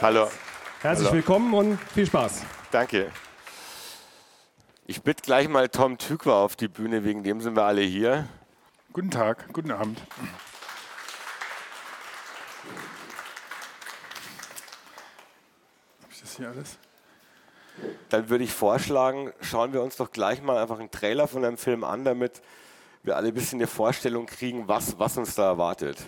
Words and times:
Hallo. 0.00 0.28
Herzlich 0.80 1.06
Hallo. 1.08 1.16
willkommen 1.16 1.54
und 1.54 1.78
viel 1.78 2.06
Spaß. 2.06 2.42
Danke. 2.72 3.12
Ich 4.86 5.02
bitte 5.02 5.22
gleich 5.22 5.48
mal 5.48 5.68
Tom 5.68 5.96
Tückwer 5.98 6.34
auf 6.34 6.56
die 6.56 6.68
Bühne, 6.68 7.04
wegen 7.04 7.22
dem 7.22 7.40
sind 7.40 7.54
wir 7.54 7.64
alle 7.64 7.82
hier. 7.82 8.28
Guten 8.92 9.10
Tag, 9.10 9.52
guten 9.52 9.70
Abend. 9.70 10.00
Habe 16.00 16.12
ich 16.12 16.20
das 16.20 16.36
hier 16.36 16.48
alles? 16.48 16.78
Dann 18.08 18.28
würde 18.28 18.44
ich 18.44 18.52
vorschlagen, 18.52 19.32
schauen 19.40 19.72
wir 19.72 19.82
uns 19.82 19.96
doch 19.96 20.10
gleich 20.10 20.42
mal 20.42 20.58
einfach 20.58 20.80
einen 20.80 20.90
Trailer 20.90 21.28
von 21.28 21.44
einem 21.44 21.58
Film 21.58 21.84
an, 21.84 22.04
damit 22.04 22.42
wir 23.02 23.16
alle 23.16 23.28
ein 23.28 23.34
bisschen 23.34 23.60
eine 23.60 23.68
Vorstellung 23.68 24.26
kriegen, 24.26 24.66
was, 24.68 24.98
was 24.98 25.16
uns 25.16 25.34
da 25.36 25.44
erwartet. 25.44 25.98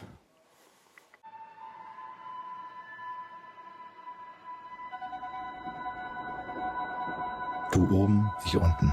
Du 7.89 8.05
oben, 8.05 8.31
ich 8.47 8.57
unten. 8.57 8.93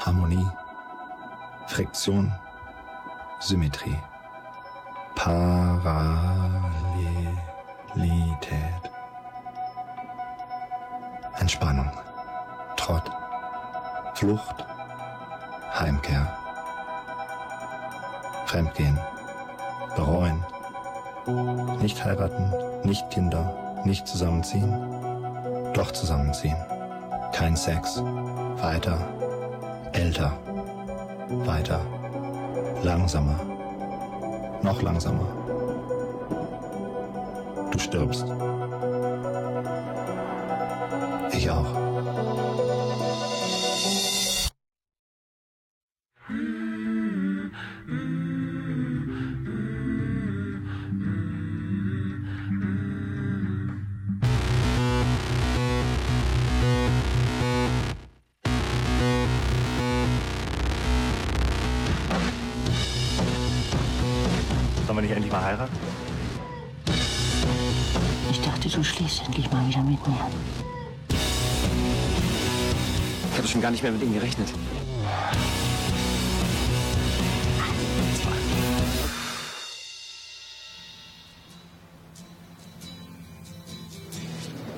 Harmonie, 0.00 0.46
Friktion, 1.66 2.32
Symmetrie, 3.38 3.98
Parallelität, 5.14 6.14
Entspannung, 11.38 11.90
Trott, 12.76 13.10
Flucht, 14.14 14.64
Heimkehr, 15.78 16.26
Fremdgehen, 18.46 18.98
bereuen, 19.96 20.42
nicht 21.80 22.02
heiraten, 22.02 22.52
nicht 22.84 23.10
Kinder, 23.10 23.82
nicht 23.84 24.08
zusammenziehen, 24.08 24.72
doch 25.74 25.90
zusammenziehen. 25.90 26.56
Kein 27.34 27.56
Sex. 27.56 28.00
Weiter. 28.62 28.96
Älter. 29.92 30.38
Weiter. 31.44 31.80
Langsamer. 32.84 33.34
Noch 34.62 34.80
langsamer. 34.80 35.26
Du 37.72 37.78
stirbst. 37.80 38.24
Ich 41.32 41.50
auch. 41.50 41.83
Mehr 73.84 73.92
mit 73.92 74.02
ihm 74.02 74.14
gerechnet. 74.14 74.48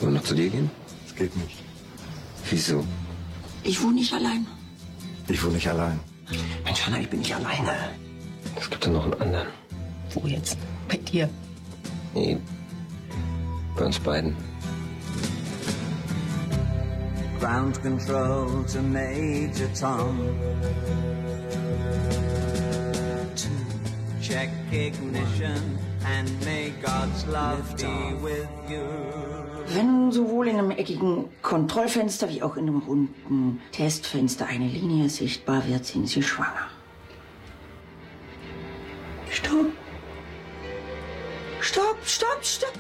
Wollen 0.01 0.13
wir 0.13 0.21
noch 0.21 0.25
zu 0.25 0.35
dir 0.35 0.51
gehen? 0.51 0.71
Es 1.07 1.15
geht 1.15 1.37
nicht. 1.37 1.57
Wieso? 2.51 2.85
Ich 3.63 3.81
wohne 3.81 3.95
nicht 3.95 4.13
allein. 4.13 4.45
Ich 5.29 5.43
wohne 5.43 5.55
nicht 5.55 5.69
allein. 5.69 6.01
Mensch, 6.65 6.85
Hanna, 6.85 6.99
ich 6.99 7.09
bin 7.09 7.21
nicht 7.21 7.35
alleine. 7.35 7.75
Es 8.57 8.69
gibt 8.69 8.87
ja 8.87 8.91
noch 8.91 9.05
einen 9.05 9.15
anderen. 9.15 9.49
Wo 10.15 10.27
jetzt? 10.27 10.59
Bei 10.89 10.97
dir. 10.97 11.29
Nee, 12.13 12.39
bei 13.77 13.85
uns 13.85 14.01
beiden. 14.01 14.35
Ground 17.47 17.81
control 17.81 18.65
to 18.65 18.83
Major 18.83 19.69
Tom. 19.73 20.37
To 23.37 23.49
check 24.21 24.51
ignition 24.73 25.79
and 26.05 26.29
may 26.45 26.73
God's 26.83 27.25
love 27.29 27.77
be 27.77 28.17
with 28.21 28.49
you. 28.69 28.83
Wenn 29.69 30.11
sowohl 30.11 30.49
in 30.49 30.59
einem 30.59 30.73
eckigen 30.73 31.29
Kontrollfenster 31.43 32.29
wie 32.31 32.43
auch 32.43 32.57
in 32.57 32.67
einem 32.67 32.81
runden 32.81 33.61
Testfenster 33.71 34.47
eine 34.47 34.67
Linie 34.67 35.09
sichtbar 35.09 35.69
wird, 35.69 35.87
sind 35.87 36.09
Sie 36.09 36.25
schwanger. 36.25 36.67
Stopp! 39.31 39.71
Stopp, 41.61 41.99
stopp, 42.05 42.45
stopp, 42.45 42.76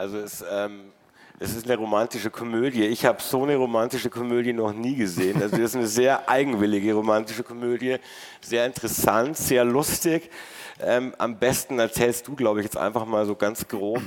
Also 0.00 0.16
es, 0.16 0.42
ähm, 0.50 0.92
es 1.38 1.54
ist 1.54 1.66
eine 1.66 1.76
romantische 1.76 2.30
Komödie. 2.30 2.84
Ich 2.84 3.04
habe 3.04 3.20
so 3.20 3.42
eine 3.42 3.56
romantische 3.56 4.08
Komödie 4.08 4.54
noch 4.54 4.72
nie 4.72 4.94
gesehen. 4.94 5.42
Also 5.42 5.58
das 5.58 5.72
ist 5.72 5.76
eine 5.76 5.86
sehr 5.88 6.26
eigenwillige 6.26 6.94
romantische 6.94 7.42
Komödie, 7.42 7.98
sehr 8.40 8.64
interessant, 8.64 9.36
sehr 9.36 9.62
lustig. 9.62 10.30
Ähm, 10.80 11.14
am 11.18 11.38
besten 11.38 11.78
erzählst 11.78 12.26
du, 12.26 12.34
glaube 12.34 12.60
ich, 12.60 12.64
jetzt 12.64 12.78
einfach 12.78 13.04
mal 13.04 13.26
so 13.26 13.34
ganz 13.34 13.68
grob 13.68 14.00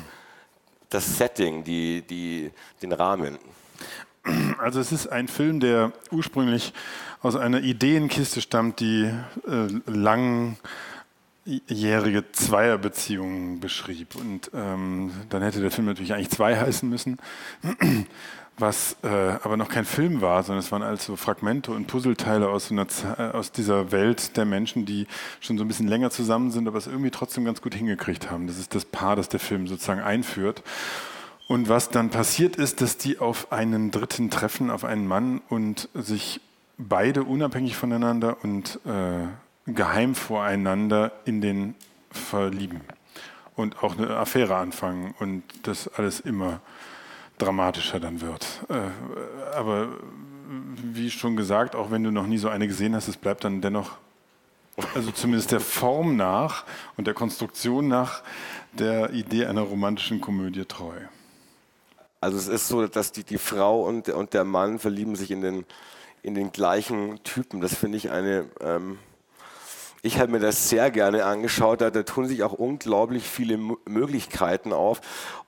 das 0.90 1.16
Setting, 1.16 1.64
die, 1.64 2.02
die, 2.02 2.50
den 2.82 2.92
Rahmen. 2.92 3.38
Also 4.58 4.80
es 4.80 4.92
ist 4.92 5.06
ein 5.06 5.28
Film, 5.28 5.60
der 5.60 5.92
ursprünglich 6.10 6.74
aus 7.22 7.36
einer 7.36 7.62
Ideenkiste 7.62 8.42
stammt, 8.42 8.80
die 8.80 9.14
äh, 9.48 9.68
langjährige 11.46 12.32
Zweierbeziehungen 12.32 13.60
beschrieb. 13.60 14.16
Und 14.16 14.52
ähm, 14.54 15.12
dann 15.30 15.42
hätte 15.42 15.62
der 15.62 15.72
Film 15.72 15.88
natürlich 15.88 16.14
eigentlich 16.14 16.30
zwei 16.30 16.58
heißen 16.58 16.88
müssen, 16.88 17.18
was 18.58 18.98
äh, 19.04 19.08
aber 19.08 19.58
noch 19.58 19.70
kein 19.70 19.86
Film 19.86 20.22
war, 20.22 20.44
sondern 20.44 20.64
es 20.64 20.72
waren 20.72 20.84
also 20.84 21.16
Fragmente 21.16 21.72
und 21.72 21.88
Puzzleteile 21.88 22.50
aus, 22.50 22.72
einer, 22.72 22.86
äh, 23.18 23.32
aus 23.32 23.52
dieser 23.52 23.92
Welt 23.92 24.38
der 24.38 24.46
Menschen, 24.46 24.86
die 24.86 25.08
schon 25.42 25.58
so 25.58 25.64
ein 25.64 25.68
bisschen 25.68 25.88
länger 25.88 26.12
zusammen 26.12 26.52
sind, 26.52 26.68
aber 26.68 26.78
es 26.78 26.88
irgendwie 26.88 27.12
trotzdem 27.12 27.46
ganz 27.46 27.62
gut 27.62 27.74
hingekriegt 27.74 28.30
haben. 28.30 28.48
Das 28.48 28.60
ist 28.60 28.76
das 28.76 28.86
Paar, 28.86 29.16
das 29.16 29.30
der 29.30 29.40
Film 29.40 29.68
sozusagen 29.68 30.02
einführt. 30.02 30.64
Und 31.48 31.68
was 31.68 31.90
dann 31.90 32.10
passiert 32.10 32.56
ist, 32.56 32.80
dass 32.80 32.98
die 32.98 33.20
auf 33.20 33.52
einen 33.52 33.92
Dritten 33.92 34.30
treffen, 34.30 34.70
auf 34.70 34.86
einen 34.86 35.08
Mann 35.08 35.42
und 35.50 35.90
sich 35.94 36.40
beide 36.78 37.24
unabhängig 37.24 37.76
voneinander 37.76 38.38
und 38.44 38.80
äh, 38.86 39.28
geheim 39.66 40.16
voreinander 40.16 41.12
in 41.26 41.42
den 41.42 41.76
verlieben 42.12 42.82
und 43.56 43.84
auch 43.84 43.98
eine 43.98 44.16
Affäre 44.16 44.56
anfangen 44.56 45.14
und 45.20 45.44
das 45.64 45.88
alles 45.88 46.20
immer 46.20 46.60
dramatischer 47.38 48.00
dann 48.00 48.22
wird. 48.22 48.46
Äh, 48.70 49.56
aber 49.56 49.90
wie 50.76 51.10
schon 51.10 51.36
gesagt, 51.36 51.76
auch 51.76 51.92
wenn 51.92 52.04
du 52.04 52.12
noch 52.12 52.28
nie 52.28 52.38
so 52.38 52.50
eine 52.50 52.68
gesehen 52.68 52.96
hast, 52.96 53.08
es 53.08 53.18
bleibt 53.18 53.44
dann 53.44 53.62
dennoch, 53.62 53.98
also 54.96 55.12
zumindest 55.12 55.52
der 55.52 55.60
Form 55.60 56.16
nach 56.16 56.66
und 56.98 57.08
der 57.08 57.14
Konstruktion 57.14 57.88
nach, 57.88 58.22
der 58.74 59.12
Idee 59.12 59.46
einer 59.46 59.62
romantischen 59.62 60.20
Komödie 60.20 60.66
treu. 60.66 60.96
Also 62.22 62.38
es 62.38 62.48
ist 62.48 62.68
so, 62.68 62.88
dass 62.88 63.12
die, 63.12 63.24
die 63.24 63.38
Frau 63.38 63.84
und, 63.84 64.10
und 64.10 64.34
der 64.34 64.44
Mann 64.44 64.80
verlieben 64.80 65.16
sich 65.16 65.30
in 65.32 65.42
den, 65.42 65.66
in 66.22 66.36
den 66.36 66.52
gleichen 66.52 67.22
Typen. 67.24 67.62
Das 67.62 67.76
finde 67.76 67.98
ich 67.98 68.12
eine... 68.12 68.46
Ähm, 68.62 68.98
ich 70.06 70.20
habe 70.20 70.32
mir 70.34 70.40
das 70.40 70.70
sehr 70.70 70.92
gerne 70.92 71.24
angeschaut, 71.26 71.80
da, 71.82 71.90
da 71.90 72.04
tun 72.04 72.28
sich 72.28 72.44
auch 72.44 72.52
unglaublich 72.54 73.24
viele 73.24 73.54
M 73.56 73.78
Möglichkeiten 73.86 74.74
auf. 74.74 75.00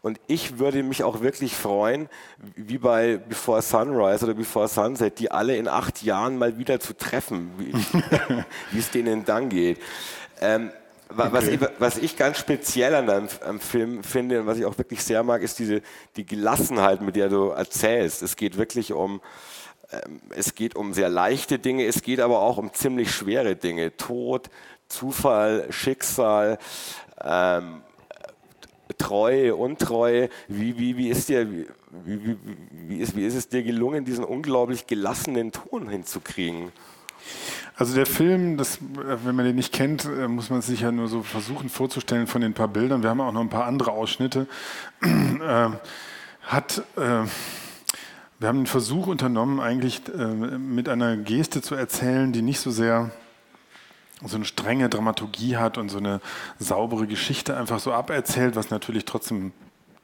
Und 0.02 0.20
ich 0.28 0.60
würde 0.60 0.82
mich 0.82 1.04
auch 1.04 1.20
wirklich 1.22 1.56
freuen, 1.56 2.08
wie 2.56 2.78
bei 2.78 3.18
Before 3.18 3.62
Sunrise 3.62 4.24
oder 4.24 4.34
Before 4.34 4.70
Sunset, 4.70 5.20
die 5.20 5.30
alle 5.30 5.58
in 5.58 5.68
acht 5.68 6.02
Jahren 6.04 6.38
mal 6.38 6.58
wieder 6.58 6.80
zu 6.80 6.96
treffen, 6.96 7.52
wie, 7.58 7.74
es 8.80 8.90
denen 8.92 9.26
dann 9.26 9.50
geht. 9.50 9.78
Ähm, 10.42 10.72
Wa- 11.10 11.32
Was, 11.32 11.48
ich, 11.48 11.60
was 11.78 11.98
ich 12.00 12.18
ganz 12.18 12.40
speziell 12.40 12.96
an 12.96 13.06
deinem 13.06 13.28
am 13.46 13.60
Film 13.60 14.04
finde 14.04 14.40
und 14.42 14.48
was 14.48 14.58
ich 14.58 14.66
auch 14.66 14.78
wirklich 14.80 15.04
sehr 15.04 15.22
mag, 15.22 15.44
ist 15.44 15.60
diese 15.60 15.82
die 16.16 16.26
Gelassenheit, 16.26 17.02
mit 17.02 17.16
der 17.16 17.30
du 17.30 17.50
erzählst. 17.50 18.24
Es 18.24 18.36
geht 18.36 18.58
wirklich 18.58 18.92
um 18.92 19.22
es 20.30 20.56
geht 20.56 20.76
um 20.76 20.94
sehr 20.94 21.10
leichte 21.10 21.60
Dinge, 21.60 21.86
es 21.86 22.02
geht 22.02 22.20
aber 22.20 22.40
auch 22.40 22.58
um 22.58 22.74
ziemlich 22.74 23.12
schwere 23.12 23.56
Dinge. 23.56 23.96
Tod, 23.98 24.50
Zufall, 24.88 25.68
Schicksal, 25.72 26.58
ähm, 27.24 27.82
Treue, 28.98 29.56
Untreue. 29.56 30.30
Wie, 30.48 30.78
wie, 30.78 30.98
wie, 30.98 31.10
ist 31.10 31.30
dir, 31.30 31.52
wie, 31.52 31.66
wie, 32.06 32.38
wie, 32.72 32.98
ist, 33.00 33.16
wie 33.16 33.26
ist 33.26 33.36
es 33.36 33.50
dir 33.50 33.64
gelungen, 33.64 34.06
diesen 34.06 34.24
unglaublich 34.24 34.88
gelassenen 34.88 35.52
Ton 35.52 35.90
hinzukriegen? 35.90 36.72
Also 37.78 37.94
der 37.96 38.06
Film, 38.06 38.58
das, 38.58 38.78
äh, 38.78 39.18
wenn 39.26 39.36
man 39.36 39.46
den 39.46 39.56
nicht 39.56 39.74
kennt, 39.74 40.06
äh, 40.06 40.28
muss 40.28 40.50
man 40.50 40.62
sich 40.62 40.82
ja 40.82 40.92
nur 40.92 41.08
so 41.08 41.24
versuchen 41.24 41.70
vorzustellen 41.70 42.28
von 42.28 42.42
den 42.42 42.54
paar 42.54 42.68
Bildern. 42.68 43.04
Wir 43.04 43.10
haben 43.10 43.22
auch 43.22 43.34
noch 43.34 43.42
ein 43.42 43.50
paar 43.50 43.66
andere 43.66 43.92
Ausschnitte. 43.92 44.48
äh, 45.02 45.70
hat, 46.44 46.84
äh, 46.96 47.24
wir 48.40 48.48
haben 48.48 48.58
einen 48.58 48.66
Versuch 48.68 49.08
unternommen, 49.08 49.60
eigentlich 49.60 50.02
äh, 50.10 50.26
mit 50.26 50.90
einer 50.90 51.18
Geste 51.18 51.62
zu 51.62 51.76
erzählen, 51.76 52.34
die 52.34 52.42
nicht 52.42 52.60
so 52.60 52.72
sehr 52.72 53.12
so 54.24 54.38
eine 54.38 54.46
strenge 54.46 54.90
Dramaturgie 54.90 55.58
hat 55.58 55.78
und 55.78 55.90
so 55.90 55.98
eine 55.98 56.22
saubere 56.58 57.06
Geschichte 57.06 57.58
einfach 57.58 57.80
so 57.80 57.92
aberzählt, 57.92 58.56
was 58.56 58.70
natürlich 58.70 59.06
trotzdem 59.06 59.52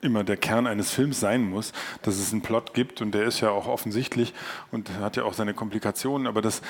immer 0.02 0.24
der 0.24 0.38
Kern 0.38 0.68
eines 0.68 0.92
Films 0.92 1.20
sein 1.20 1.44
muss, 1.44 1.74
dass 2.02 2.18
es 2.18 2.32
einen 2.32 2.42
Plot 2.42 2.74
gibt 2.74 3.02
und 3.02 3.12
der 3.14 3.24
ist 3.24 3.40
ja 3.40 3.52
auch 3.52 3.68
offensichtlich 3.68 4.34
und 4.72 4.90
hat 5.00 5.16
ja 5.16 5.24
auch 5.24 5.34
seine 5.34 5.54
Komplikationen, 5.54 6.28
aber 6.28 6.42
dass 6.42 6.62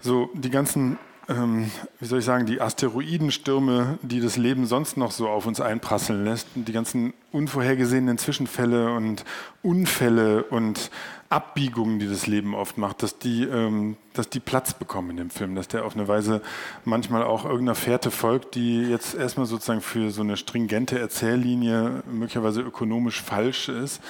so 0.00 0.30
die 0.34 0.50
ganzen, 0.50 0.98
ähm, 1.28 1.70
wie 2.00 2.06
soll 2.06 2.18
ich 2.18 2.24
sagen, 2.24 2.46
die 2.46 2.60
Asteroidenstürme, 2.60 3.98
die 4.02 4.20
das 4.20 4.36
Leben 4.36 4.66
sonst 4.66 4.96
noch 4.96 5.12
so 5.12 5.28
auf 5.28 5.46
uns 5.46 5.60
einprasseln 5.60 6.24
lässt, 6.24 6.48
die 6.54 6.72
ganzen 6.72 7.14
unvorhergesehenen 7.30 8.18
Zwischenfälle 8.18 8.92
und 8.94 9.24
Unfälle 9.62 10.44
und 10.44 10.90
Abbiegungen, 11.28 11.98
die 11.98 12.08
das 12.08 12.26
Leben 12.26 12.54
oft 12.54 12.76
macht, 12.76 13.02
dass 13.02 13.18
die, 13.18 13.44
ähm, 13.44 13.96
dass 14.12 14.28
die 14.28 14.40
Platz 14.40 14.74
bekommen 14.74 15.10
in 15.10 15.16
dem 15.16 15.30
Film, 15.30 15.54
dass 15.54 15.68
der 15.68 15.84
auf 15.84 15.94
eine 15.94 16.06
Weise 16.06 16.42
manchmal 16.84 17.22
auch 17.22 17.44
irgendeiner 17.44 17.74
Fährte 17.74 18.10
folgt, 18.10 18.54
die 18.54 18.82
jetzt 18.82 19.14
erstmal 19.14 19.46
sozusagen 19.46 19.80
für 19.80 20.10
so 20.10 20.22
eine 20.22 20.36
stringente 20.36 20.98
Erzähllinie 20.98 22.02
möglicherweise 22.10 22.60
ökonomisch 22.60 23.22
falsch 23.22 23.68
ist, 23.68 24.02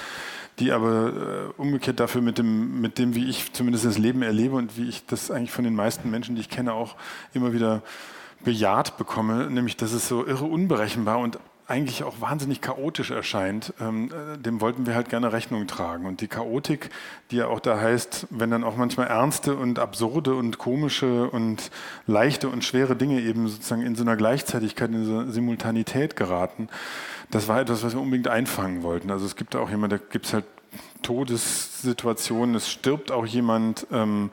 die 0.58 0.72
aber 0.72 1.08
äh, 1.08 1.60
umgekehrt 1.60 2.00
dafür 2.00 2.20
mit 2.20 2.38
dem, 2.38 2.80
mit 2.80 2.98
dem, 2.98 3.14
wie 3.14 3.28
ich 3.28 3.52
zumindest 3.52 3.84
das 3.84 3.98
Leben 3.98 4.22
erlebe 4.22 4.56
und 4.56 4.76
wie 4.76 4.88
ich 4.88 5.06
das 5.06 5.30
eigentlich 5.30 5.52
von 5.52 5.64
den 5.64 5.74
meisten 5.74 6.10
Menschen, 6.10 6.34
die 6.34 6.42
ich 6.42 6.50
kenne, 6.50 6.74
auch 6.74 6.96
immer 7.32 7.52
wieder 7.52 7.82
bejaht 8.44 8.96
bekomme, 8.98 9.50
nämlich 9.50 9.76
dass 9.76 9.92
es 9.92 10.08
so 10.08 10.26
irre 10.26 10.44
unberechenbar 10.44 11.18
und 11.18 11.38
eigentlich 11.68 12.04
auch 12.04 12.20
wahnsinnig 12.20 12.60
chaotisch 12.60 13.10
erscheint, 13.10 13.72
ähm, 13.80 14.10
äh, 14.10 14.36
dem 14.36 14.60
wollten 14.60 14.84
wir 14.84 14.94
halt 14.94 15.08
gerne 15.08 15.32
Rechnung 15.32 15.66
tragen. 15.66 16.06
Und 16.06 16.20
die 16.20 16.28
Chaotik, 16.28 16.90
die 17.30 17.36
ja 17.36 17.46
auch 17.46 17.60
da 17.60 17.80
heißt, 17.80 18.26
wenn 18.30 18.50
dann 18.50 18.64
auch 18.64 18.76
manchmal 18.76 19.06
ernste 19.06 19.56
und 19.56 19.78
absurde 19.78 20.34
und 20.34 20.58
komische 20.58 21.30
und 21.30 21.70
leichte 22.06 22.48
und 22.48 22.64
schwere 22.64 22.96
Dinge 22.96 23.20
eben 23.20 23.48
sozusagen 23.48 23.82
in 23.82 23.94
so 23.94 24.02
einer 24.02 24.16
Gleichzeitigkeit, 24.16 24.90
in 24.90 25.06
so 25.06 25.18
einer 25.18 25.32
Simultanität 25.32 26.16
geraten, 26.16 26.68
das 27.32 27.48
war 27.48 27.60
etwas, 27.60 27.82
was 27.82 27.94
wir 27.94 28.00
unbedingt 28.00 28.28
einfangen 28.28 28.82
wollten. 28.82 29.10
Also 29.10 29.24
es 29.24 29.34
gibt 29.36 29.56
auch 29.56 29.70
jemand, 29.70 29.92
da 29.92 29.96
gibt 29.96 30.26
es 30.26 30.34
halt 30.34 30.44
Todessituationen, 31.02 32.54
es 32.54 32.70
stirbt 32.70 33.10
auch 33.10 33.26
jemand, 33.26 33.86
ähm, 33.90 34.30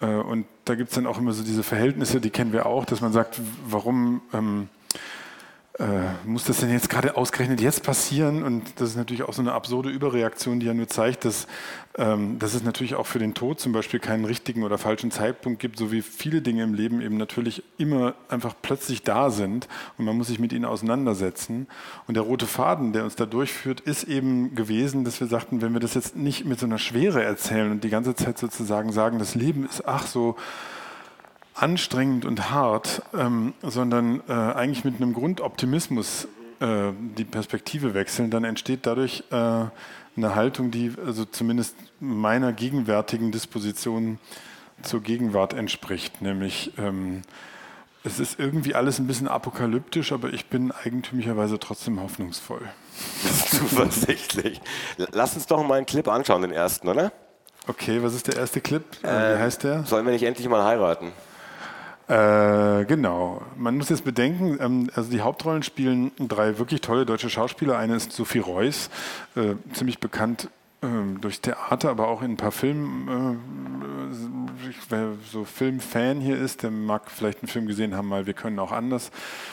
äh, 0.00 0.06
und 0.06 0.46
da 0.66 0.74
gibt 0.74 0.90
es 0.90 0.94
dann 0.94 1.06
auch 1.06 1.18
immer 1.18 1.32
so 1.32 1.42
diese 1.42 1.62
Verhältnisse, 1.62 2.20
die 2.20 2.30
kennen 2.30 2.52
wir 2.52 2.66
auch, 2.66 2.84
dass 2.84 3.00
man 3.00 3.12
sagt, 3.12 3.40
warum 3.66 4.20
ähm, 4.34 4.68
äh, 5.76 5.84
muss 6.24 6.44
das 6.44 6.58
denn 6.58 6.70
jetzt 6.70 6.88
gerade 6.88 7.16
ausgerechnet 7.16 7.60
jetzt 7.60 7.82
passieren? 7.82 8.44
Und 8.44 8.80
das 8.80 8.90
ist 8.90 8.96
natürlich 8.96 9.24
auch 9.24 9.32
so 9.32 9.42
eine 9.42 9.52
absurde 9.52 9.90
Überreaktion, 9.90 10.60
die 10.60 10.66
ja 10.66 10.74
nur 10.74 10.86
zeigt, 10.86 11.24
dass, 11.24 11.48
ähm, 11.98 12.38
dass 12.38 12.54
es 12.54 12.62
natürlich 12.62 12.94
auch 12.94 13.06
für 13.06 13.18
den 13.18 13.34
Tod 13.34 13.58
zum 13.58 13.72
Beispiel 13.72 13.98
keinen 13.98 14.24
richtigen 14.24 14.62
oder 14.62 14.78
falschen 14.78 15.10
Zeitpunkt 15.10 15.58
gibt, 15.58 15.76
so 15.76 15.90
wie 15.90 16.02
viele 16.02 16.42
Dinge 16.42 16.62
im 16.62 16.74
Leben 16.74 17.00
eben 17.00 17.16
natürlich 17.16 17.64
immer 17.76 18.14
einfach 18.28 18.54
plötzlich 18.62 19.02
da 19.02 19.30
sind 19.30 19.66
und 19.98 20.04
man 20.04 20.16
muss 20.16 20.28
sich 20.28 20.38
mit 20.38 20.52
ihnen 20.52 20.64
auseinandersetzen. 20.64 21.66
Und 22.06 22.14
der 22.14 22.22
rote 22.22 22.46
Faden, 22.46 22.92
der 22.92 23.02
uns 23.02 23.16
da 23.16 23.26
durchführt, 23.26 23.80
ist 23.80 24.04
eben 24.04 24.54
gewesen, 24.54 25.04
dass 25.04 25.18
wir 25.18 25.26
sagten, 25.26 25.60
wenn 25.60 25.72
wir 25.72 25.80
das 25.80 25.94
jetzt 25.94 26.14
nicht 26.14 26.44
mit 26.44 26.60
so 26.60 26.66
einer 26.66 26.78
Schwere 26.78 27.24
erzählen 27.24 27.72
und 27.72 27.82
die 27.82 27.90
ganze 27.90 28.14
Zeit 28.14 28.38
sozusagen 28.38 28.92
sagen, 28.92 29.18
das 29.18 29.34
Leben 29.34 29.66
ist 29.66 29.88
ach 29.88 30.06
so 30.06 30.36
anstrengend 31.54 32.24
und 32.24 32.50
hart, 32.50 33.02
ähm, 33.16 33.54
sondern 33.62 34.22
äh, 34.28 34.32
eigentlich 34.32 34.84
mit 34.84 34.96
einem 34.96 35.14
Grundoptimismus 35.14 36.26
äh, 36.60 36.92
die 37.16 37.24
Perspektive 37.24 37.94
wechseln, 37.94 38.30
dann 38.30 38.44
entsteht 38.44 38.86
dadurch 38.86 39.24
äh, 39.30 39.34
eine 40.16 40.34
Haltung, 40.34 40.70
die 40.70 40.92
also 41.04 41.24
zumindest 41.24 41.76
meiner 42.00 42.52
gegenwärtigen 42.52 43.32
Disposition 43.32 44.18
zur 44.82 45.00
Gegenwart 45.00 45.54
entspricht, 45.54 46.20
nämlich 46.22 46.72
ähm, 46.78 47.22
es 48.06 48.20
ist 48.20 48.38
irgendwie 48.38 48.74
alles 48.74 48.98
ein 48.98 49.06
bisschen 49.06 49.28
apokalyptisch, 49.28 50.12
aber 50.12 50.32
ich 50.32 50.46
bin 50.46 50.72
eigentümlicherweise 50.72 51.58
trotzdem 51.58 52.02
hoffnungsvoll. 52.02 52.60
Zuversichtlich. 53.50 54.60
Lass 55.12 55.34
uns 55.34 55.46
doch 55.46 55.66
mal 55.66 55.76
einen 55.76 55.86
Clip 55.86 56.06
anschauen, 56.06 56.42
den 56.42 56.52
ersten, 56.52 56.88
oder? 56.88 57.12
Okay, 57.66 58.02
was 58.02 58.14
ist 58.14 58.26
der 58.26 58.36
erste 58.36 58.60
Clip? 58.60 58.84
Äh, 59.02 59.06
Wie 59.06 59.38
heißt 59.38 59.64
der? 59.64 59.84
Sollen 59.84 60.04
wir 60.04 60.12
nicht 60.12 60.24
endlich 60.24 60.46
mal 60.48 60.64
heiraten? 60.64 61.12
Äh, 62.06 62.84
genau. 62.84 63.42
Man 63.56 63.78
muss 63.78 63.88
jetzt 63.88 64.04
bedenken, 64.04 64.58
ähm, 64.60 64.90
also 64.94 65.10
die 65.10 65.22
Hauptrollen 65.22 65.62
spielen 65.62 66.12
drei 66.18 66.58
wirklich 66.58 66.82
tolle 66.82 67.06
deutsche 67.06 67.30
Schauspieler. 67.30 67.78
Eine 67.78 67.96
ist 67.96 68.12
Sophie 68.12 68.40
Reuss, 68.40 68.90
äh, 69.36 69.54
ziemlich 69.72 70.00
bekannt 70.00 70.50
ähm, 70.82 71.20
durchs 71.22 71.40
Theater, 71.40 71.88
aber 71.88 72.08
auch 72.08 72.20
in 72.20 72.32
ein 72.32 72.36
paar 72.36 72.52
Filmen. 72.52 73.08
Äh, 73.08 74.74
wer 74.90 75.12
so 75.30 75.44
Filmfan 75.44 76.20
hier 76.20 76.36
ist, 76.36 76.62
der 76.62 76.70
mag 76.70 77.10
vielleicht 77.10 77.42
einen 77.42 77.48
Film 77.48 77.66
gesehen 77.66 77.96
haben, 77.96 78.08
mal 78.08 78.26
Wir 78.26 78.34
können 78.34 78.58
auch 78.58 78.72
anders 78.72 79.10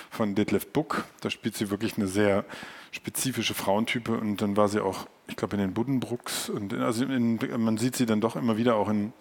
von 0.10 0.36
Detlef 0.36 0.68
Buck. 0.68 1.06
Da 1.22 1.30
spielt 1.30 1.56
sie 1.56 1.70
wirklich 1.70 1.98
eine 1.98 2.08
sehr 2.08 2.44
spezifische 2.92 3.54
Frauentype 3.54 4.12
und 4.12 4.42
dann 4.42 4.58
war 4.58 4.68
sie 4.68 4.82
auch, 4.82 5.08
ich 5.28 5.38
glaube, 5.38 5.56
in 5.56 5.62
den 5.62 5.74
Buddenbrooks 5.74 6.50
und 6.50 6.74
in, 6.74 6.82
also 6.82 7.06
in, 7.06 7.40
man 7.58 7.78
sieht 7.78 7.96
sie 7.96 8.06
dann 8.06 8.20
doch 8.20 8.36
immer 8.36 8.58
wieder 8.58 8.76
auch 8.76 8.90
in 8.90 9.14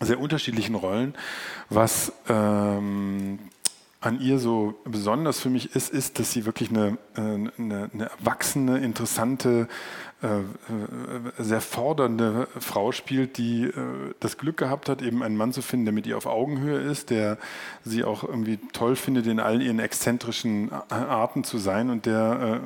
sehr 0.00 0.20
unterschiedlichen 0.20 0.74
Rollen. 0.74 1.14
Was 1.70 2.12
ähm, 2.28 3.38
an 4.06 4.20
ihr 4.20 4.38
so 4.38 4.74
besonders 4.84 5.40
für 5.40 5.50
mich 5.50 5.74
ist, 5.74 5.90
ist, 5.92 6.18
dass 6.18 6.30
sie 6.32 6.46
wirklich 6.46 6.70
eine, 6.70 6.96
äh, 7.16 7.20
eine, 7.20 7.90
eine 7.92 8.10
erwachsene, 8.18 8.78
interessante, 8.78 9.66
äh, 10.22 10.26
äh, 10.28 10.42
sehr 11.38 11.60
fordernde 11.60 12.48
Frau 12.58 12.90
spielt, 12.92 13.36
die 13.36 13.70
das 14.20 14.38
Glück 14.38 14.56
gehabt 14.56 14.88
hat, 14.88 15.02
eben 15.02 15.22
einen 15.22 15.36
Mann 15.36 15.52
zu 15.52 15.60
finden, 15.60 15.84
der 15.86 15.92
mit 15.92 16.06
ihr 16.06 16.16
auf 16.16 16.24
Augenhöhe 16.26 16.78
ist, 16.80 17.10
der 17.10 17.36
sie 17.84 18.02
auch 18.04 18.22
irgendwie 18.24 18.58
toll 18.72 18.96
findet, 18.96 19.26
in 19.26 19.40
all 19.40 19.60
ihren 19.60 19.78
exzentrischen 19.78 20.70
Arten 20.88 21.44
zu 21.44 21.58
sein 21.58 21.90
und 21.90 22.06
der, 22.06 22.60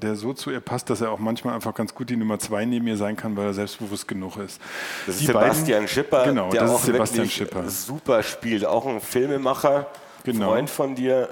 der 0.00 0.16
so 0.16 0.32
zu 0.32 0.50
ihr 0.50 0.60
passt, 0.60 0.88
dass 0.88 1.00
er 1.02 1.10
auch 1.10 1.18
manchmal 1.18 1.54
einfach 1.54 1.74
ganz 1.74 1.94
gut 1.94 2.08
die 2.08 2.16
Nummer 2.16 2.38
zwei 2.38 2.64
neben 2.64 2.86
ihr 2.86 2.96
sein 2.96 3.16
kann, 3.16 3.36
weil 3.36 3.46
er 3.46 3.54
selbstbewusst 3.54 4.08
genug 4.08 4.36
ist. 4.38 4.60
Das 5.06 5.16
ist 5.16 5.22
Die 5.22 5.26
Sebastian 5.26 5.78
beiden- 5.80 5.88
Schipper, 5.88 6.24
genau, 6.24 6.50
der 6.50 6.62
das 6.62 6.70
auch 6.70 6.78
ist 6.80 6.86
Sebastian 6.86 7.28
Schipper. 7.28 7.68
super 7.68 8.22
spielt. 8.22 8.64
Auch 8.64 8.86
ein 8.86 9.00
Filmemacher, 9.00 9.86
Genau. 10.32 10.50
Freund 10.50 10.70
von 10.70 10.94
dir. 10.94 11.28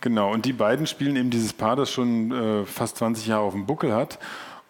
Genau, 0.00 0.32
und 0.32 0.44
die 0.44 0.52
beiden 0.52 0.86
spielen 0.86 1.16
eben 1.16 1.30
dieses 1.30 1.52
Paar, 1.52 1.76
das 1.76 1.90
schon 1.90 2.30
äh, 2.30 2.66
fast 2.66 2.98
20 2.98 3.26
Jahre 3.26 3.42
auf 3.44 3.54
dem 3.54 3.64
Buckel 3.64 3.94
hat. 3.94 4.18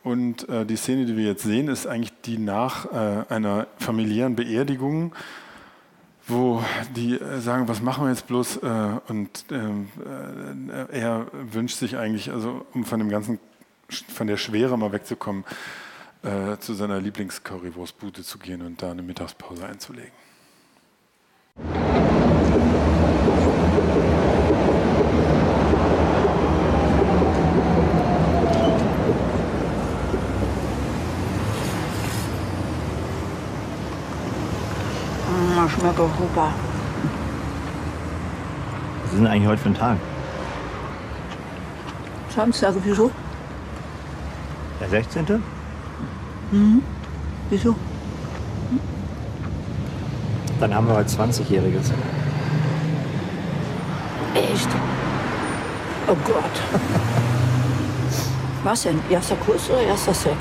Und 0.05 0.49
äh, 0.49 0.67
die 0.67 0.77
Szene, 0.77 1.07
die 1.07 1.17
wir 1.17 1.25
jetzt 1.25 1.43
sehen, 1.43 1.69
ist 1.69 1.87
eigentlich 1.87 2.13
die 2.25 2.39
nach 2.39 2.93
äh, 2.93 3.25
einer 3.31 3.67
familiären 3.79 4.37
Beerdigung, 4.37 5.15
wo 6.29 6.63
die 6.95 7.15
äh, 7.15 7.41
sagen, 7.41 7.69
was 7.69 7.81
machen 7.81 8.05
wir 8.05 8.11
jetzt 8.11 8.27
bloß? 8.27 8.59
Äh, 8.59 9.01
und 9.09 9.47
ähm, 9.51 9.89
äh, 10.69 11.01
er 11.01 11.27
wünscht 11.33 11.79
sich 11.79 11.97
eigentlich, 11.97 12.31
also 12.31 12.67
um 12.75 12.85
von 12.85 12.99
dem 12.99 13.09
ganzen, 13.09 13.41
von 13.89 14.27
der 14.27 14.37
Schwere 14.37 14.79
mal 14.79 14.93
wegzukommen, 14.93 15.45
zu 16.59 16.73
seiner 16.73 17.03
Lieblings-Currywurstbude 17.03 18.23
zu 18.23 18.39
gehen 18.39 18.63
und 18.63 18.81
da 18.81 18.93
eine 18.93 19.03
Mittagspause 19.03 19.67
einzulegen. 19.67 20.11
Schmeckt 35.69 35.99
auch 35.99 36.11
super. 36.19 36.53
Was 39.03 39.13
ist 39.13 39.19
denn 39.19 39.27
eigentlich 39.27 39.49
heute 39.49 39.63
für 39.63 39.69
ein 39.71 39.75
Tag? 39.75 39.97
Samstag, 42.35 42.75
wieso? 42.85 43.11
Der 44.81 44.89
16.? 44.89 45.43
Wieso? 47.51 47.75
Dann 50.61 50.75
haben 50.75 50.87
wir 50.87 50.95
heute 50.97 51.11
20-Jähriges. 51.11 51.93
Echt? 54.35 54.69
Oh 56.07 56.17
Gott. 56.27 56.45
Was 58.65 58.83
denn? 58.83 58.99
Erster 59.11 59.37
Kuss 59.37 59.71
oder 59.71 59.83
erster 59.83 60.15
Sex? 60.15 60.37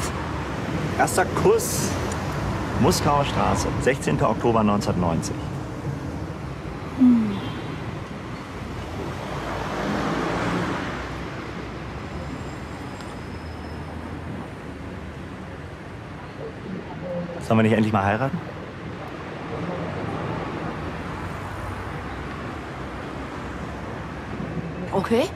Erster 0.98 1.26
Kuss. 1.26 1.90
Muskauer 2.84 3.24
Straße, 3.24 3.70
16. 3.80 4.22
Oktober 4.22 4.60
1990. 4.60 5.34
Sollen 17.40 17.60
wir 17.60 17.64
nicht 17.64 17.72
endlich 17.72 17.94
mal 17.94 18.04
heiraten? 18.04 18.38
Okay. 24.92 25.30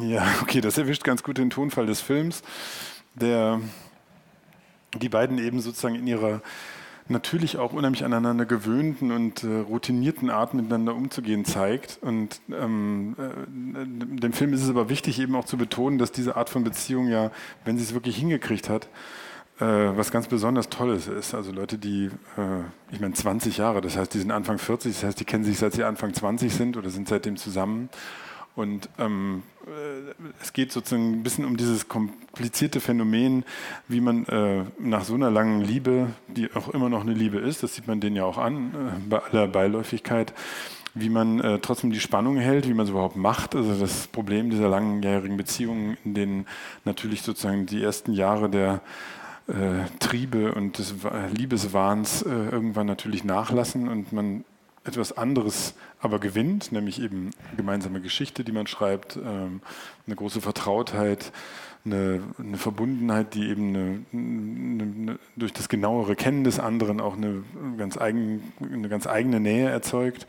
Ja, 0.00 0.24
okay, 0.56 0.62
das 0.62 0.78
erwischt 0.78 1.04
ganz 1.04 1.22
gut 1.22 1.36
den 1.36 1.50
Tonfall 1.50 1.84
des 1.84 2.00
Films, 2.00 2.42
der 3.14 3.60
die 4.98 5.10
beiden 5.10 5.36
eben 5.36 5.60
sozusagen 5.60 5.96
in 5.96 6.06
ihrer 6.06 6.40
natürlich 7.08 7.58
auch 7.58 7.74
unheimlich 7.74 8.06
aneinander 8.06 8.46
gewöhnten 8.46 9.12
und 9.12 9.44
äh, 9.44 9.58
routinierten 9.58 10.30
Art 10.30 10.54
miteinander 10.54 10.94
umzugehen 10.94 11.44
zeigt. 11.44 11.98
Und 12.00 12.40
ähm, 12.50 13.14
äh, 13.18 14.18
dem 14.18 14.32
Film 14.32 14.54
ist 14.54 14.62
es 14.62 14.70
aber 14.70 14.88
wichtig, 14.88 15.20
eben 15.20 15.36
auch 15.36 15.44
zu 15.44 15.58
betonen, 15.58 15.98
dass 15.98 16.10
diese 16.10 16.36
Art 16.36 16.48
von 16.48 16.64
Beziehung 16.64 17.08
ja, 17.08 17.30
wenn 17.66 17.76
sie 17.76 17.84
es 17.84 17.92
wirklich 17.92 18.16
hingekriegt 18.16 18.70
hat, 18.70 18.88
äh, 19.60 19.66
was 19.66 20.10
ganz 20.10 20.26
besonders 20.26 20.70
Tolles 20.70 21.06
ist. 21.06 21.34
Also 21.34 21.52
Leute, 21.52 21.76
die, 21.76 22.06
äh, 22.38 22.62
ich 22.90 23.00
meine, 23.00 23.12
20 23.12 23.58
Jahre, 23.58 23.82
das 23.82 23.98
heißt, 23.98 24.14
die 24.14 24.20
sind 24.20 24.30
Anfang 24.30 24.56
40, 24.56 24.94
das 24.94 25.04
heißt, 25.04 25.20
die 25.20 25.26
kennen 25.26 25.44
sich 25.44 25.58
seit 25.58 25.74
sie 25.74 25.84
Anfang 25.84 26.14
20 26.14 26.52
sind 26.52 26.78
oder 26.78 26.88
sind 26.88 27.08
seitdem 27.08 27.36
zusammen. 27.36 27.90
Und 28.56 28.88
ähm, 28.98 29.42
äh, 29.66 30.14
es 30.42 30.54
geht 30.54 30.72
sozusagen 30.72 31.12
ein 31.12 31.22
bisschen 31.22 31.44
um 31.44 31.58
dieses 31.58 31.88
komplizierte 31.88 32.80
Phänomen, 32.80 33.44
wie 33.86 34.00
man 34.00 34.24
äh, 34.26 34.64
nach 34.78 35.04
so 35.04 35.14
einer 35.14 35.30
langen 35.30 35.60
Liebe, 35.60 36.08
die 36.28 36.50
auch 36.54 36.70
immer 36.70 36.88
noch 36.88 37.02
eine 37.02 37.12
Liebe 37.12 37.38
ist, 37.38 37.62
das 37.62 37.74
sieht 37.74 37.86
man 37.86 38.00
denen 38.00 38.16
ja 38.16 38.24
auch 38.24 38.38
an, 38.38 38.70
äh, 38.74 39.08
bei 39.10 39.18
aller 39.18 39.46
Beiläufigkeit, 39.46 40.32
wie 40.94 41.10
man 41.10 41.40
äh, 41.40 41.58
trotzdem 41.58 41.90
die 41.90 42.00
Spannung 42.00 42.38
hält, 42.38 42.66
wie 42.66 42.72
man 42.72 42.84
es 42.86 42.90
überhaupt 42.90 43.16
macht. 43.16 43.54
Also 43.54 43.78
das 43.78 44.06
Problem 44.06 44.48
dieser 44.48 44.70
langjährigen 44.70 45.36
Beziehungen, 45.36 45.98
in 46.06 46.14
denen 46.14 46.46
natürlich 46.86 47.20
sozusagen 47.20 47.66
die 47.66 47.82
ersten 47.82 48.14
Jahre 48.14 48.48
der 48.48 48.80
äh, 49.48 49.84
Triebe 50.00 50.54
und 50.54 50.78
des 50.78 51.04
Wa- 51.04 51.26
Liebeswahns 51.26 52.22
äh, 52.22 52.30
irgendwann 52.30 52.86
natürlich 52.86 53.22
nachlassen 53.22 53.88
und 53.88 54.14
man 54.14 54.44
etwas 54.86 55.16
anderes 55.16 55.74
aber 56.00 56.18
gewinnt, 56.18 56.72
nämlich 56.72 57.00
eben 57.00 57.30
gemeinsame 57.56 58.00
Geschichte, 58.00 58.44
die 58.44 58.52
man 58.52 58.66
schreibt, 58.66 59.16
ähm, 59.16 59.60
eine 60.06 60.16
große 60.16 60.40
Vertrautheit, 60.40 61.32
eine, 61.84 62.22
eine 62.38 62.58
Verbundenheit, 62.58 63.34
die 63.34 63.48
eben 63.48 63.68
eine, 63.68 64.04
eine, 64.12 65.18
durch 65.36 65.52
das 65.52 65.68
genauere 65.68 66.16
Kennen 66.16 66.44
des 66.44 66.58
anderen 66.58 67.00
auch 67.00 67.16
eine 67.16 67.44
ganz, 67.78 67.96
eigen, 67.96 68.52
eine 68.60 68.88
ganz 68.88 69.06
eigene 69.06 69.40
Nähe 69.40 69.68
erzeugt. 69.68 70.26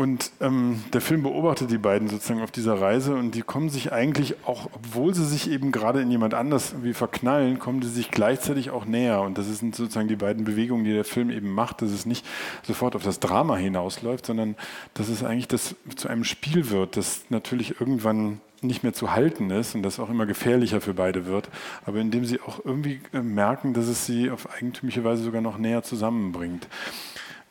Und 0.00 0.30
ähm, 0.40 0.82
der 0.94 1.02
Film 1.02 1.24
beobachtet 1.24 1.70
die 1.70 1.76
beiden 1.76 2.08
sozusagen 2.08 2.40
auf 2.40 2.50
dieser 2.50 2.80
Reise 2.80 3.14
und 3.16 3.34
die 3.34 3.42
kommen 3.42 3.68
sich 3.68 3.92
eigentlich 3.92 4.46
auch, 4.46 4.70
obwohl 4.72 5.14
sie 5.14 5.26
sich 5.26 5.50
eben 5.50 5.72
gerade 5.72 6.00
in 6.00 6.10
jemand 6.10 6.32
anders 6.32 6.76
wie 6.80 6.94
verknallen, 6.94 7.58
kommen 7.58 7.82
sie 7.82 7.90
sich 7.90 8.10
gleichzeitig 8.10 8.70
auch 8.70 8.86
näher. 8.86 9.20
Und 9.20 9.36
das 9.36 9.46
sind 9.58 9.76
sozusagen 9.76 10.08
die 10.08 10.16
beiden 10.16 10.44
Bewegungen, 10.44 10.84
die 10.84 10.94
der 10.94 11.04
Film 11.04 11.28
eben 11.28 11.52
macht, 11.52 11.82
dass 11.82 11.90
es 11.90 12.06
nicht 12.06 12.24
sofort 12.62 12.96
auf 12.96 13.02
das 13.02 13.20
Drama 13.20 13.58
hinausläuft, 13.58 14.24
sondern 14.24 14.56
dass 14.94 15.10
es 15.10 15.22
eigentlich 15.22 15.48
das 15.48 15.76
zu 15.96 16.08
einem 16.08 16.24
Spiel 16.24 16.70
wird, 16.70 16.96
das 16.96 17.24
natürlich 17.28 17.78
irgendwann 17.78 18.40
nicht 18.62 18.82
mehr 18.82 18.94
zu 18.94 19.12
halten 19.12 19.50
ist 19.50 19.74
und 19.74 19.82
das 19.82 20.00
auch 20.00 20.08
immer 20.08 20.24
gefährlicher 20.24 20.80
für 20.80 20.94
beide 20.94 21.26
wird, 21.26 21.50
aber 21.84 21.98
indem 21.98 22.24
sie 22.24 22.40
auch 22.40 22.64
irgendwie 22.64 23.02
äh, 23.12 23.20
merken, 23.20 23.74
dass 23.74 23.86
es 23.86 24.06
sie 24.06 24.30
auf 24.30 24.48
eigentümliche 24.50 25.04
Weise 25.04 25.24
sogar 25.24 25.42
noch 25.42 25.58
näher 25.58 25.82
zusammenbringt 25.82 26.68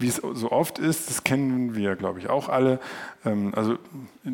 wie 0.01 0.07
es 0.07 0.15
so 0.15 0.49
oft 0.49 0.79
ist, 0.79 1.09
das 1.09 1.25
kennen 1.25 1.75
wir, 1.75 1.97
glaube 1.97 2.19
ich, 2.19 2.29
auch 2.29 2.47
alle. 2.47 2.79
Ähm, 3.25 3.51
also 3.53 3.77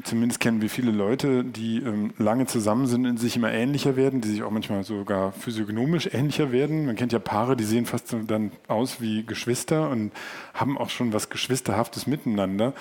zumindest 0.04 0.40
kennen 0.40 0.62
wir 0.62 0.70
viele 0.70 0.92
Leute, 0.92 1.44
die 1.44 1.78
ähm, 1.78 2.14
lange 2.20 2.46
zusammen 2.46 2.86
sind 2.86 3.08
und 3.08 3.18
sich 3.18 3.36
immer 3.36 3.52
ähnlicher 3.52 3.96
werden, 3.96 4.22
die 4.22 4.30
sich 4.30 4.44
auch 4.44 4.52
manchmal 4.52 4.84
sogar 4.84 5.32
physiognomisch 5.32 6.08
ähnlicher 6.14 6.52
werden. 6.52 6.86
Man 6.86 6.96
kennt 6.96 7.14
ja 7.14 7.20
Paare, 7.20 7.58
die 7.58 7.64
sehen 7.64 7.88
fast 7.88 8.10
so 8.10 8.20
dann 8.20 8.52
aus 8.68 9.02
wie 9.02 9.26
Geschwister 9.26 9.90
und 9.90 10.12
haben 10.54 10.78
auch 10.78 10.92
schon 10.92 11.14
was 11.14 11.32
Geschwisterhaftes 11.32 12.06
miteinander, 12.06 12.74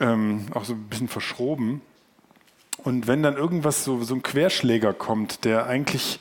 ähm, 0.00 0.46
auch 0.54 0.64
so 0.64 0.72
ein 0.72 0.88
bisschen 0.90 1.06
verschroben. 1.08 1.82
Und 2.82 3.06
wenn 3.06 3.22
dann 3.22 3.36
irgendwas 3.36 3.84
so, 3.84 4.02
so 4.02 4.16
ein 4.16 4.24
Querschläger 4.24 4.92
kommt, 4.92 5.44
der 5.44 5.66
eigentlich 5.66 6.18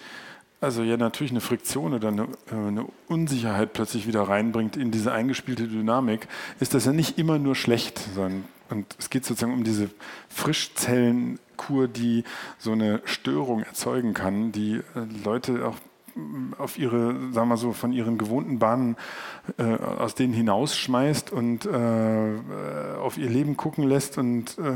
also 0.62 0.84
ja 0.84 0.98
natürlich 0.98 1.32
eine 1.32 1.42
Friktion 1.42 1.94
oder 1.94 2.10
eine, 2.10 2.24
äh, 2.52 2.56
eine, 2.56 2.86
Unsicherheit 3.08 3.74
plötzlich 3.74 4.08
wieder 4.08 4.24
reinbringt 4.24 4.76
in 4.76 4.92
diese 4.92 5.12
eingespielte 5.12 5.68
Dynamik, 5.68 6.28
ist 6.60 6.74
das 6.74 6.86
ja 6.86 6.94
nicht 6.94 7.18
immer 7.18 7.40
nur 7.40 7.56
schlecht, 7.56 8.00
sondern 8.16 8.44
und 8.70 8.96
es 9.00 9.10
geht 9.10 9.26
sozusagen 9.26 9.54
um 9.54 9.64
diese 9.64 9.90
Frischzellenkur, 10.30 11.88
die 11.88 12.24
so 12.58 12.74
eine 12.74 13.02
Störung 13.06 13.64
erzeugen 13.64 14.14
kann, 14.14 14.52
die 14.52 14.82
äh, 14.96 15.24
Leute 15.24 15.68
auch 15.68 15.76
mm, 16.16 16.54
auf 16.58 16.78
ihre, 16.78 17.32
sagen 17.32 17.50
wir 17.50 17.58
so, 17.58 17.72
von 17.72 17.94
ihren 17.94 18.18
gewohnten 18.18 18.60
Bahnen 18.60 18.98
äh, 19.58 19.64
aus 19.64 20.16
denen 20.16 20.34
hinausschmeißt 20.34 21.32
und 21.32 21.66
äh, 21.66 22.98
auf 23.00 23.18
ihr 23.18 23.30
Leben 23.30 23.56
gucken 23.56 23.88
lässt 23.88 24.18
und 24.18 24.58
äh, 24.58 24.74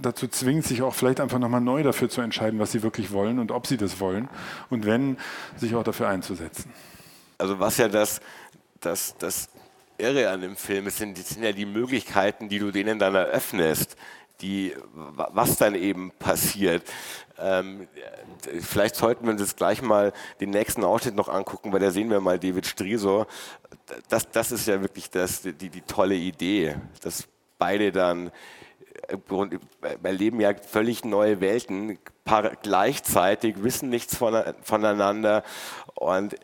dazu 0.00 0.28
zwingt, 0.28 0.64
sich 0.64 0.82
auch 0.82 0.94
vielleicht 0.94 1.20
einfach 1.20 1.38
nochmal 1.38 1.60
neu 1.60 1.82
dafür 1.82 2.08
zu 2.08 2.20
entscheiden, 2.20 2.58
was 2.58 2.72
sie 2.72 2.82
wirklich 2.82 3.12
wollen 3.12 3.38
und 3.38 3.50
ob 3.50 3.66
sie 3.66 3.76
das 3.76 4.00
wollen 4.00 4.28
und 4.70 4.86
wenn, 4.86 5.16
sich 5.56 5.74
auch 5.74 5.84
dafür 5.84 6.08
einzusetzen. 6.08 6.72
Also 7.38 7.58
was 7.60 7.76
ja 7.76 7.88
das, 7.88 8.20
das, 8.80 9.16
das 9.18 9.48
Irre 9.98 10.30
an 10.30 10.40
dem 10.40 10.56
Film 10.56 10.86
ist, 10.86 10.98
sind, 10.98 11.16
sind 11.18 11.42
ja 11.42 11.52
die 11.52 11.66
Möglichkeiten, 11.66 12.48
die 12.48 12.58
du 12.58 12.70
denen 12.70 12.98
dann 12.98 13.14
eröffnest, 13.14 13.96
die, 14.40 14.74
was 14.92 15.56
dann 15.56 15.74
eben 15.74 16.12
passiert. 16.18 16.82
Ähm, 17.38 17.88
vielleicht 18.60 18.96
sollten 18.96 19.24
wir 19.24 19.32
uns 19.32 19.40
jetzt 19.40 19.56
gleich 19.56 19.82
mal 19.82 20.12
den 20.40 20.50
nächsten 20.50 20.84
Ausschnitt 20.84 21.14
noch 21.14 21.28
angucken, 21.28 21.72
weil 21.72 21.80
da 21.80 21.90
sehen 21.90 22.10
wir 22.10 22.20
mal 22.20 22.38
David 22.38 22.66
Striso. 22.66 23.26
Das, 24.08 24.30
das 24.30 24.52
ist 24.52 24.66
ja 24.66 24.80
wirklich 24.80 25.10
das, 25.10 25.42
die, 25.42 25.52
die 25.52 25.80
tolle 25.82 26.14
Idee, 26.14 26.76
dass 27.02 27.24
beide 27.58 27.92
dann 27.92 28.30
erleben 30.02 30.40
ja 30.40 30.54
völlig 30.54 31.04
neue 31.04 31.40
Welten, 31.40 31.98
gleichzeitig, 32.62 33.62
wissen 33.62 33.88
nichts 33.88 34.16
voneinander 34.16 35.42
und 35.94 36.36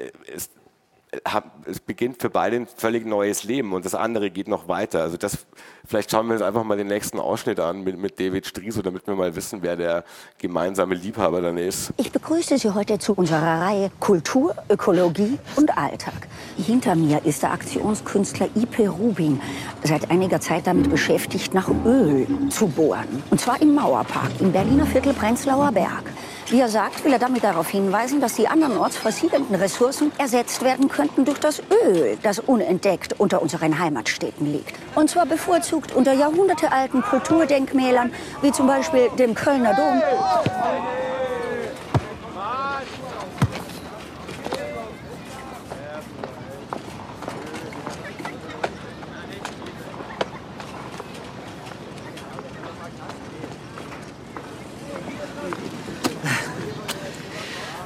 es, 1.66 1.81
beginnt 1.81 2.23
für 2.23 2.31
beide 2.31 2.57
ein 2.57 2.66
völlig 2.66 3.04
neues 3.04 3.45
Leben 3.45 3.73
und 3.75 3.85
das 3.85 3.95
andere 3.95 4.31
geht 4.31 4.49
noch 4.49 4.69
weiter. 4.69 5.02
Also 5.02 5.19
das, 5.19 5.47
vielleicht 5.85 6.11
schauen 6.11 6.26
wir 6.26 6.33
uns 6.33 6.42
einfach 6.42 6.64
mal 6.64 6.76
den 6.76 6.87
nächsten 6.87 7.21
Ausschnitt 7.21 7.61
an 7.61 7.85
mit, 7.85 7.99
mit 7.99 8.19
David 8.19 8.47
Striso, 8.47 8.81
damit 8.81 9.07
wir 9.07 9.14
mal 9.14 9.37
wissen, 9.37 9.59
wer 9.62 9.76
der 9.76 10.04
gemeinsame 10.38 10.95
Liebhaber 10.95 11.42
dann 11.42 11.59
ist. 11.59 11.92
Ich 11.99 12.11
begrüße 12.11 12.57
Sie 12.57 12.71
heute 12.71 12.99
zu 12.99 13.12
unserer 13.12 13.61
Reihe 13.61 13.90
Kultur, 14.00 14.54
Ökologie 14.71 15.38
und 15.57 15.76
Alltag. 15.76 16.28
Hinter 16.57 16.95
mir 16.95 17.25
ist 17.25 17.42
der 17.42 17.52
Aktionskünstler 17.52 18.49
I.P. 18.57 18.87
Rubin, 18.87 19.40
seit 19.83 20.11
einiger 20.11 20.40
Zeit 20.40 20.66
damit 20.66 20.90
beschäftigt, 20.90 21.52
nach 21.52 21.69
Öl 21.85 22.26
zu 22.49 22.69
bohren. 22.69 23.23
Und 23.31 23.40
zwar 23.40 23.61
im 23.61 23.75
Mauerpark 23.75 24.31
im 24.40 24.50
Berliner 24.50 24.87
Viertel 24.87 25.12
Prenzlauer 25.12 25.73
Berg. 25.73 26.04
Wie 26.52 26.61
er 26.61 26.68
sagt, 26.68 27.02
will 27.02 27.14
er 27.14 27.18
damit 27.18 27.44
darauf 27.44 27.71
hinweisen, 27.71 28.21
dass 28.21 28.35
die 28.35 28.47
andernorts 28.47 28.99
versiegelten 28.99 29.54
Ressourcen 29.54 30.12
ersetzt 30.18 30.62
werden 30.62 30.90
könnten 30.90 31.25
durch 31.25 31.38
das 31.40 31.62
Öl, 31.71 32.18
das 32.23 32.40
unentdeckt 32.40 33.18
unter 33.18 33.40
unseren 33.40 33.78
Heimatstädten 33.78 34.52
liegt. 34.52 34.75
Und 34.94 35.09
zwar 35.09 35.25
bevorzugt 35.25 35.94
unter 35.94 36.12
jahrhundertealten 36.12 37.00
Kulturdenkmälern, 37.00 38.12
wie 38.42 38.52
zum 38.52 38.66
Beispiel 38.66 39.09
dem 39.18 39.35
Kölner 39.35 39.73
Dom. 39.73 40.02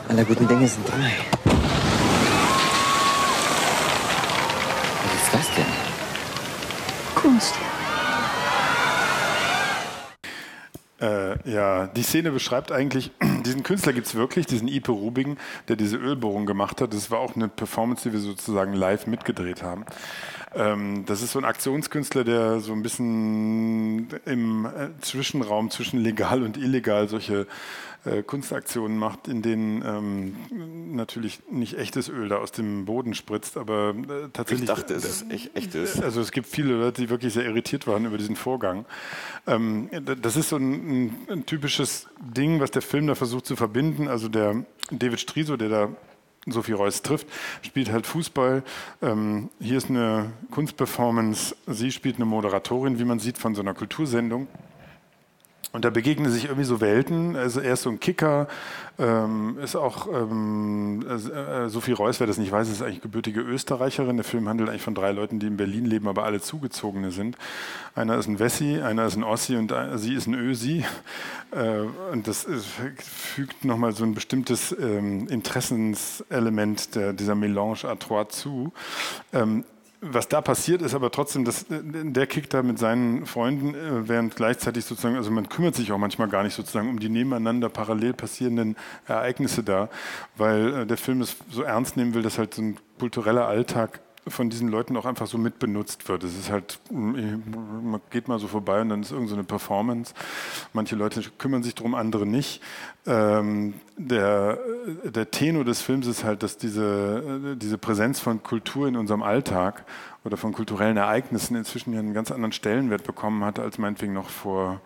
Aller 0.08 0.24
guten 0.24 0.46
Dinge 0.46 0.68
sind 0.68 0.88
drei. 0.88 1.12
Was 5.02 5.22
ist 5.22 5.34
das 5.34 5.54
denn? 5.56 5.64
Kunst. 7.16 7.54
Äh, 11.00 11.50
ja, 11.50 11.88
die 11.88 12.02
Szene 12.02 12.30
beschreibt 12.30 12.70
eigentlich 12.70 13.10
diesen 13.44 13.64
Künstler 13.64 13.92
gibt 13.92 14.06
es 14.06 14.14
wirklich, 14.14 14.46
diesen 14.46 14.68
Ipe 14.68 14.92
Rubing, 14.92 15.38
der 15.68 15.74
diese 15.74 15.96
Ölbohrung 15.96 16.46
gemacht 16.46 16.80
hat. 16.80 16.94
Das 16.94 17.10
war 17.10 17.18
auch 17.18 17.34
eine 17.34 17.48
Performance, 17.48 18.08
die 18.08 18.12
wir 18.12 18.20
sozusagen 18.20 18.74
live 18.74 19.08
mitgedreht 19.08 19.64
haben. 19.64 19.84
Ähm, 20.54 21.04
das 21.06 21.20
ist 21.20 21.32
so 21.32 21.38
ein 21.38 21.44
Aktionskünstler, 21.44 22.24
der 22.24 22.60
so 22.60 22.72
ein 22.72 22.82
bisschen 22.82 24.08
im 24.24 24.66
äh, 24.66 24.88
Zwischenraum 25.00 25.70
zwischen 25.70 26.00
legal 26.00 26.42
und 26.42 26.56
illegal 26.56 27.08
solche 27.08 27.46
äh, 28.06 28.22
Kunstaktionen 28.22 28.98
macht, 28.98 29.28
in 29.28 29.42
denen 29.42 29.82
ähm, 29.84 30.94
natürlich 30.96 31.40
nicht 31.50 31.78
echtes 31.78 32.08
Öl 32.08 32.28
da 32.28 32.36
aus 32.36 32.52
dem 32.52 32.84
Boden 32.84 33.14
spritzt, 33.14 33.56
aber 33.56 33.90
äh, 33.90 34.28
tatsächlich. 34.32 34.68
Ich 34.68 34.74
dachte, 34.74 34.94
es 34.94 35.04
ist 35.04 35.30
echt, 35.30 35.56
echtes. 35.56 36.00
Also 36.00 36.20
es 36.20 36.30
gibt 36.32 36.46
viele 36.46 36.74
Leute, 36.74 37.02
die 37.02 37.10
wirklich 37.10 37.32
sehr 37.34 37.44
irritiert 37.44 37.86
waren 37.86 38.06
über 38.06 38.18
diesen 38.18 38.36
Vorgang. 38.36 38.86
Ähm, 39.46 39.90
das 40.22 40.36
ist 40.36 40.50
so 40.50 40.56
ein, 40.56 40.72
ein, 40.72 41.16
ein 41.28 41.46
typisches 41.46 42.08
Ding, 42.20 42.60
was 42.60 42.70
der 42.70 42.82
Film 42.82 43.06
da 43.06 43.14
versucht 43.14 43.46
zu 43.46 43.56
verbinden. 43.56 44.08
Also 44.08 44.28
der 44.28 44.64
David 44.90 45.20
Striso, 45.20 45.56
der 45.56 45.68
da 45.68 45.88
Sophie 46.46 46.72
Reuss 46.72 47.02
trifft, 47.02 47.26
spielt 47.62 47.90
halt 47.90 48.06
Fußball. 48.06 48.62
Ähm, 49.02 49.50
hier 49.60 49.78
ist 49.78 49.90
eine 49.90 50.32
Kunstperformance. 50.52 51.56
Sie 51.66 51.90
spielt 51.90 52.16
eine 52.16 52.24
Moderatorin, 52.24 52.98
wie 52.98 53.04
man 53.04 53.18
sieht, 53.18 53.38
von 53.38 53.54
so 53.54 53.62
einer 53.62 53.74
Kultursendung. 53.74 54.46
Und 55.76 55.84
da 55.84 55.90
begegnen 55.90 56.30
sich 56.32 56.44
irgendwie 56.46 56.64
so 56.64 56.80
Welten. 56.80 57.36
Also 57.36 57.60
er 57.60 57.74
ist 57.74 57.82
so 57.82 57.90
ein 57.90 58.00
Kicker, 58.00 58.48
ähm, 58.98 59.58
ist 59.62 59.76
auch 59.76 60.06
ähm, 60.10 61.04
äh, 61.06 61.68
Sophie 61.68 61.92
Reuss, 61.92 62.18
wer 62.18 62.26
das 62.26 62.38
nicht 62.38 62.50
weiß, 62.50 62.70
ist 62.70 62.80
eigentlich 62.80 63.02
gebürtige 63.02 63.42
Österreicherin. 63.42 64.16
Der 64.16 64.24
Film 64.24 64.48
handelt 64.48 64.70
eigentlich 64.70 64.80
von 64.80 64.94
drei 64.94 65.12
Leuten, 65.12 65.38
die 65.38 65.46
in 65.48 65.58
Berlin 65.58 65.84
leben, 65.84 66.08
aber 66.08 66.24
alle 66.24 66.40
Zugezogene 66.40 67.10
sind. 67.10 67.36
Einer 67.94 68.16
ist 68.16 68.26
ein 68.26 68.38
Wessi, 68.38 68.80
einer 68.80 69.04
ist 69.04 69.16
ein 69.16 69.22
Ossi 69.22 69.54
und 69.56 69.70
ein- 69.70 69.98
sie 69.98 70.14
ist 70.14 70.26
ein 70.26 70.32
Ösi. 70.32 70.82
Äh, 71.50 71.80
und 72.10 72.26
das 72.26 72.44
ist, 72.44 72.64
fügt 72.98 73.66
nochmal 73.66 73.92
so 73.92 74.04
ein 74.04 74.14
bestimmtes 74.14 74.74
ähm, 74.80 75.28
Interessenselement 75.28 76.94
der, 76.94 77.12
dieser 77.12 77.34
Melange 77.34 77.84
à 77.84 77.98
trois 77.98 78.28
zu. 78.30 78.72
Was 80.00 80.28
da 80.28 80.42
passiert, 80.42 80.82
ist 80.82 80.94
aber 80.94 81.10
trotzdem, 81.10 81.44
dass 81.44 81.64
der 81.68 82.26
kickt 82.26 82.52
da 82.52 82.62
mit 82.62 82.78
seinen 82.78 83.24
Freunden, 83.24 83.74
äh, 83.74 84.08
während 84.08 84.36
gleichzeitig 84.36 84.84
sozusagen, 84.84 85.16
also 85.16 85.30
man 85.30 85.48
kümmert 85.48 85.74
sich 85.74 85.90
auch 85.90 85.98
manchmal 85.98 86.28
gar 86.28 86.42
nicht 86.42 86.54
sozusagen 86.54 86.90
um 86.90 86.98
die 86.98 87.08
nebeneinander 87.08 87.70
parallel 87.70 88.12
passierenden 88.12 88.76
Ereignisse 89.06 89.62
da, 89.62 89.88
weil 90.36 90.82
äh, 90.82 90.86
der 90.86 90.98
Film 90.98 91.22
es 91.22 91.36
so 91.50 91.62
ernst 91.62 91.96
nehmen 91.96 92.12
will, 92.12 92.22
dass 92.22 92.38
halt 92.38 92.54
so 92.54 92.62
ein 92.62 92.76
kultureller 92.98 93.46
Alltag 93.46 94.00
von 94.28 94.50
diesen 94.50 94.68
Leuten 94.68 94.96
auch 94.96 95.04
einfach 95.04 95.26
so 95.26 95.38
mitbenutzt 95.38 96.08
wird. 96.08 96.24
Es 96.24 96.36
ist 96.36 96.50
halt, 96.50 96.80
man 96.90 98.00
geht 98.10 98.28
mal 98.28 98.38
so 98.38 98.48
vorbei 98.48 98.80
und 98.80 98.88
dann 98.88 99.02
ist 99.02 99.12
irgendeine 99.12 99.28
so 99.28 99.34
eine 99.36 99.44
Performance. 99.44 100.14
Manche 100.72 100.96
Leute 100.96 101.22
kümmern 101.38 101.62
sich 101.62 101.74
drum, 101.74 101.94
andere 101.94 102.26
nicht. 102.26 102.60
Ähm, 103.06 103.74
der, 103.96 104.58
der 105.04 105.30
Tenor 105.30 105.64
des 105.64 105.80
Films 105.80 106.06
ist 106.06 106.24
halt, 106.24 106.42
dass 106.42 106.56
diese, 106.56 107.56
diese 107.56 107.78
Präsenz 107.78 108.18
von 108.18 108.42
Kultur 108.42 108.88
in 108.88 108.96
unserem 108.96 109.22
Alltag 109.22 109.84
oder 110.24 110.36
von 110.36 110.52
kulturellen 110.52 110.96
Ereignissen 110.96 111.56
inzwischen 111.56 111.92
ja 111.92 112.00
einen 112.00 112.14
ganz 112.14 112.32
anderen 112.32 112.52
Stellenwert 112.52 113.04
bekommen 113.04 113.44
hat, 113.44 113.60
als 113.60 113.78
meinetwegen 113.78 114.12
noch 114.12 114.28
vor 114.28 114.80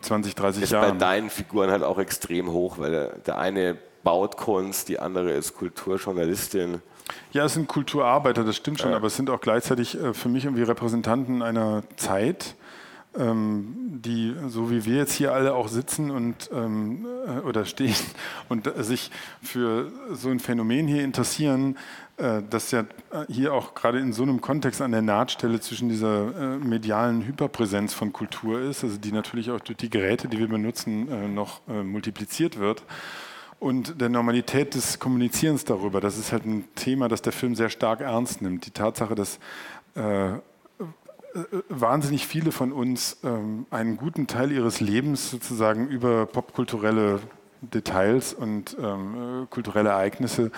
20, 0.00 0.34
30 0.34 0.62
ist 0.62 0.70
bei 0.70 0.78
Jahren. 0.78 0.98
deinen 0.98 1.30
Figuren 1.30 1.70
halt 1.70 1.82
auch 1.82 1.98
extrem 1.98 2.50
hoch, 2.50 2.78
weil 2.78 2.90
der, 2.90 3.08
der 3.18 3.38
eine 3.38 3.76
baut 4.02 4.38
Kunst, 4.38 4.88
die 4.88 4.98
andere 4.98 5.32
ist 5.32 5.54
Kulturjournalistin. 5.54 6.80
Ja, 7.32 7.44
es 7.44 7.54
sind 7.54 7.68
Kulturarbeiter, 7.68 8.44
das 8.44 8.56
stimmt 8.56 8.80
schon, 8.80 8.92
aber 8.92 9.06
es 9.06 9.16
sind 9.16 9.30
auch 9.30 9.40
gleichzeitig 9.40 10.00
äh, 10.00 10.14
für 10.14 10.28
mich 10.28 10.44
irgendwie 10.44 10.62
Repräsentanten 10.62 11.42
einer 11.42 11.82
Zeit, 11.96 12.56
ähm, 13.18 13.74
die, 14.04 14.36
so 14.46 14.70
wie 14.70 14.84
wir 14.84 14.96
jetzt 14.96 15.12
hier 15.12 15.32
alle 15.32 15.54
auch 15.54 15.66
sitzen 15.66 16.12
und 16.12 16.48
ähm, 16.52 17.06
äh, 17.26 17.40
oder 17.40 17.64
stehen 17.64 17.94
und 18.48 18.66
äh, 18.66 18.84
sich 18.84 19.10
für 19.42 19.90
so 20.12 20.28
ein 20.28 20.38
Phänomen 20.38 20.86
hier 20.86 21.04
interessieren, 21.04 21.76
das 22.50 22.70
ja 22.70 22.84
hier 23.28 23.54
auch 23.54 23.74
gerade 23.74 23.98
in 23.98 24.12
so 24.12 24.24
einem 24.24 24.42
Kontext 24.42 24.82
an 24.82 24.92
der 24.92 25.00
Nahtstelle 25.00 25.58
zwischen 25.58 25.88
dieser 25.88 26.58
medialen 26.58 27.24
Hyperpräsenz 27.24 27.94
von 27.94 28.12
Kultur 28.12 28.60
ist, 28.60 28.84
also 28.84 28.98
die 28.98 29.10
natürlich 29.10 29.50
auch 29.50 29.60
durch 29.60 29.78
die 29.78 29.88
Geräte, 29.88 30.28
die 30.28 30.38
wir 30.38 30.48
benutzen, 30.48 31.34
noch 31.34 31.62
multipliziert 31.66 32.58
wird 32.58 32.82
und 33.60 34.00
der 34.00 34.08
Normalität 34.08 34.74
des 34.74 34.98
Kommunizierens 34.98 35.64
darüber. 35.64 36.00
Das 36.00 36.18
ist 36.18 36.32
halt 36.32 36.46
ein 36.46 36.64
Thema, 36.74 37.08
das 37.08 37.22
der 37.22 37.32
Film 37.32 37.54
sehr 37.54 37.68
stark 37.68 38.00
ernst 38.00 38.42
nimmt. 38.42 38.66
Die 38.66 38.70
Tatsache, 38.70 39.14
dass 39.14 39.38
äh, 39.94 40.30
äh, 40.30 40.38
wahnsinnig 41.68 42.26
viele 42.26 42.52
von 42.52 42.72
uns 42.72 43.18
ähm, 43.22 43.66
einen 43.70 43.98
guten 43.98 44.26
Teil 44.26 44.50
ihres 44.50 44.80
Lebens 44.80 45.30
sozusagen 45.30 45.88
über 45.88 46.26
popkulturelle 46.26 47.20
Details 47.60 48.32
und 48.32 48.76
ähm, 48.82 49.42
äh, 49.42 49.46
kulturelle 49.46 49.90
Ereignisse 49.90 50.50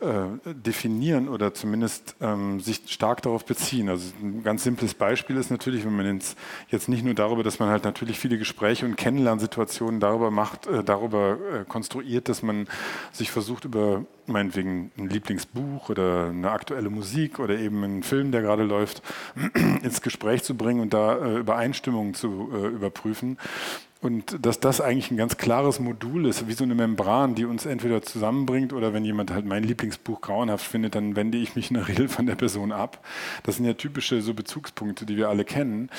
äh, 0.00 0.54
definieren 0.54 1.28
oder 1.28 1.52
zumindest 1.54 2.16
ähm, 2.20 2.60
sich 2.60 2.82
stark 2.86 3.22
darauf 3.22 3.44
beziehen. 3.44 3.88
Also 3.88 4.12
ein 4.22 4.42
ganz 4.42 4.64
simples 4.64 4.94
Beispiel 4.94 5.36
ist 5.36 5.50
natürlich, 5.50 5.84
wenn 5.84 5.94
man 5.94 6.20
jetzt 6.68 6.88
nicht 6.88 7.04
nur 7.04 7.14
darüber, 7.14 7.42
dass 7.42 7.58
man 7.58 7.68
halt 7.68 7.84
natürlich 7.84 8.18
viele 8.18 8.38
Gespräche 8.38 8.86
und 8.86 8.96
Kennenlernsituationen 8.96 10.00
darüber 10.00 10.30
macht, 10.30 10.66
äh, 10.66 10.82
darüber 10.82 11.38
äh, 11.52 11.64
konstruiert, 11.64 12.28
dass 12.28 12.42
man 12.42 12.66
sich 13.12 13.30
versucht 13.30 13.64
über 13.64 14.04
meinetwegen 14.26 14.90
ein 14.96 15.08
Lieblingsbuch 15.08 15.90
oder 15.90 16.28
eine 16.28 16.50
aktuelle 16.50 16.88
Musik 16.88 17.38
oder 17.38 17.58
eben 17.58 17.82
einen 17.84 18.02
Film, 18.02 18.32
der 18.32 18.42
gerade 18.42 18.62
läuft, 18.62 19.02
ins 19.82 20.00
Gespräch 20.00 20.42
zu 20.42 20.56
bringen 20.56 20.80
und 20.80 20.94
da 20.94 21.18
äh, 21.18 21.38
Übereinstimmungen 21.38 22.14
zu 22.14 22.50
äh, 22.54 22.68
überprüfen. 22.68 23.36
Und 24.02 24.46
dass 24.46 24.60
das 24.60 24.80
eigentlich 24.80 25.10
ein 25.10 25.18
ganz 25.18 25.36
klares 25.36 25.78
Modul 25.78 26.26
ist, 26.26 26.48
wie 26.48 26.54
so 26.54 26.64
eine 26.64 26.74
Membran, 26.74 27.34
die 27.34 27.44
uns 27.44 27.66
entweder 27.66 28.00
zusammenbringt 28.00 28.72
oder 28.72 28.94
wenn 28.94 29.04
jemand 29.04 29.30
halt 29.30 29.44
mein 29.44 29.62
Lieblingsbuch 29.62 30.22
grauenhaft 30.22 30.64
findet, 30.64 30.94
dann 30.94 31.16
wende 31.16 31.36
ich 31.36 31.54
mich 31.54 31.70
in 31.70 31.74
der 31.74 31.86
Regel 31.86 32.08
von 32.08 32.24
der 32.24 32.34
Person 32.34 32.72
ab. 32.72 33.04
Das 33.42 33.56
sind 33.56 33.66
ja 33.66 33.74
typische 33.74 34.22
so 34.22 34.32
Bezugspunkte, 34.32 35.04
die 35.04 35.18
wir 35.18 35.28
alle 35.28 35.44
kennen. 35.44 35.90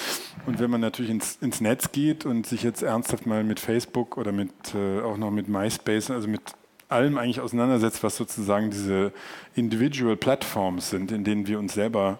Und 0.47 0.59
wenn 0.59 0.71
man 0.71 0.81
natürlich 0.81 1.11
ins, 1.11 1.37
ins 1.41 1.61
Netz 1.61 1.91
geht 1.91 2.25
und 2.25 2.47
sich 2.47 2.63
jetzt 2.63 2.81
ernsthaft 2.81 3.27
mal 3.27 3.43
mit 3.43 3.59
Facebook 3.59 4.17
oder 4.17 4.31
mit 4.31 4.51
äh, 4.73 5.01
auch 5.01 5.17
noch 5.17 5.29
mit 5.29 5.47
MySpace, 5.47 6.09
also 6.09 6.27
mit 6.27 6.41
allem 6.89 7.19
eigentlich 7.19 7.39
auseinandersetzt, 7.39 8.01
was 8.01 8.17
sozusagen 8.17 8.71
diese 8.71 9.13
Individual 9.55 10.17
Platforms 10.17 10.89
sind, 10.89 11.11
in 11.11 11.23
denen 11.23 11.45
wir 11.45 11.59
uns 11.59 11.75
selber 11.75 12.19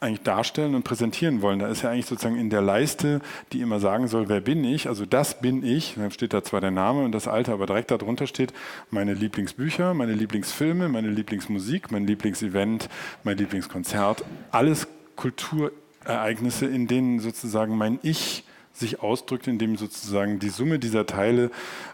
eigentlich 0.00 0.22
darstellen 0.22 0.74
und 0.74 0.84
präsentieren 0.84 1.42
wollen. 1.42 1.58
Da 1.58 1.68
ist 1.68 1.82
ja 1.82 1.90
eigentlich 1.90 2.06
sozusagen 2.06 2.36
in 2.36 2.50
der 2.50 2.62
Leiste, 2.62 3.20
die 3.52 3.60
immer 3.60 3.80
sagen 3.80 4.08
soll, 4.08 4.28
wer 4.28 4.40
bin 4.40 4.64
ich, 4.64 4.88
also 4.88 5.04
das 5.06 5.40
bin 5.40 5.64
ich, 5.64 5.94
dann 5.96 6.10
steht 6.10 6.32
da 6.32 6.42
zwar 6.42 6.60
der 6.60 6.70
Name 6.70 7.04
und 7.04 7.12
das 7.12 7.28
Alter, 7.28 7.52
aber 7.52 7.66
direkt 7.66 7.90
darunter 7.90 8.26
steht 8.26 8.52
meine 8.90 9.14
Lieblingsbücher, 9.14 9.94
meine 9.94 10.12
Lieblingsfilme, 10.12 10.88
meine 10.88 11.08
Lieblingsmusik, 11.08 11.90
mein 11.90 12.06
Lieblingsevent, 12.06 12.88
mein 13.24 13.36
Lieblingskonzert, 13.36 14.24
alles 14.50 14.88
Kulturereignisse, 15.16 16.66
in 16.66 16.86
denen 16.86 17.20
sozusagen 17.20 17.76
mein 17.76 17.98
Ich 18.02 18.44
sich 18.78 19.00
ausdrückt, 19.02 19.46
indem 19.46 19.76
sozusagen 19.76 20.38
die 20.38 20.48
Summe 20.48 20.78
dieser 20.78 21.06
Teile 21.06 21.50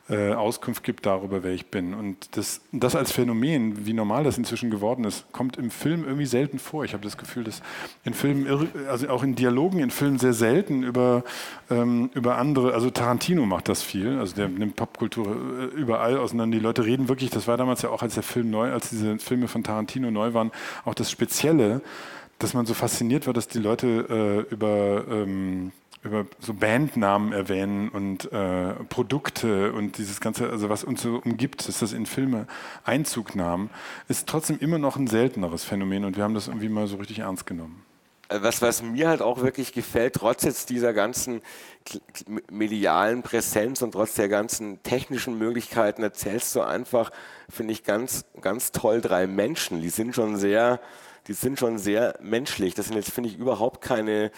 äh, 0.08 0.32
Auskunft 0.32 0.84
gibt 0.84 1.06
darüber, 1.06 1.42
wer 1.42 1.52
ich 1.52 1.66
bin. 1.66 1.94
Und 1.94 2.36
das, 2.36 2.60
das 2.72 2.94
als 2.94 3.10
Phänomen, 3.12 3.86
wie 3.86 3.92
normal 3.94 4.24
das 4.24 4.36
inzwischen 4.36 4.70
geworden 4.70 5.04
ist, 5.04 5.24
kommt 5.32 5.56
im 5.56 5.70
Film 5.70 6.04
irgendwie 6.04 6.26
selten 6.26 6.58
vor. 6.58 6.84
Ich 6.84 6.92
habe 6.92 7.02
das 7.02 7.16
Gefühl, 7.16 7.44
dass 7.44 7.62
in 8.04 8.12
Filmen, 8.12 8.68
also 8.88 9.08
auch 9.08 9.22
in 9.22 9.34
Dialogen 9.34 9.78
in 9.78 9.90
Filmen 9.90 10.18
sehr 10.18 10.34
selten 10.34 10.82
über, 10.82 11.24
ähm, 11.70 12.10
über 12.14 12.36
andere, 12.36 12.74
also 12.74 12.90
Tarantino 12.90 13.46
macht 13.46 13.68
das 13.68 13.82
viel, 13.82 14.18
also 14.18 14.34
der 14.34 14.48
nimmt 14.48 14.76
Popkultur 14.76 15.26
äh, 15.26 15.64
überall 15.76 16.18
auseinander. 16.18 16.58
Die 16.58 16.62
Leute 16.62 16.84
reden 16.84 17.08
wirklich, 17.08 17.30
das 17.30 17.48
war 17.48 17.56
damals 17.56 17.82
ja 17.82 17.90
auch, 17.90 18.02
als 18.02 18.14
der 18.14 18.22
Film 18.22 18.50
neu, 18.50 18.72
als 18.72 18.90
diese 18.90 19.18
Filme 19.18 19.48
von 19.48 19.62
Tarantino 19.62 20.10
neu 20.10 20.34
waren, 20.34 20.50
auch 20.84 20.94
das 20.94 21.10
Spezielle, 21.10 21.80
dass 22.38 22.52
man 22.52 22.66
so 22.66 22.74
fasziniert 22.74 23.26
war, 23.26 23.32
dass 23.32 23.48
die 23.48 23.58
Leute 23.58 24.46
äh, 24.50 24.52
über 24.52 25.04
ähm, 25.08 25.72
über 26.04 26.26
so 26.38 26.54
Bandnamen 26.54 27.32
erwähnen 27.32 27.88
und 27.88 28.30
äh, 28.30 28.74
Produkte 28.88 29.72
und 29.72 29.98
dieses 29.98 30.20
ganze, 30.20 30.50
also 30.50 30.68
was 30.68 30.84
uns 30.84 31.02
so 31.02 31.20
umgibt, 31.24 31.66
dass 31.66 31.78
das 31.80 31.92
in 31.92 32.06
Filme 32.06 32.46
Einzug 32.84 33.34
nahm, 33.34 33.70
ist 34.08 34.28
trotzdem 34.28 34.58
immer 34.58 34.78
noch 34.78 34.96
ein 34.96 35.06
selteneres 35.06 35.64
Phänomen 35.64 36.04
und 36.04 36.16
wir 36.16 36.24
haben 36.24 36.34
das 36.34 36.48
irgendwie 36.48 36.68
mal 36.68 36.86
so 36.86 36.96
richtig 36.96 37.20
ernst 37.20 37.46
genommen. 37.46 37.82
Äh, 38.28 38.42
Was, 38.42 38.60
was 38.62 38.82
mir 38.82 39.08
halt 39.08 39.22
auch 39.22 39.40
wirklich 39.40 39.72
gefällt, 39.72 40.14
trotz 40.14 40.44
jetzt 40.44 40.70
dieser 40.70 40.92
ganzen 40.92 41.40
medialen 42.50 43.22
Präsenz 43.22 43.82
und 43.82 43.92
trotz 43.92 44.14
der 44.14 44.28
ganzen 44.28 44.82
technischen 44.82 45.38
Möglichkeiten, 45.38 46.02
erzählst 46.02 46.54
du 46.54 46.60
einfach, 46.60 47.10
finde 47.48 47.72
ich, 47.72 47.82
ganz, 47.82 48.24
ganz 48.40 48.72
toll 48.72 49.00
drei 49.00 49.26
Menschen. 49.26 49.80
Die 49.80 49.90
sind 49.90 50.14
schon 50.14 50.36
sehr, 50.36 50.80
die 51.28 51.34
sind 51.34 51.58
schon 51.58 51.78
sehr 51.78 52.18
menschlich. 52.20 52.74
Das 52.74 52.86
sind 52.86 52.96
jetzt, 52.96 53.10
finde 53.10 53.30
ich, 53.30 53.38
überhaupt 53.38 53.80
keine 53.80 54.30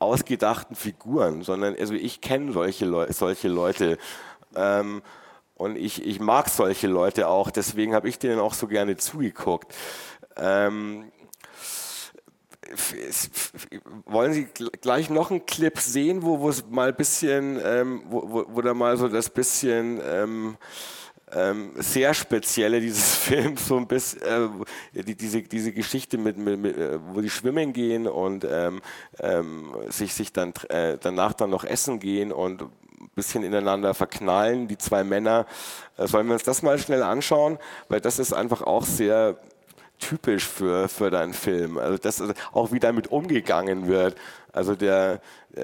ausgedachten 0.00 0.74
Figuren, 0.74 1.42
sondern 1.42 1.76
also 1.78 1.94
ich 1.94 2.20
kenne 2.20 2.52
solche, 2.52 2.86
Leu 2.86 3.06
solche 3.10 3.48
Leute. 3.48 3.98
Ähm, 4.56 5.02
und 5.54 5.76
ich, 5.76 6.04
ich 6.04 6.20
mag 6.20 6.48
solche 6.48 6.86
Leute 6.88 7.28
auch, 7.28 7.50
deswegen 7.50 7.94
habe 7.94 8.08
ich 8.08 8.18
denen 8.18 8.40
auch 8.40 8.54
so 8.54 8.66
gerne 8.66 8.96
zugeguckt. 8.96 9.74
Ähm, 10.36 11.12
wollen 14.06 14.32
Sie 14.32 14.46
gl- 14.46 14.70
gleich 14.80 15.10
noch 15.10 15.30
einen 15.30 15.44
Clip 15.44 15.78
sehen, 15.78 16.22
wo 16.22 16.48
es 16.48 16.64
mal 16.68 16.88
ein 16.88 16.96
bisschen, 16.96 17.60
ähm, 17.64 18.02
wo, 18.08 18.22
wo, 18.30 18.44
wo 18.48 18.60
da 18.62 18.74
mal 18.74 18.96
so 18.96 19.08
das 19.08 19.28
bisschen 19.28 20.00
ähm, 21.34 21.72
sehr 21.76 22.14
spezielle 22.14 22.80
dieses 22.80 23.16
Films, 23.16 23.66
so 23.66 23.76
ein 23.76 23.86
bisschen 23.86 24.22
äh, 24.94 25.02
die, 25.02 25.14
diese, 25.14 25.42
diese 25.42 25.72
Geschichte 25.72 26.18
mit, 26.18 26.36
mit, 26.36 26.60
mit 26.60 26.76
äh, 26.76 26.98
wo 27.12 27.20
die 27.20 27.30
schwimmen 27.30 27.72
gehen 27.72 28.06
und 28.06 28.46
ähm, 28.48 28.80
ähm, 29.18 29.74
sich, 29.88 30.14
sich 30.14 30.32
dann 30.32 30.52
äh, 30.68 30.98
danach 31.00 31.32
dann 31.32 31.50
noch 31.50 31.64
essen 31.64 32.00
gehen 32.00 32.32
und 32.32 32.62
ein 32.62 32.70
bisschen 33.14 33.42
ineinander 33.42 33.94
verknallen, 33.94 34.68
die 34.68 34.78
zwei 34.78 35.04
Männer. 35.04 35.46
Äh, 35.96 36.06
sollen 36.06 36.26
wir 36.26 36.34
uns 36.34 36.42
das 36.42 36.62
mal 36.62 36.78
schnell 36.78 37.02
anschauen? 37.02 37.58
Weil 37.88 38.00
das 38.00 38.18
ist 38.18 38.32
einfach 38.32 38.62
auch 38.62 38.84
sehr 38.84 39.36
typisch 39.98 40.46
für, 40.48 40.88
für 40.88 41.10
deinen 41.10 41.34
Film. 41.34 41.78
Also 41.78 41.98
das 41.98 42.20
ist 42.20 42.34
auch 42.52 42.72
wie 42.72 42.80
damit 42.80 43.08
umgegangen 43.08 43.86
wird. 43.86 44.16
Also 44.52 44.74
der 44.74 45.20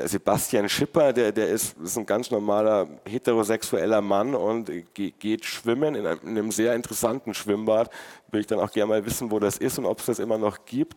Sebastian 0.07 0.69
Schipper, 0.69 1.13
der, 1.13 1.31
der 1.31 1.49
ist, 1.49 1.77
ist 1.79 1.97
ein 1.97 2.07
ganz 2.07 2.31
normaler 2.33 2.89
heterosexueller 3.05 4.01
Mann 4.01 4.35
und 4.35 4.71
ge- 4.95 5.13
geht 5.17 5.45
schwimmen 5.45 5.95
in 5.95 6.07
einem, 6.07 6.21
in 6.23 6.29
einem 6.31 6.51
sehr 6.51 6.75
interessanten 6.75 7.35
Schwimmbad. 7.35 7.91
Will 8.33 8.41
ich 8.41 8.49
dann 8.49 8.59
auch 8.59 8.73
gerne 8.73 8.89
mal 8.89 9.07
wissen, 9.07 9.31
wo 9.31 9.39
das 9.39 9.59
ist 9.59 9.79
und 9.79 9.87
ob 9.87 10.01
es 10.01 10.07
das 10.07 10.19
immer 10.19 10.39
noch 10.39 10.65
gibt. 10.65 10.97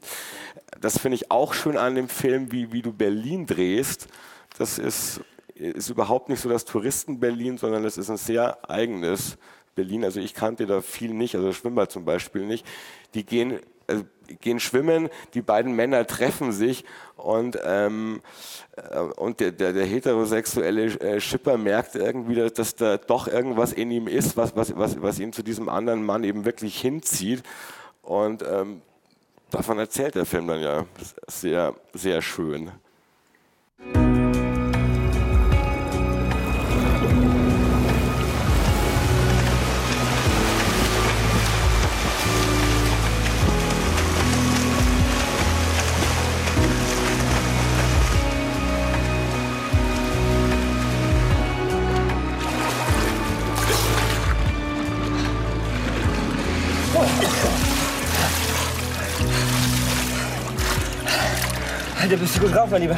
Das 0.82 0.98
finde 0.98 1.16
ich 1.16 1.30
auch 1.30 1.54
schön 1.54 1.78
an 1.78 1.94
dem 1.94 2.10
Film, 2.10 2.52
wie, 2.52 2.72
wie 2.72 2.82
du 2.82 2.92
Berlin 2.92 3.46
drehst. 3.46 4.08
Das 4.58 4.80
ist, 4.80 5.22
ist 5.54 5.90
überhaupt 5.90 6.30
nicht 6.30 6.42
so 6.42 6.50
das 6.50 6.66
Touristen-Berlin, 6.66 7.60
sondern 7.60 7.86
es 7.86 7.98
ist 7.98 8.10
ein 8.10 8.18
sehr 8.18 8.58
eigenes 8.68 9.38
Berlin. 9.76 10.04
Also 10.04 10.20
ich 10.20 10.34
kannte 10.34 10.66
da 10.66 10.82
viel 10.82 11.14
nicht, 11.14 11.36
also 11.36 11.48
das 11.48 11.58
Schwimmbad 11.58 11.92
zum 11.92 12.06
Beispiel 12.06 12.46
nicht. 12.46 12.66
Die 13.14 13.24
gehen, 13.24 13.60
gehen 14.42 14.60
schwimmen, 14.60 15.10
die 15.34 15.42
beiden 15.42 15.76
Männer 15.76 16.06
treffen 16.06 16.52
sich 16.52 16.86
und, 17.16 17.58
ähm, 17.64 18.22
äh, 18.76 19.00
und 19.00 19.40
der, 19.40 19.52
der, 19.52 19.74
der 19.74 19.86
heterosexuelle 19.86 20.86
äh, 21.00 21.20
Schipper 21.20 21.58
merkt 21.58 21.96
irgendwie, 21.96 22.36
dass, 22.36 22.54
dass 22.54 22.76
da 22.76 22.98
doch 22.98 23.28
irgendwas 23.28 23.74
in 23.74 23.92
ihm 23.92 24.08
ist, 24.08 24.38
was, 24.38 24.56
was, 24.56 24.76
was, 24.78 25.02
was 25.02 25.20
ihn 25.20 25.34
zu 25.34 25.44
diesem 25.44 25.70
anderen 25.70 26.04
Mann 26.06 26.24
eben 26.24 26.46
wirklich 26.46 26.80
hinzieht. 26.80 27.44
Und 28.02 28.44
ähm, 28.44 28.82
davon 29.50 29.80
erzählt 29.80 30.16
der 30.16 30.26
Film 30.26 30.48
dann 30.48 30.62
ja 30.62 30.86
sehr, 31.28 31.76
sehr 31.94 32.22
schön. 32.22 32.72
Alter, 62.02 62.16
bist 62.16 62.38
du 62.38 62.42
gut 62.42 62.56
drauf, 62.56 62.70
mein 62.72 62.82
Lieber? 62.82 62.96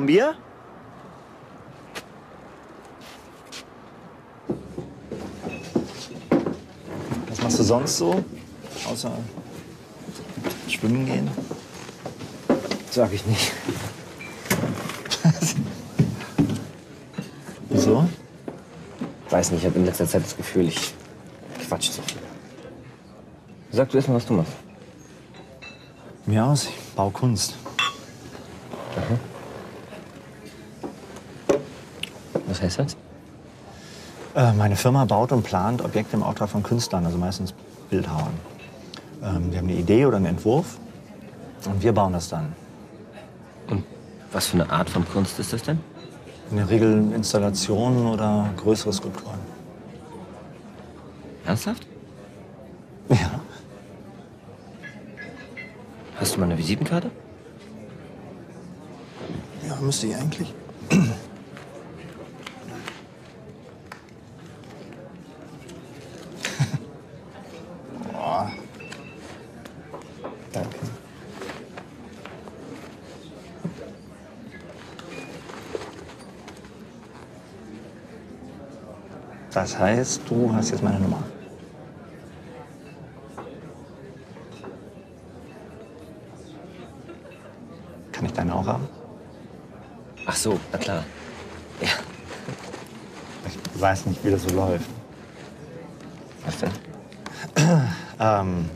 Ein 0.00 0.06
Bier? 0.06 0.34
Was 7.28 7.42
machst 7.42 7.58
du 7.58 7.62
sonst 7.62 7.98
so? 7.98 8.24
Außer 8.90 9.12
schwimmen 10.68 11.06
gehen? 11.06 11.30
Sag 12.90 13.12
ich 13.12 13.24
nicht. 13.26 13.52
Wieso? 17.68 18.08
Weiß 19.28 19.50
nicht, 19.50 19.60
ich 19.60 19.66
habe 19.66 19.78
in 19.78 19.84
letzter 19.84 20.06
Zeit 20.06 20.24
das 20.24 20.36
Gefühl, 20.36 20.68
ich 20.68 20.94
quatsch 21.68 21.90
zu 21.90 22.02
viel. 22.02 22.18
Sag 23.70 23.90
du 23.90 23.98
erst 23.98 24.08
mal, 24.08 24.14
was 24.16 24.26
du 24.26 24.32
machst. 24.34 24.52
Mir 26.26 26.44
aus, 26.44 26.64
ich 26.64 26.76
baue 26.96 27.12
Kunst. 27.12 27.54
Was 32.60 32.78
heißt 32.78 32.78
das? 32.78 32.96
Äh, 34.34 34.52
meine 34.52 34.76
Firma 34.76 35.04
baut 35.06 35.32
und 35.32 35.42
plant 35.42 35.82
Objekte 35.82 36.16
im 36.16 36.22
Auftrag 36.22 36.50
von 36.50 36.62
Künstlern, 36.62 37.06
also 37.06 37.16
meistens 37.16 37.54
Bildhauern. 37.88 38.34
Ähm, 39.22 39.50
die 39.50 39.58
haben 39.58 39.68
eine 39.68 39.78
Idee 39.78 40.04
oder 40.04 40.18
einen 40.18 40.26
Entwurf 40.26 40.78
und 41.64 41.82
wir 41.82 41.92
bauen 41.92 42.12
das 42.12 42.28
dann. 42.28 42.52
Und 43.68 43.84
was 44.32 44.46
für 44.46 44.54
eine 44.54 44.70
Art 44.70 44.90
von 44.90 45.08
Kunst 45.08 45.38
ist 45.38 45.52
das 45.52 45.62
denn? 45.62 45.80
In 46.50 46.58
der 46.58 46.68
Regel 46.68 47.12
Installationen 47.12 48.06
oder 48.06 48.50
größere 48.56 48.92
Skulpturen. 48.92 49.38
Ernsthaft? 51.46 51.86
Ja. 53.08 53.40
Hast 56.18 56.36
du 56.36 56.40
mal 56.40 56.46
eine 56.46 56.58
Visitenkarte? 56.58 57.10
Ja, 59.66 59.76
müsste 59.80 60.08
ich 60.08 60.16
eigentlich. 60.16 60.54
Heißt, 79.80 80.22
du 80.28 80.52
hast 80.54 80.70
jetzt 80.70 80.82
meine 80.82 81.00
Nummer. 81.00 81.22
Kann 88.12 88.26
ich 88.26 88.32
deine 88.32 88.54
auch 88.54 88.66
haben? 88.66 88.86
Ach 90.26 90.36
so, 90.36 90.60
na 90.70 90.78
klar. 90.78 91.04
Ja. 91.80 91.88
Ich 93.46 93.80
weiß 93.80 94.06
nicht, 94.06 94.22
wie 94.24 94.30
das 94.30 94.42
so 94.42 94.54
läuft. 94.54 94.88
Was 96.44 96.58
denn? 96.58 96.70
Ähm, 98.20 98.68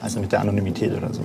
also 0.00 0.20
mit 0.20 0.32
der 0.32 0.40
Anonymität 0.40 0.92
oder 0.96 1.12
so. 1.12 1.22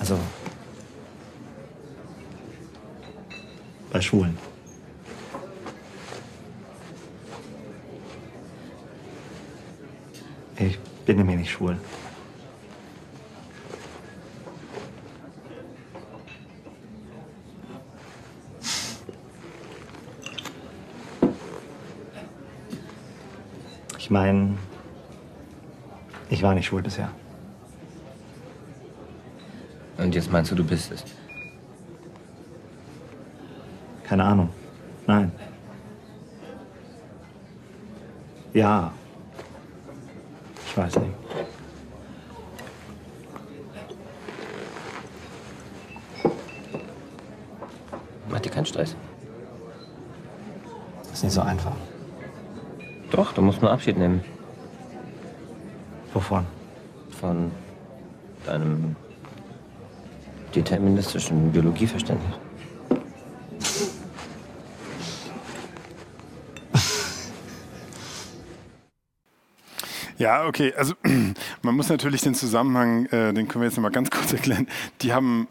Also 0.00 0.18
bei. 4.00 4.36
Ich 10.58 10.78
bin 11.06 11.16
nämlich 11.16 11.38
nicht 11.38 11.50
schwul. 11.50 11.76
Ich 23.98 24.10
meine, 24.10 24.58
ich 26.30 26.42
war 26.42 26.54
nicht 26.54 26.66
schwul 26.66 26.82
bisher. 26.82 27.10
Und 29.98 30.14
jetzt 30.14 30.32
meinst 30.32 30.50
du, 30.50 30.56
du 30.56 30.64
bist 30.64 30.90
es? 30.90 31.04
Keine 34.10 34.24
Ahnung. 34.24 34.48
Nein. 35.06 35.30
Ja. 38.52 38.92
Ich 40.66 40.76
weiß 40.76 40.96
nicht. 40.96 41.14
Mach 48.28 48.40
dir 48.40 48.50
keinen 48.50 48.66
Stress. 48.66 48.96
Ist 51.12 51.22
nicht 51.22 51.32
so 51.32 51.42
einfach. 51.42 51.76
Doch, 53.12 53.32
du 53.32 53.42
musst 53.42 53.62
nur 53.62 53.70
Abschied 53.70 53.96
nehmen. 53.96 54.24
Wovon? 56.12 56.44
Von 57.20 57.52
deinem 58.44 58.96
deterministischen 60.52 61.52
Biologieverständnis. 61.52 62.49
Ja, 70.20 70.46
okay. 70.46 70.72
Also 70.76 70.94
man 71.62 71.74
muss 71.74 71.88
natürlich 71.88 72.20
den 72.20 72.34
Zusammenhang, 72.34 73.06
äh, 73.06 73.32
den 73.32 73.48
können 73.48 73.62
wir 73.62 73.68
jetzt 73.68 73.76
noch 73.76 73.82
mal 73.82 73.88
ganz 73.90 74.10
kurz 74.10 74.32
erklären. 74.32 74.68
Die 75.00 75.12
haben 75.14 75.48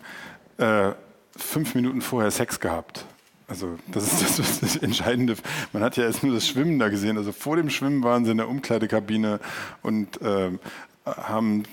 äh, 0.57 0.91
fünf 1.35 1.73
Minuten 1.73 2.01
vorher 2.01 2.29
Sex 2.31 2.59
gehabt. 2.59 3.05
Also 3.47 3.79
das 3.87 4.03
ist 4.03 4.21
das, 4.21 4.39
ist 4.39 4.61
das 4.61 4.75
Entscheidende. 4.77 5.35
Man 5.73 5.81
hat 5.81 5.97
ja 5.97 6.03
erst 6.03 6.23
nur 6.23 6.35
das 6.35 6.47
Schwimmen 6.47 6.77
da 6.77 6.89
gesehen. 6.89 7.17
Also 7.17 7.31
vor 7.31 7.55
dem 7.55 7.71
Schwimmen 7.71 8.03
waren 8.03 8.23
sie 8.25 8.31
in 8.31 8.37
der 8.37 8.47
Umkleidekabine 8.47 9.39
und 9.81 10.19
ähm, 10.23 10.59
haben 11.03 11.63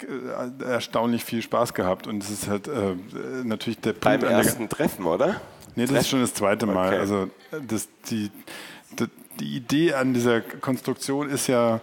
äh, 0.00 0.64
erstaunlich 0.64 1.24
viel 1.24 1.42
Spaß 1.42 1.74
gehabt. 1.74 2.06
Und 2.06 2.22
es 2.22 2.30
ist 2.30 2.48
halt 2.48 2.68
äh, 2.68 2.94
natürlich 3.44 3.80
der 3.80 3.92
Beim 3.92 4.20
Punkt 4.20 4.24
an 4.24 4.30
der- 4.30 4.46
ersten 4.46 4.68
Treffen, 4.70 5.04
oder? 5.04 5.42
Nee, 5.74 5.84
das 5.84 6.00
ist 6.04 6.08
schon 6.08 6.22
das 6.22 6.32
zweite 6.32 6.64
Mal. 6.64 6.86
Okay. 6.88 6.98
Also 7.00 7.28
das, 7.68 7.86
die, 8.08 8.30
die, 8.98 9.08
die 9.38 9.56
Idee 9.56 9.92
an 9.92 10.14
dieser 10.14 10.40
Konstruktion 10.40 11.28
ist 11.28 11.48
ja, 11.48 11.80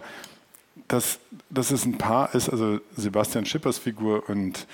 dass, 0.88 1.18
dass 1.50 1.70
es 1.70 1.84
ein 1.84 1.98
Paar 1.98 2.34
ist, 2.34 2.48
also 2.48 2.80
Sebastian 2.96 3.46
Schippers 3.46 3.78
Figur 3.78 4.28
und 4.28 4.66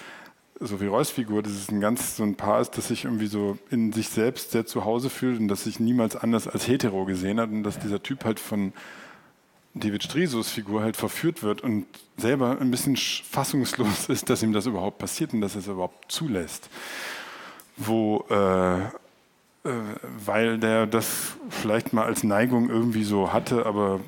Sophie 0.58 0.86
Reuss 0.86 1.10
Figur, 1.10 1.42
dass 1.42 1.52
es 1.52 1.70
ein 1.70 1.80
ganz 1.80 2.16
so 2.16 2.22
ein 2.22 2.34
Paar 2.34 2.60
ist, 2.60 2.76
das 2.76 2.88
sich 2.88 3.04
irgendwie 3.04 3.28
so 3.28 3.56
in 3.70 3.92
sich 3.92 4.08
selbst 4.10 4.50
sehr 4.50 4.66
zu 4.66 4.84
Hause 4.84 5.08
fühlt 5.08 5.40
und 5.40 5.48
das 5.48 5.64
sich 5.64 5.80
niemals 5.80 6.16
anders 6.16 6.46
als 6.48 6.68
hetero 6.68 7.04
gesehen 7.06 7.40
hat 7.40 7.50
und 7.50 7.62
dass 7.62 7.78
dieser 7.78 8.02
Typ 8.02 8.24
halt 8.24 8.38
von 8.40 8.72
David 9.72 10.02
Strisos 10.02 10.50
Figur 10.50 10.82
halt 10.82 10.96
verführt 10.96 11.42
wird 11.42 11.62
und 11.62 11.86
selber 12.16 12.60
ein 12.60 12.70
bisschen 12.70 12.96
sch- 12.96 13.22
fassungslos 13.24 14.08
ist, 14.08 14.28
dass 14.28 14.42
ihm 14.42 14.52
das 14.52 14.66
überhaupt 14.66 14.98
passiert 14.98 15.32
und 15.32 15.40
dass 15.40 15.54
er 15.54 15.60
es 15.60 15.68
überhaupt 15.68 16.10
zulässt. 16.10 16.68
Wo, 17.76 18.26
äh, 18.28 18.80
äh, 18.80 18.88
weil 20.24 20.58
der 20.58 20.86
das 20.86 21.36
vielleicht 21.48 21.92
mal 21.92 22.04
als 22.04 22.24
Neigung 22.24 22.68
irgendwie 22.68 23.04
so 23.04 23.32
hatte, 23.32 23.64
aber 23.64 24.00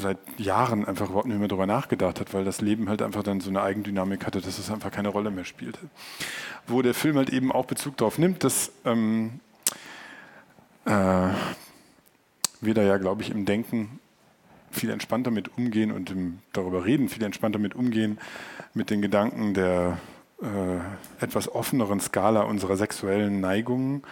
seit 0.00 0.18
Jahren 0.38 0.84
einfach 0.84 1.06
überhaupt 1.08 1.26
nicht 1.26 1.38
mehr 1.38 1.48
darüber 1.48 1.66
nachgedacht 1.66 2.20
hat, 2.20 2.34
weil 2.34 2.44
das 2.44 2.60
Leben 2.60 2.88
halt 2.88 3.02
einfach 3.02 3.22
dann 3.22 3.40
so 3.40 3.50
eine 3.50 3.62
Eigendynamik 3.62 4.26
hatte, 4.26 4.40
dass 4.40 4.58
es 4.58 4.70
einfach 4.70 4.90
keine 4.90 5.08
Rolle 5.08 5.30
mehr 5.30 5.44
spielte. 5.44 5.80
Wo 6.66 6.82
der 6.82 6.94
Film 6.94 7.16
halt 7.16 7.30
eben 7.30 7.52
auch 7.52 7.66
Bezug 7.66 7.96
darauf 7.96 8.18
nimmt, 8.18 8.44
dass 8.44 8.72
ähm, 8.84 9.40
äh, 10.84 11.28
wir 12.60 12.74
da 12.74 12.82
ja, 12.82 12.96
glaube 12.98 13.22
ich, 13.22 13.30
im 13.30 13.44
Denken 13.44 14.00
viel 14.70 14.90
entspannter 14.90 15.30
mit 15.30 15.56
umgehen 15.56 15.92
und 15.92 16.10
im 16.10 16.38
darüber 16.52 16.84
reden, 16.84 17.08
viel 17.08 17.22
entspannter 17.22 17.58
mit 17.58 17.74
umgehen 17.74 18.18
mit 18.74 18.90
den 18.90 19.02
Gedanken 19.02 19.54
der 19.54 19.98
äh, 20.40 21.24
etwas 21.24 21.54
offeneren 21.54 22.00
Skala 22.00 22.42
unserer 22.42 22.76
sexuellen 22.76 23.40
Neigungen, 23.40 24.02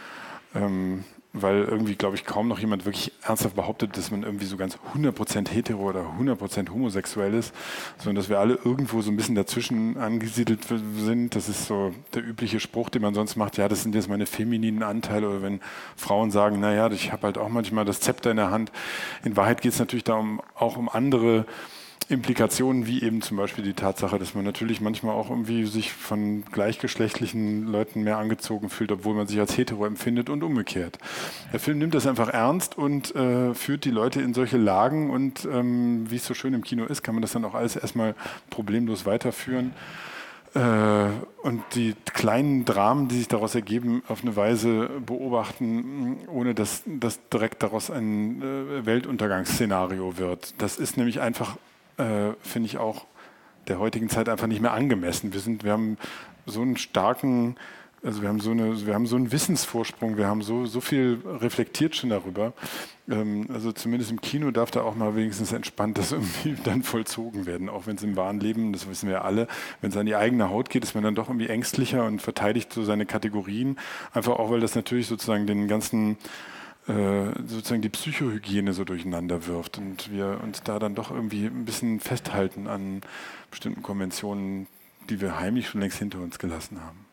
ähm, 0.54 1.04
weil 1.32 1.62
irgendwie, 1.62 1.94
glaube 1.94 2.16
ich, 2.16 2.24
kaum 2.24 2.48
noch 2.48 2.58
jemand 2.58 2.84
wirklich 2.84 3.12
ernsthaft 3.22 3.54
behauptet, 3.54 3.96
dass 3.96 4.10
man 4.10 4.24
irgendwie 4.24 4.46
so 4.46 4.56
ganz 4.56 4.78
100% 4.94 5.48
hetero 5.48 5.82
oder 5.82 6.04
100% 6.18 6.70
homosexuell 6.70 7.34
ist, 7.34 7.54
sondern 7.98 8.16
dass 8.16 8.28
wir 8.28 8.40
alle 8.40 8.58
irgendwo 8.64 9.00
so 9.00 9.10
ein 9.10 9.16
bisschen 9.16 9.36
dazwischen 9.36 9.96
angesiedelt 9.96 10.64
sind. 10.64 11.36
Das 11.36 11.48
ist 11.48 11.66
so 11.66 11.92
der 12.14 12.26
übliche 12.26 12.58
Spruch, 12.58 12.88
den 12.88 13.02
man 13.02 13.14
sonst 13.14 13.36
macht, 13.36 13.58
ja, 13.58 13.68
das 13.68 13.82
sind 13.82 13.94
jetzt 13.94 14.08
meine 14.08 14.26
femininen 14.26 14.82
Anteile 14.82 15.28
oder 15.28 15.42
wenn 15.42 15.60
Frauen 15.96 16.32
sagen, 16.32 16.58
naja, 16.58 16.90
ich 16.90 17.12
habe 17.12 17.22
halt 17.22 17.38
auch 17.38 17.48
manchmal 17.48 17.84
das 17.84 18.00
Zepter 18.00 18.32
in 18.32 18.36
der 18.36 18.50
Hand. 18.50 18.72
In 19.22 19.36
Wahrheit 19.36 19.60
geht 19.60 19.72
es 19.72 19.78
natürlich 19.78 20.04
darum, 20.04 20.40
auch 20.56 20.76
um 20.76 20.88
andere 20.88 21.46
Implikationen, 22.08 22.86
wie 22.86 23.02
eben 23.02 23.22
zum 23.22 23.36
Beispiel 23.36 23.62
die 23.62 23.74
Tatsache, 23.74 24.18
dass 24.18 24.34
man 24.34 24.44
natürlich 24.44 24.80
manchmal 24.80 25.14
auch 25.14 25.30
irgendwie 25.30 25.64
sich 25.66 25.92
von 25.92 26.44
gleichgeschlechtlichen 26.50 27.66
Leuten 27.66 28.02
mehr 28.02 28.18
angezogen 28.18 28.68
fühlt, 28.68 28.90
obwohl 28.90 29.14
man 29.14 29.26
sich 29.26 29.38
als 29.38 29.56
hetero 29.56 29.86
empfindet 29.86 30.28
und 30.28 30.42
umgekehrt. 30.42 30.98
Der 31.52 31.60
Film 31.60 31.78
nimmt 31.78 31.94
das 31.94 32.06
einfach 32.06 32.28
ernst 32.28 32.76
und 32.76 33.14
äh, 33.14 33.54
führt 33.54 33.84
die 33.84 33.90
Leute 33.90 34.20
in 34.20 34.34
solche 34.34 34.56
Lagen 34.56 35.10
und 35.10 35.46
ähm, 35.50 36.10
wie 36.10 36.16
es 36.16 36.26
so 36.26 36.34
schön 36.34 36.54
im 36.54 36.64
Kino 36.64 36.84
ist, 36.84 37.02
kann 37.02 37.14
man 37.14 37.22
das 37.22 37.32
dann 37.32 37.44
auch 37.44 37.54
alles 37.54 37.76
erstmal 37.76 38.14
problemlos 38.50 39.06
weiterführen. 39.06 39.72
Äh, 40.54 41.08
und 41.42 41.62
die 41.74 41.94
kleinen 42.12 42.64
Dramen, 42.64 43.06
die 43.08 43.18
sich 43.18 43.28
daraus 43.28 43.54
ergeben, 43.54 44.02
auf 44.08 44.22
eine 44.22 44.34
Weise 44.34 44.90
beobachten, 45.06 46.18
ohne 46.26 46.54
dass, 46.54 46.82
dass 46.86 47.20
direkt 47.28 47.62
daraus 47.62 47.90
ein 47.90 48.42
äh, 48.42 48.84
Weltuntergangsszenario 48.84 50.18
wird. 50.18 50.60
Das 50.60 50.78
ist 50.78 50.96
nämlich 50.96 51.20
einfach, 51.20 51.56
äh, 52.00 52.34
finde 52.42 52.66
ich 52.66 52.78
auch, 52.78 53.06
der 53.68 53.78
heutigen 53.78 54.08
Zeit 54.08 54.28
einfach 54.28 54.46
nicht 54.46 54.60
mehr 54.60 54.72
angemessen. 54.72 55.32
Wir, 55.32 55.40
sind, 55.40 55.64
wir 55.64 55.72
haben 55.72 55.96
so 56.46 56.62
einen 56.62 56.76
starken, 56.76 57.56
also 58.02 58.22
wir 58.22 58.28
haben 58.28 58.40
so, 58.40 58.50
eine, 58.50 58.86
wir 58.86 58.94
haben 58.94 59.06
so 59.06 59.16
einen 59.16 59.30
Wissensvorsprung, 59.30 60.16
wir 60.16 60.26
haben 60.26 60.42
so, 60.42 60.64
so 60.66 60.80
viel 60.80 61.20
reflektiert 61.24 61.94
schon 61.94 62.10
darüber. 62.10 62.52
Ähm, 63.08 63.46
also 63.52 63.72
zumindest 63.72 64.10
im 64.10 64.20
Kino 64.20 64.50
darf 64.50 64.70
da 64.70 64.82
auch 64.82 64.96
mal 64.96 65.14
wenigstens 65.14 65.52
entspannt 65.52 65.98
das 65.98 66.12
irgendwie 66.12 66.56
dann 66.64 66.82
vollzogen 66.82 67.46
werden, 67.46 67.68
auch 67.68 67.86
wenn 67.86 67.96
es 67.96 68.02
im 68.02 68.16
wahren 68.16 68.40
Leben, 68.40 68.72
das 68.72 68.88
wissen 68.88 69.08
wir 69.08 69.16
ja 69.16 69.22
alle, 69.22 69.46
wenn 69.80 69.90
es 69.90 69.96
an 69.96 70.06
die 70.06 70.16
eigene 70.16 70.48
Haut 70.48 70.70
geht, 70.70 70.82
ist 70.82 70.94
man 70.94 71.04
dann 71.04 71.14
doch 71.14 71.28
irgendwie 71.28 71.48
ängstlicher 71.48 72.06
und 72.06 72.22
verteidigt 72.22 72.72
so 72.72 72.82
seine 72.84 73.06
Kategorien, 73.06 73.78
einfach 74.12 74.38
auch, 74.38 74.50
weil 74.50 74.60
das 74.60 74.74
natürlich 74.74 75.06
sozusagen 75.06 75.46
den 75.46 75.68
ganzen 75.68 76.16
sozusagen 76.86 77.82
die 77.82 77.88
Psychohygiene 77.88 78.72
so 78.72 78.84
durcheinander 78.84 79.46
wirft 79.46 79.78
und 79.78 80.10
wir 80.10 80.40
uns 80.42 80.62
da 80.62 80.78
dann 80.78 80.94
doch 80.94 81.10
irgendwie 81.10 81.46
ein 81.46 81.64
bisschen 81.64 82.00
festhalten 82.00 82.66
an 82.66 83.02
bestimmten 83.50 83.82
Konventionen, 83.82 84.66
die 85.08 85.20
wir 85.20 85.38
heimlich 85.38 85.68
schon 85.68 85.80
längst 85.80 85.98
hinter 85.98 86.18
uns 86.20 86.38
gelassen 86.38 86.82
haben. 86.82 87.09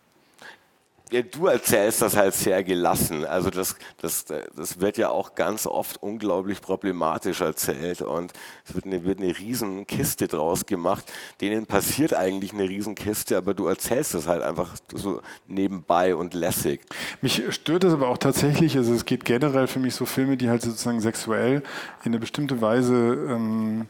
Ja, 1.12 1.22
du 1.22 1.48
erzählst 1.48 2.02
das 2.02 2.18
halt 2.18 2.34
sehr 2.34 2.64
gelassen. 2.64 3.26
Also 3.26 3.50
das, 3.50 3.76
das, 4.02 4.26
das 4.26 4.80
wird 4.82 4.98
ja 4.98 5.10
auch 5.10 5.36
ganz 5.36 5.66
oft 5.66 6.02
unglaublich 6.04 6.62
problematisch 6.62 7.40
erzählt 7.40 8.02
und 8.02 8.34
es 8.66 8.76
wird 8.76 8.86
eine, 8.86 9.04
wird 9.06 9.20
eine 9.20 9.38
riesen 9.38 9.88
Kiste 9.88 10.28
draus 10.28 10.66
gemacht. 10.66 11.06
Denen 11.40 11.66
passiert 11.66 12.14
eigentlich 12.14 12.54
eine 12.54 12.68
riesen 12.68 12.96
Kiste, 12.96 13.38
aber 13.38 13.54
du 13.54 13.68
erzählst 13.68 14.16
es 14.16 14.28
halt 14.28 14.44
einfach 14.44 14.76
so 14.94 15.22
nebenbei 15.48 16.16
und 16.16 16.34
lässig. 16.34 16.82
Mich 17.22 17.42
stört 17.54 17.86
das 17.86 17.94
aber 17.94 18.10
auch 18.10 18.18
tatsächlich, 18.18 18.76
also 18.76 18.94
es 18.94 19.06
geht 19.06 19.24
generell 19.24 19.68
für 19.68 19.80
mich 19.80 19.96
so 19.96 20.06
Filme, 20.06 20.36
die 20.36 20.50
halt 20.50 20.62
sozusagen 20.62 21.00
sexuell 21.00 21.64
in 22.04 22.12
eine 22.12 22.20
bestimmte 22.20 22.60
Weise 22.60 22.96
ähm, 23.30 23.88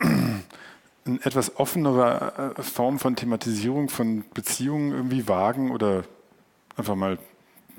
eine 0.00 1.20
etwas 1.22 1.56
offenere 1.56 2.54
äh, 2.56 2.62
Form 2.62 2.98
von 2.98 3.14
Thematisierung 3.14 3.88
von 3.88 4.24
Beziehungen 4.34 4.92
irgendwie 4.92 5.28
wagen 5.28 5.70
oder 5.70 6.04
einfach 6.76 6.94
mal 6.96 7.18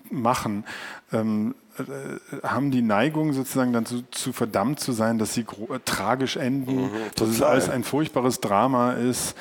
machen, 0.09 0.65
ähm, 1.13 1.55
äh, 1.77 2.45
haben 2.45 2.71
die 2.71 2.81
Neigung 2.81 3.33
sozusagen 3.33 3.73
dann 3.73 3.85
zu, 3.85 4.03
zu 4.11 4.33
verdammt 4.33 4.79
zu 4.79 4.91
sein, 4.91 5.17
dass 5.17 5.33
sie 5.33 5.41
äh, 5.41 5.79
tragisch 5.85 6.35
enden, 6.37 6.89
dass 7.15 7.29
es 7.29 7.41
alles 7.41 7.69
ein 7.69 7.83
furchtbares 7.83 8.41
Drama 8.41 8.93
ist. 8.93 9.35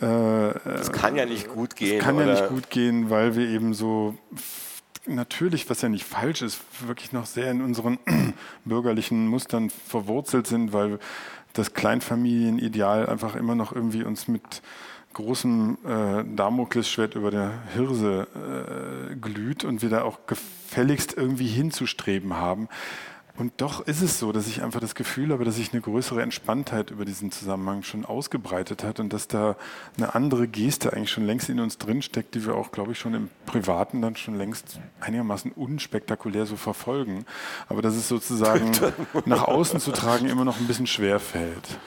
Äh, 0.00 0.06
Das 0.64 0.92
kann 0.92 1.16
ja 1.16 1.26
nicht 1.26 1.48
gut 1.48 1.76
gehen. 1.76 2.00
kann 2.00 2.16
ja 2.16 2.24
oder? 2.24 2.32
nicht 2.32 2.48
gut 2.48 2.70
gehen, 2.70 3.10
weil 3.10 3.36
wir 3.36 3.48
eben 3.48 3.74
so 3.74 4.16
natürlich, 5.06 5.68
was 5.68 5.82
ja 5.82 5.88
nicht 5.88 6.04
falsch 6.04 6.42
ist, 6.42 6.60
wirklich 6.86 7.12
noch 7.12 7.26
sehr 7.26 7.50
in 7.50 7.60
unseren 7.60 7.98
bürgerlichen 8.64 9.26
Mustern 9.26 9.70
verwurzelt 9.70 10.46
sind, 10.46 10.72
weil 10.72 10.98
das 11.52 11.74
Kleinfamilienideal 11.74 13.06
einfach 13.06 13.36
immer 13.36 13.54
noch 13.54 13.72
irgendwie 13.72 14.02
uns 14.02 14.26
mit 14.26 14.62
großem 15.14 15.78
äh, 15.84 16.24
Damoklesschwert 16.36 17.14
über 17.14 17.30
der 17.30 17.52
Hirse 17.74 18.26
äh, 18.34 19.16
glüht 19.16 19.64
und 19.64 19.82
wir 19.82 19.88
da 19.88 20.02
auch 20.02 20.26
gefälligst 20.26 21.16
irgendwie 21.16 21.46
hinzustreben 21.46 22.34
haben. 22.34 22.68
Und 23.36 23.52
doch 23.56 23.84
ist 23.84 24.00
es 24.00 24.20
so, 24.20 24.30
dass 24.30 24.46
ich 24.46 24.62
einfach 24.62 24.78
das 24.78 24.94
Gefühl 24.94 25.32
habe, 25.32 25.44
dass 25.44 25.56
sich 25.56 25.72
eine 25.72 25.82
größere 25.82 26.22
Entspanntheit 26.22 26.92
über 26.92 27.04
diesen 27.04 27.32
Zusammenhang 27.32 27.82
schon 27.82 28.04
ausgebreitet 28.04 28.84
hat 28.84 29.00
und 29.00 29.12
dass 29.12 29.26
da 29.26 29.56
eine 29.96 30.14
andere 30.14 30.46
Geste 30.46 30.92
eigentlich 30.92 31.10
schon 31.10 31.26
längst 31.26 31.48
in 31.48 31.58
uns 31.58 31.78
drinsteckt, 31.78 32.36
die 32.36 32.46
wir 32.46 32.54
auch, 32.54 32.70
glaube 32.70 32.92
ich, 32.92 32.98
schon 33.00 33.14
im 33.14 33.28
Privaten 33.44 34.02
dann 34.02 34.14
schon 34.14 34.36
längst 34.36 34.78
einigermaßen 35.00 35.50
unspektakulär 35.50 36.46
so 36.46 36.54
verfolgen. 36.54 37.26
Aber 37.68 37.82
dass 37.82 37.96
es 37.96 38.06
sozusagen 38.06 38.70
nach 39.24 39.42
außen 39.42 39.80
zu 39.80 39.90
tragen 39.90 40.26
immer 40.26 40.44
noch 40.44 40.60
ein 40.60 40.68
bisschen 40.68 40.86
schwer 40.86 41.18
fällt. 41.18 41.80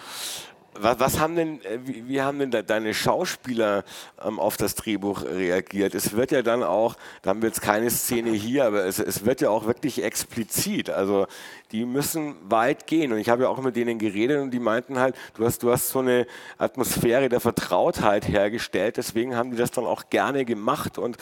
Was, 0.79 0.99
was 0.99 1.19
haben 1.19 1.35
denn, 1.35 1.61
äh, 1.63 1.79
wie, 1.85 2.07
wie 2.07 2.21
haben 2.21 2.39
denn 2.39 2.51
de- 2.51 2.63
deine 2.63 2.93
Schauspieler 2.93 3.83
ähm, 4.23 4.39
auf 4.39 4.57
das 4.57 4.75
Drehbuch 4.75 5.23
reagiert? 5.23 5.95
Es 5.95 6.15
wird 6.15 6.31
ja 6.31 6.41
dann 6.41 6.63
auch, 6.63 6.95
da 7.21 7.31
haben 7.31 7.41
wir 7.41 7.49
jetzt 7.49 7.61
keine 7.61 7.89
Szene 7.89 8.31
hier, 8.31 8.65
aber 8.65 8.85
es, 8.85 8.99
es 8.99 9.25
wird 9.25 9.41
ja 9.41 9.49
auch 9.49 9.65
wirklich 9.65 10.03
explizit. 10.03 10.89
Also 10.89 11.27
die 11.71 11.85
müssen 11.85 12.35
weit 12.49 12.87
gehen. 12.87 13.11
Und 13.11 13.19
ich 13.19 13.29
habe 13.29 13.43
ja 13.43 13.49
auch 13.49 13.61
mit 13.61 13.75
denen 13.75 13.99
geredet 13.99 14.41
und 14.41 14.51
die 14.51 14.59
meinten 14.59 14.99
halt, 14.99 15.15
du 15.35 15.45
hast, 15.45 15.63
du 15.63 15.71
hast 15.71 15.89
so 15.89 15.99
eine 15.99 16.27
Atmosphäre 16.57 17.29
der 17.29 17.39
Vertrautheit 17.39 18.27
hergestellt, 18.27 18.97
deswegen 18.97 19.35
haben 19.35 19.51
die 19.51 19.57
das 19.57 19.71
dann 19.71 19.85
auch 19.85 20.09
gerne 20.09 20.45
gemacht 20.45 20.97
und 20.97 21.17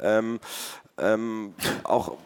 ähm, 0.00 0.40
ähm, 0.98 1.54
auch 1.84 2.16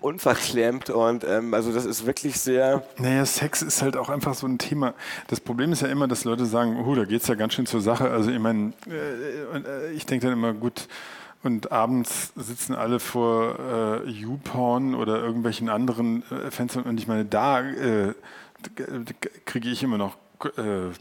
unverklemmt 0.00 0.90
und 0.90 1.24
ähm, 1.24 1.54
also 1.54 1.72
das 1.72 1.84
ist 1.84 2.06
wirklich 2.06 2.38
sehr 2.38 2.82
Naja, 2.98 3.24
Sex 3.24 3.62
ist 3.62 3.82
halt 3.82 3.96
auch 3.96 4.08
einfach 4.08 4.34
so 4.34 4.46
ein 4.46 4.58
Thema. 4.58 4.94
Das 5.28 5.40
Problem 5.40 5.72
ist 5.72 5.82
ja 5.82 5.88
immer, 5.88 6.06
dass 6.06 6.24
Leute 6.24 6.46
sagen, 6.46 6.84
oh, 6.84 6.94
da 6.94 7.04
geht 7.04 7.22
es 7.22 7.28
ja 7.28 7.34
ganz 7.34 7.54
schön 7.54 7.66
zur 7.66 7.80
Sache. 7.80 8.10
Also 8.10 8.30
ich 8.30 8.38
meine, 8.38 8.72
äh, 8.88 9.58
äh, 9.58 9.92
ich 9.92 10.06
denke 10.06 10.26
dann 10.26 10.34
immer, 10.34 10.52
gut, 10.52 10.88
und 11.42 11.70
abends 11.70 12.32
sitzen 12.34 12.74
alle 12.74 12.98
vor 12.98 13.56
äh, 14.04 14.08
YouPorn 14.08 14.94
oder 14.94 15.22
irgendwelchen 15.22 15.68
anderen 15.68 16.24
äh, 16.30 16.50
Fenstern 16.50 16.84
und 16.84 16.98
ich 16.98 17.06
meine, 17.06 17.24
da 17.24 17.60
äh, 17.60 18.14
kriege 19.44 19.68
ich 19.68 19.82
immer 19.82 19.98
noch 19.98 20.16
äh, 20.56 20.88
äh, 20.88 20.92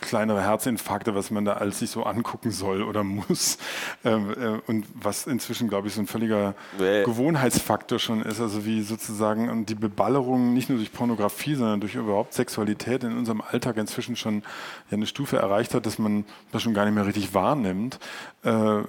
kleinere 0.00 0.42
Herzinfarkte, 0.42 1.14
was 1.14 1.30
man 1.30 1.44
da 1.44 1.54
alles 1.54 1.78
sich 1.78 1.90
so 1.90 2.04
angucken 2.04 2.50
soll 2.50 2.82
oder 2.82 3.04
muss. 3.04 3.58
Ähm, 4.06 4.30
äh, 4.32 4.60
und 4.70 4.86
was 4.94 5.26
inzwischen, 5.26 5.68
glaube 5.68 5.88
ich, 5.88 5.94
so 5.94 6.00
ein 6.00 6.06
völliger 6.06 6.54
Nee. 6.78 7.04
Gewohnheitsfaktor 7.04 7.98
schon 7.98 8.20
ist. 8.22 8.38
Also 8.40 8.66
wie 8.66 8.82
sozusagen 8.82 9.64
die 9.64 9.74
Beballerung 9.74 10.52
nicht 10.52 10.68
nur 10.68 10.76
durch 10.76 10.92
Pornografie, 10.92 11.54
sondern 11.54 11.80
durch 11.80 11.94
überhaupt 11.94 12.34
Sexualität 12.34 13.02
in 13.04 13.16
unserem 13.16 13.40
Alltag 13.40 13.78
inzwischen 13.78 14.16
schon 14.16 14.42
ja 14.90 14.96
eine 14.96 15.06
Stufe 15.06 15.38
erreicht 15.38 15.74
hat, 15.74 15.86
dass 15.86 15.98
man 15.98 16.24
das 16.52 16.62
schon 16.62 16.74
gar 16.74 16.84
nicht 16.84 16.94
mehr 16.94 17.06
richtig 17.06 17.32
wahrnimmt. 17.32 17.98
Äh, 18.44 18.82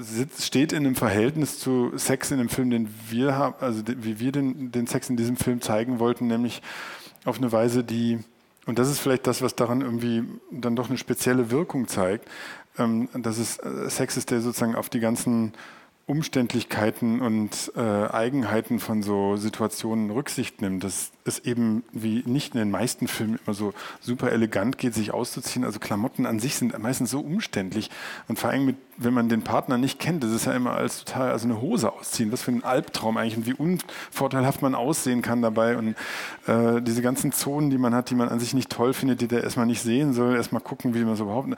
sitzt- 0.00 0.44
steht 0.44 0.72
in 0.72 0.78
einem 0.84 0.96
Verhältnis 0.96 1.58
zu 1.60 1.92
Sex 1.96 2.32
in 2.32 2.38
dem 2.38 2.48
Film, 2.48 2.70
den 2.70 2.88
wir 3.08 3.36
haben, 3.36 3.54
also 3.60 3.82
wie 3.86 4.18
wir 4.18 4.32
den, 4.32 4.72
den 4.72 4.88
Sex 4.88 5.08
in 5.08 5.16
diesem 5.16 5.36
Film 5.36 5.60
zeigen 5.60 6.00
wollten, 6.00 6.26
nämlich 6.26 6.60
auf 7.24 7.38
eine 7.38 7.52
Weise, 7.52 7.84
die, 7.84 8.18
und 8.66 8.78
das 8.80 8.88
ist 8.90 8.98
vielleicht 8.98 9.26
das, 9.28 9.40
was 9.40 9.54
daran 9.54 9.82
irgendwie 9.82 10.24
dann 10.50 10.74
doch 10.74 10.88
eine 10.88 10.98
spezielle 10.98 11.50
Wirkung 11.52 11.86
zeigt, 11.86 12.28
ähm, 12.76 13.08
dass 13.14 13.38
es 13.38 13.58
äh, 13.58 13.88
Sex 13.88 14.16
ist, 14.16 14.32
der 14.32 14.40
sozusagen 14.40 14.74
auf 14.74 14.88
die 14.88 15.00
ganzen 15.00 15.52
Umständlichkeiten 16.06 17.20
und 17.20 17.72
äh, 17.76 17.80
Eigenheiten 17.80 18.78
von 18.78 19.02
so 19.02 19.36
Situationen 19.36 20.10
Rücksicht 20.10 20.60
nimmt. 20.60 20.84
Dass 20.84 21.12
es 21.24 21.38
eben 21.40 21.84
wie 21.92 22.22
nicht 22.26 22.54
in 22.54 22.58
den 22.58 22.70
meisten 22.70 23.08
Filmen 23.08 23.38
immer 23.44 23.54
so 23.54 23.72
super 24.00 24.30
elegant 24.30 24.78
geht, 24.78 24.94
sich 24.94 25.12
auszuziehen. 25.12 25.64
Also 25.64 25.78
Klamotten 25.78 26.26
an 26.26 26.38
sich 26.40 26.56
sind 26.56 26.78
meistens 26.78 27.10
so 27.10 27.20
umständlich 27.20 27.90
und 28.28 28.38
vor 28.38 28.50
allem 28.50 28.66
mit, 28.66 28.76
wenn 28.96 29.14
man 29.14 29.28
den 29.28 29.42
Partner 29.42 29.78
nicht 29.78 29.98
kennt, 29.98 30.22
das 30.22 30.30
ist 30.30 30.46
ja 30.46 30.52
immer 30.52 30.72
als 30.72 31.04
total, 31.04 31.32
also 31.32 31.46
eine 31.46 31.60
Hose 31.60 31.92
ausziehen, 31.92 32.30
was 32.30 32.42
für 32.42 32.52
ein 32.52 32.62
Albtraum 32.62 33.16
eigentlich 33.16 33.36
und 33.36 33.46
wie 33.46 33.54
unvorteilhaft 33.54 34.62
man 34.62 34.74
aussehen 34.74 35.22
kann 35.22 35.42
dabei 35.42 35.76
und 35.76 35.96
äh, 36.46 36.80
diese 36.80 37.02
ganzen 37.02 37.32
Zonen, 37.32 37.70
die 37.70 37.78
man 37.78 37.94
hat, 37.94 38.10
die 38.10 38.14
man 38.14 38.28
an 38.28 38.38
sich 38.38 38.54
nicht 38.54 38.70
toll 38.70 38.92
findet, 38.92 39.20
die 39.20 39.28
der 39.28 39.42
erstmal 39.42 39.66
nicht 39.66 39.82
sehen 39.82 40.12
soll, 40.12 40.36
erstmal 40.36 40.62
gucken, 40.62 40.94
wie 40.94 41.04
man 41.04 41.16
so 41.16 41.24
überhaupt. 41.24 41.48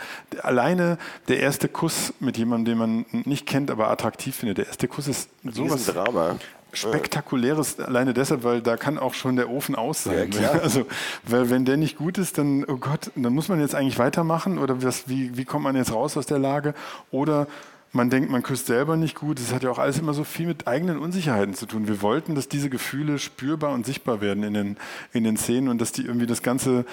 Alleine 0.43 0.99
der 1.29 1.41
erste 1.41 1.69
Kuss 1.69 2.15
mit 2.21 2.39
jemandem, 2.39 2.65
den 2.73 2.79
man 2.79 3.25
nicht 3.25 3.47
kennt, 3.47 3.71
aber 3.71 3.91
attraktiv 3.91 4.36
findet. 4.37 4.59
Der 4.59 4.66
erste 4.66 4.88
Kuss 4.88 5.09
ist 5.09 5.31
sowas 5.44 5.87
Drama. 5.87 6.37
Spektakuläres, 6.72 7.81
alleine 7.81 8.12
deshalb, 8.12 8.44
weil 8.44 8.61
da 8.61 8.77
kann 8.77 8.99
auch 8.99 9.14
schon 9.14 9.37
der 9.37 9.49
Ofen 9.49 9.75
aus 9.75 10.05
sein. 10.05 10.31
Ja. 10.33 10.53
Also, 10.62 10.87
weil 11.25 11.49
wenn 11.49 11.64
der 11.64 11.77
nicht 11.77 11.96
gut 11.96 12.18
ist, 12.18 12.38
dann, 12.38 12.64
oh 12.64 12.77
Gott, 12.77 13.11
dann 13.14 13.33
muss 13.33 13.49
man 13.49 13.61
jetzt 13.61 13.75
eigentlich 13.75 13.99
weitermachen 13.99 14.59
oder 14.59 14.83
was, 14.83 15.09
wie, 15.09 15.37
wie 15.37 15.44
kommt 15.44 15.64
man 15.64 15.77
jetzt 15.77 15.92
raus 15.92 16.16
aus 16.16 16.27
der 16.27 16.38
Lage? 16.38 16.75
Oder 17.11 17.46
man 17.92 18.11
denkt, 18.11 18.31
man 18.31 18.42
küsst 18.42 18.66
selber 18.66 18.96
nicht 18.96 19.14
gut. 19.14 19.38
Das 19.38 19.53
hat 19.53 19.62
ja 19.62 19.70
auch 19.70 19.79
alles 19.79 19.99
immer 19.99 20.12
so 20.12 20.25
viel 20.25 20.46
mit 20.46 20.66
eigenen 20.66 20.99
Unsicherheiten 20.99 21.55
zu 21.55 21.66
tun. 21.66 21.88
Wir 21.88 22.03
wollten, 22.03 22.35
dass 22.35 22.49
diese 22.49 22.68
Gefühle 22.68 23.18
spürbar 23.18 23.72
und 23.72 23.87
sichtbar 23.87 24.20
werden 24.20 24.42
in 24.42 24.55
den, 24.55 24.77
in 25.12 25.25
den 25.25 25.37
Szenen 25.37 25.68
und 25.68 25.81
dass 25.81 25.92
die 25.92 26.05
irgendwie 26.05 26.27
das 26.27 26.42
Ganze 26.42 26.85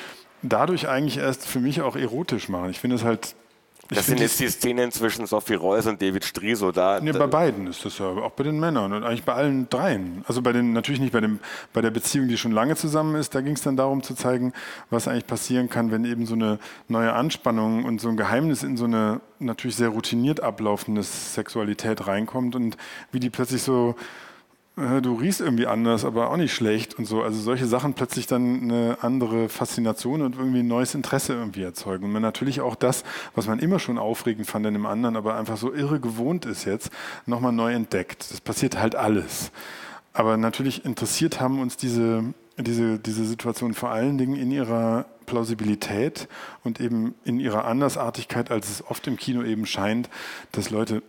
dadurch 0.41 0.88
eigentlich 0.88 1.17
erst 1.17 1.45
für 1.45 1.60
mich 1.60 1.82
auch 1.82 1.95
erotisch 1.95 2.49
machen. 2.49 2.69
Ich 2.69 2.79
finde 2.79 2.95
es 2.95 3.03
halt. 3.03 3.36
Ich 3.89 3.98
Das 3.98 4.06
sind 4.06 4.22
jetzt 4.22 4.39
die 4.39 4.48
Szenen 4.48 4.91
zwischen 4.91 5.26
Sophie 5.26 5.56
Reuss 5.56 5.86
und 5.88 6.02
David 6.02 6.24
Striso. 6.24 6.72
Da, 6.72 7.02
Nee, 7.02 7.12
bei 7.12 7.28
beiden 7.28 7.67
ist 7.67 7.84
das 7.84 7.98
ja, 7.98 8.06
auch 8.06 8.32
bei 8.32 8.43
den 8.43 8.58
Männern 8.58 8.93
und 8.93 9.04
eigentlich 9.04 9.24
bei 9.24 9.34
allen 9.34 9.67
dreien. 9.69 10.24
Also 10.26 10.41
bei 10.41 10.54
den, 10.54 10.72
natürlich 10.72 11.02
nicht 11.02 11.12
bei, 11.12 11.19
dem, 11.19 11.39
bei 11.74 11.82
der 11.82 11.91
Beziehung, 11.91 12.30
die 12.30 12.38
schon 12.38 12.54
lange 12.54 12.78
zusammen 12.78 13.15
ist, 13.15 13.36
da 13.36 13.41
ging 13.41 13.56
es 13.56 13.62
dann 13.62 13.76
darum 13.76 14.02
zu 14.02 14.15
zeigen, 14.15 14.54
was 14.89 15.10
eigentlich 15.10 15.28
passieren 15.28 15.69
kann, 15.69 15.91
wenn 15.91 16.06
eben 16.06 16.26
so 16.26 16.36
eine 16.36 16.60
neue 16.88 17.12
Anspannung 17.12 17.84
und 17.84 18.00
so 18.00 18.08
ein 18.08 18.15
Geheimnis 18.15 18.63
in 18.63 18.78
so 18.78 18.86
eine 18.86 19.19
natürlich 19.39 19.76
sehr 19.76 19.89
routiniert 19.89 20.39
ablaufende 20.39 21.04
Sexualität 21.04 22.08
reinkommt 22.08 22.56
und 22.56 22.78
wie 23.12 23.19
die 23.19 23.30
plötzlich 23.30 23.63
so, 23.63 23.96
du 24.76 25.14
riechst 25.16 25.40
irgendwie 25.40 25.68
anders, 25.68 26.04
aber 26.04 26.32
auch 26.32 26.38
nicht 26.38 26.54
schlecht 26.54 26.98
und 26.98 27.06
so. 27.06 27.22
Also 27.22 27.40
solche 27.40 27.68
Sachen 27.68 27.94
plötzlich 27.94 28.26
dann 28.26 28.64
eine 28.64 28.98
andere 29.02 29.48
Faszination 29.48 30.22
und 30.22 30.36
irgendwie 30.36 30.60
ein 30.62 30.68
neues 30.68 30.96
Interesse 30.96 31.34
irgendwie 31.34 31.62
erzeugen. 31.62 32.06
Und 32.06 32.12
man 32.12 32.24
natürlich 32.24 32.62
auch 32.62 32.76
das, 32.76 33.04
was 33.36 33.46
man 33.46 33.60
immer 33.60 33.78
schon 33.78 34.00
aufregend 34.00 34.48
fand 34.48 34.66
in 34.66 34.74
dem 34.74 34.88
anderen, 34.88 35.16
aber 35.16 35.36
einfach 35.36 35.58
so 35.58 35.72
irre 35.72 36.00
gewohnt 36.00 36.46
ist 36.46 36.66
jetzt, 36.66 36.90
nochmal 37.28 37.52
neu 37.52 37.72
entdeckt. 37.72 38.32
Das 38.32 38.42
passiert 38.42 38.80
halt 38.80 38.96
alles. 38.96 39.52
Aber 40.12 40.38
natürlich 40.38 40.86
interessiert 40.86 41.40
haben 41.40 41.60
uns 41.60 41.78
diese, 41.78 42.24
diese, 42.58 42.98
diese 42.98 43.26
Situation 43.26 43.76
vor 43.76 43.92
allen 43.92 44.18
Dingen 44.18 44.36
in 44.36 44.52
ihrer 44.52 45.06
Plausibilität 45.28 46.28
und 46.64 46.80
eben 46.80 47.14
in 47.26 47.40
ihrer 47.40 47.66
Andersartigkeit, 47.66 48.52
als 48.52 48.70
es 48.70 48.86
oft 48.86 49.08
im 49.08 49.18
Kino 49.18 49.44
eben 49.44 49.66
scheint, 49.66 50.10
dass 50.52 50.70
Leute 50.70 51.04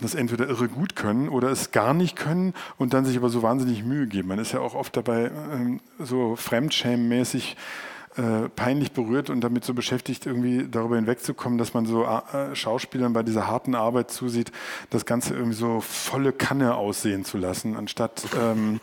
das 0.00 0.14
entweder 0.14 0.48
irre 0.48 0.68
gut 0.68 0.96
können 0.96 1.28
oder 1.28 1.48
es 1.50 1.70
gar 1.70 1.94
nicht 1.94 2.16
können 2.16 2.54
und 2.78 2.92
dann 2.92 3.04
sich 3.04 3.16
aber 3.16 3.28
so 3.28 3.42
wahnsinnig 3.42 3.84
Mühe 3.84 4.06
geben. 4.06 4.28
Man 4.28 4.38
ist 4.38 4.52
ja 4.52 4.60
auch 4.60 4.74
oft 4.74 4.96
dabei 4.96 5.30
ähm, 5.52 5.80
so 5.98 6.36
fremdschämmäßig 6.36 7.56
äh, 8.16 8.48
peinlich 8.48 8.92
berührt 8.92 9.30
und 9.30 9.40
damit 9.42 9.64
so 9.64 9.74
beschäftigt, 9.74 10.26
irgendwie 10.26 10.66
darüber 10.70 10.96
hinwegzukommen, 10.96 11.58
dass 11.58 11.74
man 11.74 11.86
so 11.86 12.04
äh, 12.04 12.54
Schauspielern 12.54 13.12
bei 13.12 13.22
dieser 13.22 13.46
harten 13.46 13.74
Arbeit 13.74 14.10
zusieht, 14.10 14.52
das 14.90 15.04
Ganze 15.04 15.34
irgendwie 15.34 15.56
so 15.56 15.80
volle 15.80 16.32
Kanne 16.32 16.76
aussehen 16.76 17.24
zu 17.24 17.38
lassen, 17.38 17.76
anstatt 17.76 18.22
ähm, 18.40 18.80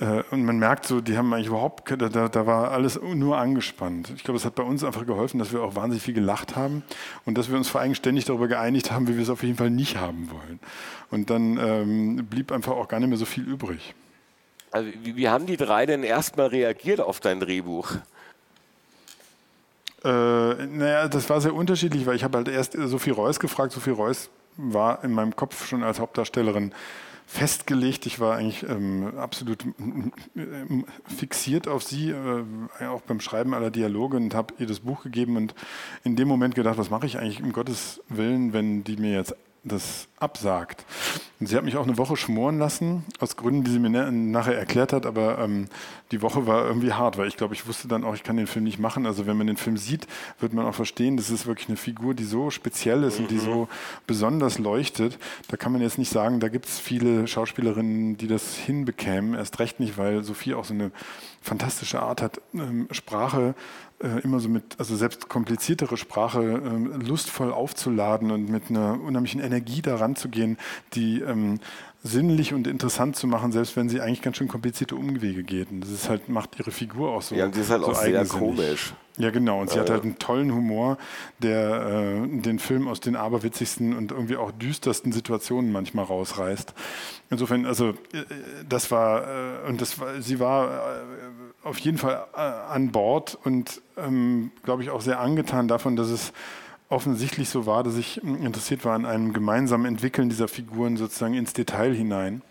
äh, 0.00 0.22
und 0.30 0.44
man 0.44 0.58
merkt 0.58 0.86
so, 0.86 1.00
die 1.00 1.16
haben 1.16 1.32
eigentlich 1.32 1.46
überhaupt, 1.46 1.90
da, 1.90 2.28
da 2.28 2.46
war 2.46 2.72
alles 2.72 3.00
nur 3.00 3.38
angespannt. 3.38 4.12
Ich 4.16 4.24
glaube, 4.24 4.36
es 4.36 4.44
hat 4.44 4.54
bei 4.54 4.62
uns 4.62 4.82
einfach 4.82 5.06
geholfen, 5.06 5.38
dass 5.38 5.52
wir 5.52 5.62
auch 5.62 5.76
wahnsinnig 5.76 6.02
viel 6.02 6.14
gelacht 6.14 6.56
haben 6.56 6.82
und 7.24 7.38
dass 7.38 7.50
wir 7.50 7.56
uns 7.56 7.68
vor 7.68 7.80
allem 7.80 7.94
ständig 7.94 8.24
darüber 8.24 8.48
geeinigt 8.48 8.90
haben, 8.90 9.08
wie 9.08 9.16
wir 9.16 9.22
es 9.22 9.30
auf 9.30 9.42
jeden 9.42 9.56
Fall 9.56 9.70
nicht 9.70 9.96
haben 9.98 10.30
wollen. 10.30 10.60
Und 11.10 11.30
dann 11.30 11.58
ähm, 11.58 12.26
blieb 12.26 12.50
einfach 12.50 12.72
auch 12.72 12.88
gar 12.88 12.98
nicht 12.98 13.08
mehr 13.08 13.18
so 13.18 13.24
viel 13.24 13.44
übrig. 13.44 13.94
Also, 14.72 14.90
wie 15.02 15.28
haben 15.28 15.46
die 15.46 15.56
drei 15.56 15.86
denn 15.86 16.02
erstmal 16.02 16.48
reagiert 16.48 17.00
auf 17.00 17.20
dein 17.20 17.38
Drehbuch? 17.38 17.92
Äh, 20.04 20.08
naja, 20.66 21.08
das 21.08 21.30
war 21.30 21.40
sehr 21.40 21.54
unterschiedlich, 21.54 22.06
weil 22.06 22.16
ich 22.16 22.24
habe 22.24 22.38
halt 22.38 22.48
erst 22.48 22.74
Sophie 22.74 23.10
Reuss 23.10 23.40
gefragt. 23.40 23.72
Sophie 23.72 23.90
Reuss 23.90 24.28
war 24.56 25.02
in 25.02 25.12
meinem 25.12 25.34
Kopf 25.34 25.66
schon 25.66 25.82
als 25.82 25.98
Hauptdarstellerin 25.98 26.72
festgelegt. 27.26 28.04
Ich 28.06 28.20
war 28.20 28.36
eigentlich 28.36 28.68
ähm, 28.68 29.16
absolut 29.16 29.64
fixiert 31.06 31.68
auf 31.68 31.82
sie, 31.82 32.10
äh, 32.10 32.84
auch 32.84 33.00
beim 33.00 33.20
Schreiben 33.20 33.54
aller 33.54 33.70
Dialoge 33.70 34.18
und 34.18 34.34
habe 34.34 34.52
ihr 34.58 34.66
das 34.66 34.80
Buch 34.80 35.02
gegeben 35.02 35.36
und 35.36 35.54
in 36.04 36.16
dem 36.16 36.28
Moment 36.28 36.54
gedacht, 36.54 36.76
was 36.76 36.90
mache 36.90 37.06
ich 37.06 37.18
eigentlich 37.18 37.42
um 37.42 37.52
Gottes 37.52 38.02
Willen, 38.08 38.52
wenn 38.52 38.84
die 38.84 38.96
mir 38.96 39.12
jetzt 39.12 39.34
das 39.64 40.08
absagt. 40.18 40.84
Und 41.40 41.46
sie 41.48 41.56
hat 41.56 41.64
mich 41.64 41.76
auch 41.76 41.84
eine 41.86 41.98
Woche 41.98 42.16
schmoren 42.16 42.58
lassen, 42.58 43.04
aus 43.18 43.36
Gründen, 43.36 43.64
die 43.64 43.70
sie 43.72 43.78
mir 43.78 43.90
na- 43.90 44.10
nachher 44.10 44.56
erklärt 44.56 44.92
hat, 44.92 45.04
aber 45.04 45.38
ähm, 45.38 45.66
die 46.12 46.22
Woche 46.22 46.46
war 46.46 46.64
irgendwie 46.66 46.92
hart, 46.92 47.18
weil 47.18 47.26
ich 47.26 47.36
glaube, 47.36 47.54
ich 47.54 47.66
wusste 47.66 47.88
dann 47.88 48.04
auch, 48.04 48.14
ich 48.14 48.22
kann 48.22 48.36
den 48.36 48.46
Film 48.46 48.64
nicht 48.64 48.78
machen. 48.78 49.04
Also 49.04 49.26
wenn 49.26 49.36
man 49.36 49.46
den 49.46 49.56
Film 49.56 49.76
sieht, 49.76 50.06
wird 50.38 50.52
man 50.52 50.64
auch 50.64 50.74
verstehen, 50.74 51.16
das 51.16 51.30
ist 51.30 51.46
wirklich 51.46 51.68
eine 51.68 51.76
Figur, 51.76 52.14
die 52.14 52.24
so 52.24 52.50
speziell 52.50 53.02
ist 53.02 53.18
und 53.18 53.30
die 53.30 53.38
so 53.38 53.68
besonders 54.06 54.58
leuchtet. 54.58 55.18
Da 55.48 55.56
kann 55.56 55.72
man 55.72 55.82
jetzt 55.82 55.98
nicht 55.98 56.10
sagen, 56.12 56.40
da 56.40 56.48
gibt 56.48 56.66
es 56.66 56.78
viele 56.78 57.26
Schauspielerinnen, 57.26 58.16
die 58.16 58.28
das 58.28 58.54
hinbekämen. 58.54 59.34
Erst 59.34 59.58
recht 59.58 59.80
nicht, 59.80 59.98
weil 59.98 60.22
Sophie 60.22 60.54
auch 60.54 60.64
so 60.64 60.74
eine 60.74 60.92
fantastische 61.42 62.00
Art 62.00 62.22
hat, 62.22 62.40
ähm, 62.54 62.86
Sprache 62.90 63.54
äh, 64.02 64.20
immer 64.22 64.40
so 64.40 64.48
mit, 64.48 64.78
also 64.78 64.96
selbst 64.96 65.28
kompliziertere 65.28 65.96
Sprache 65.96 66.42
ähm, 66.42 67.00
lustvoll 67.00 67.52
aufzuladen 67.52 68.30
und 68.30 68.48
mit 68.48 68.70
einer 68.70 69.00
unheimlichen 69.00 69.40
Energie 69.40 69.82
daran 69.82 70.16
zu 70.16 70.28
gehen, 70.28 70.58
die 70.94 71.20
ähm, 71.20 71.60
sinnlich 72.02 72.52
und 72.52 72.66
interessant 72.66 73.16
zu 73.16 73.26
machen, 73.26 73.50
selbst 73.50 73.76
wenn 73.76 73.88
sie 73.88 74.00
eigentlich 74.00 74.20
ganz 74.20 74.36
schön 74.36 74.48
komplizierte 74.48 74.94
Umwege 74.94 75.42
geht. 75.42 75.70
Und 75.70 75.80
das 75.80 75.90
ist 75.90 76.08
halt, 76.08 76.28
macht 76.28 76.58
ihre 76.58 76.70
Figur 76.70 77.10
auch 77.10 77.22
so. 77.22 77.34
Ja, 77.34 77.46
und 77.46 77.56
die 77.56 77.60
ist 77.60 77.70
halt 77.70 77.82
so 77.82 77.88
auch 77.88 77.94
sehr 77.94 78.26
komisch. 78.26 78.94
Ja, 79.16 79.30
genau. 79.30 79.60
Und 79.60 79.70
sie 79.70 79.76
Ja, 79.76 79.82
hat 79.82 79.90
halt 79.90 80.02
einen 80.02 80.18
tollen 80.18 80.52
Humor, 80.52 80.98
der 81.38 82.24
äh, 82.24 82.40
den 82.40 82.58
Film 82.58 82.88
aus 82.88 83.00
den 83.00 83.16
aberwitzigsten 83.16 83.96
und 83.96 84.12
irgendwie 84.12 84.36
auch 84.36 84.50
düstersten 84.52 85.12
Situationen 85.12 85.72
manchmal 85.72 86.04
rausreißt. 86.04 86.74
Insofern, 87.30 87.64
also 87.64 87.90
äh, 87.90 88.24
das 88.68 88.90
war, 88.90 89.64
äh, 89.64 89.68
und 89.68 89.80
das 89.80 89.98
war, 89.98 90.20
sie 90.20 90.40
war 90.40 90.68
äh, 90.68 91.00
auf 91.64 91.78
jeden 91.78 91.98
Fall 91.98 92.26
äh, 92.34 92.38
an 92.38 92.92
Bord 92.92 93.38
und 93.44 93.82
ähm, 93.96 94.52
glaube 94.62 94.82
ich 94.82 94.90
auch 94.90 95.00
sehr 95.00 95.20
angetan 95.20 95.68
davon, 95.68 95.96
dass 95.96 96.08
es 96.08 96.32
offensichtlich 96.88 97.48
so 97.48 97.66
war, 97.66 97.82
dass 97.82 97.96
ich 97.96 98.20
mh, 98.22 98.44
interessiert 98.46 98.84
war 98.84 98.94
an 98.94 99.06
einem 99.06 99.32
gemeinsamen 99.32 99.86
Entwickeln 99.86 100.28
dieser 100.28 100.48
Figuren 100.48 100.96
sozusagen 100.96 101.34
ins 101.34 101.52
Detail 101.52 101.94
hinein 101.94 102.42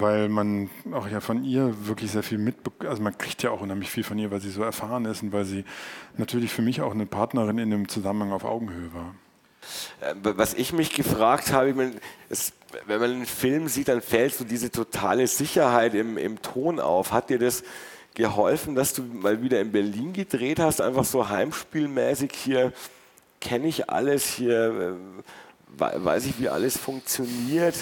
weil 0.00 0.28
man 0.28 0.70
auch 0.92 1.08
ja 1.08 1.20
von 1.20 1.44
ihr 1.44 1.86
wirklich 1.86 2.10
sehr 2.10 2.22
viel 2.22 2.38
mitbekommt. 2.38 2.90
Also 2.90 3.02
man 3.02 3.16
kriegt 3.16 3.42
ja 3.42 3.50
auch 3.50 3.60
unheimlich 3.60 3.90
viel 3.90 4.02
von 4.04 4.18
ihr, 4.18 4.30
weil 4.30 4.40
sie 4.40 4.50
so 4.50 4.62
erfahren 4.62 5.04
ist 5.04 5.22
und 5.22 5.32
weil 5.32 5.44
sie 5.44 5.64
natürlich 6.16 6.52
für 6.52 6.62
mich 6.62 6.80
auch 6.80 6.92
eine 6.92 7.06
Partnerin 7.06 7.58
in 7.58 7.70
dem 7.70 7.88
Zusammenhang 7.88 8.32
auf 8.32 8.44
Augenhöhe 8.44 8.92
war. 8.92 9.14
Äh, 10.00 10.14
Was 10.36 10.54
ich 10.54 10.72
mich 10.72 10.92
gefragt 10.94 11.52
habe, 11.52 11.70
ich 11.70 11.76
meine, 11.76 11.92
es, 12.28 12.52
wenn 12.86 13.00
man 13.00 13.10
einen 13.12 13.26
Film 13.26 13.68
sieht, 13.68 13.88
dann 13.88 14.00
fällt 14.00 14.34
so 14.34 14.44
diese 14.44 14.70
totale 14.70 15.26
Sicherheit 15.26 15.94
im, 15.94 16.18
im 16.18 16.42
Ton 16.42 16.80
auf. 16.80 17.12
Hat 17.12 17.30
dir 17.30 17.38
das 17.38 17.62
geholfen, 18.14 18.74
dass 18.74 18.92
du 18.92 19.02
mal 19.02 19.42
wieder 19.42 19.60
in 19.60 19.72
Berlin 19.72 20.12
gedreht 20.12 20.58
hast, 20.60 20.80
einfach 20.80 21.04
so 21.04 21.28
heimspielmäßig 21.28 22.32
hier, 22.32 22.72
kenne 23.40 23.66
ich 23.66 23.90
alles 23.90 24.26
hier, 24.34 24.96
äh, 24.96 25.78
wei- 25.78 25.94
weiß 26.04 26.26
ich, 26.26 26.38
wie 26.40 26.48
alles 26.48 26.78
funktioniert? 26.78 27.74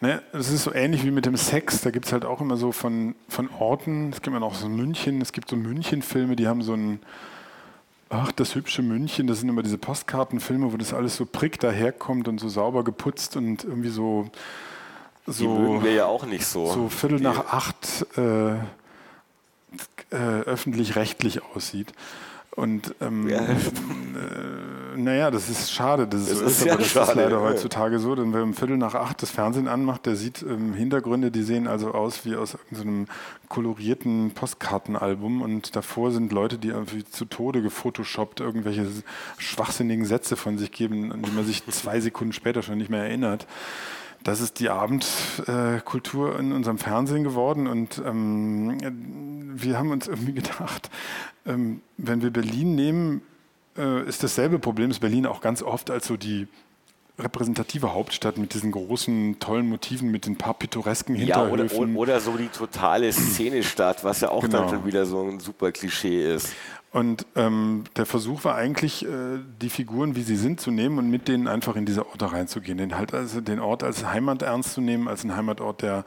Ne, 0.00 0.22
das 0.32 0.50
ist 0.50 0.64
so 0.64 0.72
ähnlich 0.74 1.04
wie 1.04 1.10
mit 1.10 1.24
dem 1.24 1.36
Sex. 1.36 1.80
Da 1.82 1.90
gibt 1.90 2.06
es 2.06 2.12
halt 2.12 2.24
auch 2.24 2.40
immer 2.40 2.56
so 2.56 2.72
von, 2.72 3.14
von 3.28 3.48
Orten, 3.58 4.10
es 4.10 4.16
gibt 4.16 4.26
immer 4.26 4.40
noch 4.40 4.54
so 4.54 4.68
München, 4.68 5.20
es 5.22 5.32
gibt 5.32 5.48
so 5.48 5.56
München-Filme, 5.56 6.36
die 6.36 6.46
haben 6.48 6.62
so 6.62 6.74
ein, 6.74 7.00
ach, 8.10 8.32
das 8.32 8.54
hübsche 8.54 8.82
München, 8.82 9.26
das 9.26 9.40
sind 9.40 9.48
immer 9.48 9.62
diese 9.62 9.78
Postkartenfilme, 9.78 10.72
wo 10.72 10.76
das 10.76 10.92
alles 10.92 11.16
so 11.16 11.24
prick 11.26 11.58
daherkommt 11.60 12.28
und 12.28 12.38
so 12.38 12.48
sauber 12.48 12.84
geputzt 12.84 13.36
und 13.36 13.64
irgendwie 13.64 13.88
so, 13.90 14.28
Die 15.26 15.32
so, 15.32 15.48
mögen 15.48 15.84
wir 15.84 15.92
ja 15.92 16.06
auch 16.06 16.26
nicht 16.26 16.44
so. 16.46 16.66
so 16.66 16.88
Viertel 16.88 17.18
Die- 17.18 17.24
nach 17.24 17.46
acht 17.52 18.06
äh, 18.18 18.54
äh, 20.10 20.16
öffentlich-rechtlich 20.16 21.40
aussieht. 21.54 21.92
Und 22.54 22.94
ähm, 23.00 23.30
Ja. 23.30 23.40
äh, 23.40 23.56
naja, 24.96 25.30
das 25.30 25.48
ist 25.48 25.72
schade, 25.72 26.06
dass 26.06 26.20
es 26.22 26.28
Das 26.28 26.38
so 26.38 26.44
ist 26.44 26.60
ist, 26.60 26.68
aber 26.68 26.76
das 26.78 26.86
ist 26.86 26.92
schade, 26.92 27.12
leider 27.22 27.36
ja. 27.38 27.42
heutzutage 27.42 27.98
so. 27.98 28.14
Denn 28.14 28.34
wer 28.34 28.42
um 28.42 28.52
Viertel 28.52 28.76
nach 28.76 28.94
acht 28.94 29.22
das 29.22 29.30
Fernsehen 29.30 29.68
anmacht, 29.68 30.04
der 30.04 30.16
sieht 30.16 30.42
ähm, 30.42 30.74
Hintergründe, 30.74 31.30
die 31.30 31.42
sehen 31.42 31.66
also 31.66 31.92
aus 31.92 32.26
wie 32.26 32.36
aus 32.36 32.54
irgendeinem 32.54 33.06
kolorierten 33.48 34.32
Postkartenalbum 34.32 35.40
und 35.40 35.74
davor 35.76 36.10
sind 36.12 36.30
Leute, 36.30 36.58
die 36.58 36.68
irgendwie 36.68 37.04
zu 37.04 37.24
Tode 37.24 37.62
gefotoshoppt 37.62 38.40
irgendwelche 38.40 38.86
schwachsinnigen 39.38 40.04
Sätze 40.04 40.36
von 40.36 40.58
sich 40.58 40.72
geben, 40.72 41.10
an 41.10 41.22
die 41.22 41.30
man 41.30 41.46
sich 41.46 41.64
zwei 41.68 42.00
Sekunden 42.00 42.34
später 42.34 42.62
schon 42.62 42.76
nicht 42.76 42.90
mehr 42.90 43.04
erinnert. 43.04 43.46
Das 44.24 44.40
ist 44.40 44.60
die 44.60 44.68
Abendkultur 44.70 46.38
in 46.38 46.52
unserem 46.52 46.78
Fernsehen 46.78 47.24
geworden 47.24 47.66
und 47.66 48.00
ähm, 48.04 48.78
wir 49.54 49.78
haben 49.78 49.90
uns 49.90 50.06
irgendwie 50.08 50.32
gedacht, 50.42 50.90
ähm, 51.46 51.80
wenn 51.96 52.22
wir 52.22 52.30
Berlin 52.30 52.74
nehmen, 52.74 53.22
äh, 53.76 54.02
ist 54.06 54.22
dasselbe 54.22 54.58
Problem, 54.58 54.90
ist 54.90 55.00
Berlin 55.00 55.26
auch 55.26 55.40
ganz 55.40 55.62
oft 55.62 55.90
als 55.90 56.06
so 56.06 56.16
die 56.16 56.46
repräsentative 57.18 57.92
Hauptstadt 57.92 58.38
mit 58.38 58.54
diesen 58.54 58.72
großen, 58.72 59.38
tollen 59.38 59.68
Motiven, 59.68 60.10
mit 60.10 60.24
den 60.26 60.36
paar 60.36 60.54
pittoresken 60.54 61.14
Ja, 61.16 61.46
oder, 61.46 61.64
Hinterhöfen. 61.64 61.96
oder 61.96 62.20
so 62.20 62.36
die 62.36 62.48
totale 62.48 63.12
Szene-Stadt, 63.12 64.02
was 64.02 64.20
ja 64.22 64.30
auch 64.30 64.42
dann 64.42 64.50
Genau. 64.50 64.68
schon 64.70 64.86
wieder 64.86 65.04
so 65.04 65.22
ein 65.28 65.38
super 65.38 65.72
Klischee 65.72 66.34
ist. 66.34 66.54
Und 66.92 67.26
ähm, 67.36 67.84
der 67.96 68.04
Versuch 68.04 68.44
war 68.44 68.54
eigentlich, 68.54 69.06
äh, 69.06 69.38
die 69.62 69.70
Figuren, 69.70 70.14
wie 70.14 70.22
sie 70.22 70.36
sind, 70.36 70.60
zu 70.60 70.70
nehmen 70.70 70.98
und 70.98 71.10
mit 71.10 71.26
denen 71.26 71.48
einfach 71.48 71.74
in 71.74 71.86
diese 71.86 72.06
Orte 72.06 72.30
reinzugehen. 72.30 72.76
Den, 72.76 72.96
halt 72.98 73.14
also 73.14 73.40
den 73.40 73.60
Ort 73.60 73.82
als 73.82 74.04
Heimat 74.04 74.42
ernst 74.42 74.74
zu 74.74 74.82
nehmen, 74.82 75.08
als 75.08 75.22
einen 75.22 75.34
Heimatort, 75.34 75.80
der 75.80 76.04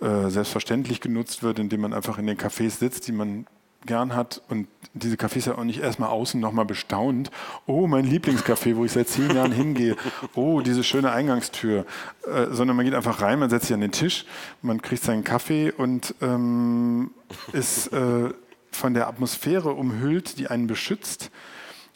äh, 0.00 0.28
selbstverständlich 0.28 1.00
genutzt 1.00 1.42
wird, 1.42 1.58
indem 1.58 1.80
man 1.80 1.92
einfach 1.92 2.18
in 2.18 2.26
den 2.28 2.38
Cafés 2.38 2.78
sitzt, 2.78 3.08
die 3.08 3.12
man 3.12 3.46
gern 3.86 4.14
hat 4.14 4.42
und 4.48 4.68
diese 4.92 5.16
Cafés 5.16 5.46
ja 5.48 5.56
auch 5.56 5.64
nicht 5.64 5.80
erstmal 5.80 6.10
außen 6.10 6.40
nochmal 6.40 6.64
bestaunt. 6.64 7.30
Oh, 7.66 7.86
mein 7.86 8.04
Lieblingscafé, 8.04 8.76
wo 8.76 8.84
ich 8.84 8.92
seit 8.92 9.08
zehn 9.08 9.34
Jahren 9.34 9.52
hingehe. 9.52 9.96
Oh, 10.34 10.60
diese 10.60 10.84
schöne 10.84 11.10
Eingangstür. 11.10 11.84
Äh, 12.26 12.46
sondern 12.50 12.76
man 12.76 12.84
geht 12.84 12.94
einfach 12.94 13.22
rein, 13.22 13.38
man 13.38 13.50
setzt 13.50 13.66
sich 13.66 13.74
an 13.74 13.80
den 13.80 13.92
Tisch, 13.92 14.24
man 14.62 14.82
kriegt 14.82 15.02
seinen 15.02 15.24
Kaffee 15.24 15.72
und 15.72 16.14
ähm, 16.20 17.10
ist 17.52 17.92
äh, 17.92 18.30
von 18.78 18.94
der 18.94 19.08
Atmosphäre 19.08 19.72
umhüllt, 19.72 20.38
die 20.38 20.48
einen 20.48 20.66
beschützt 20.66 21.30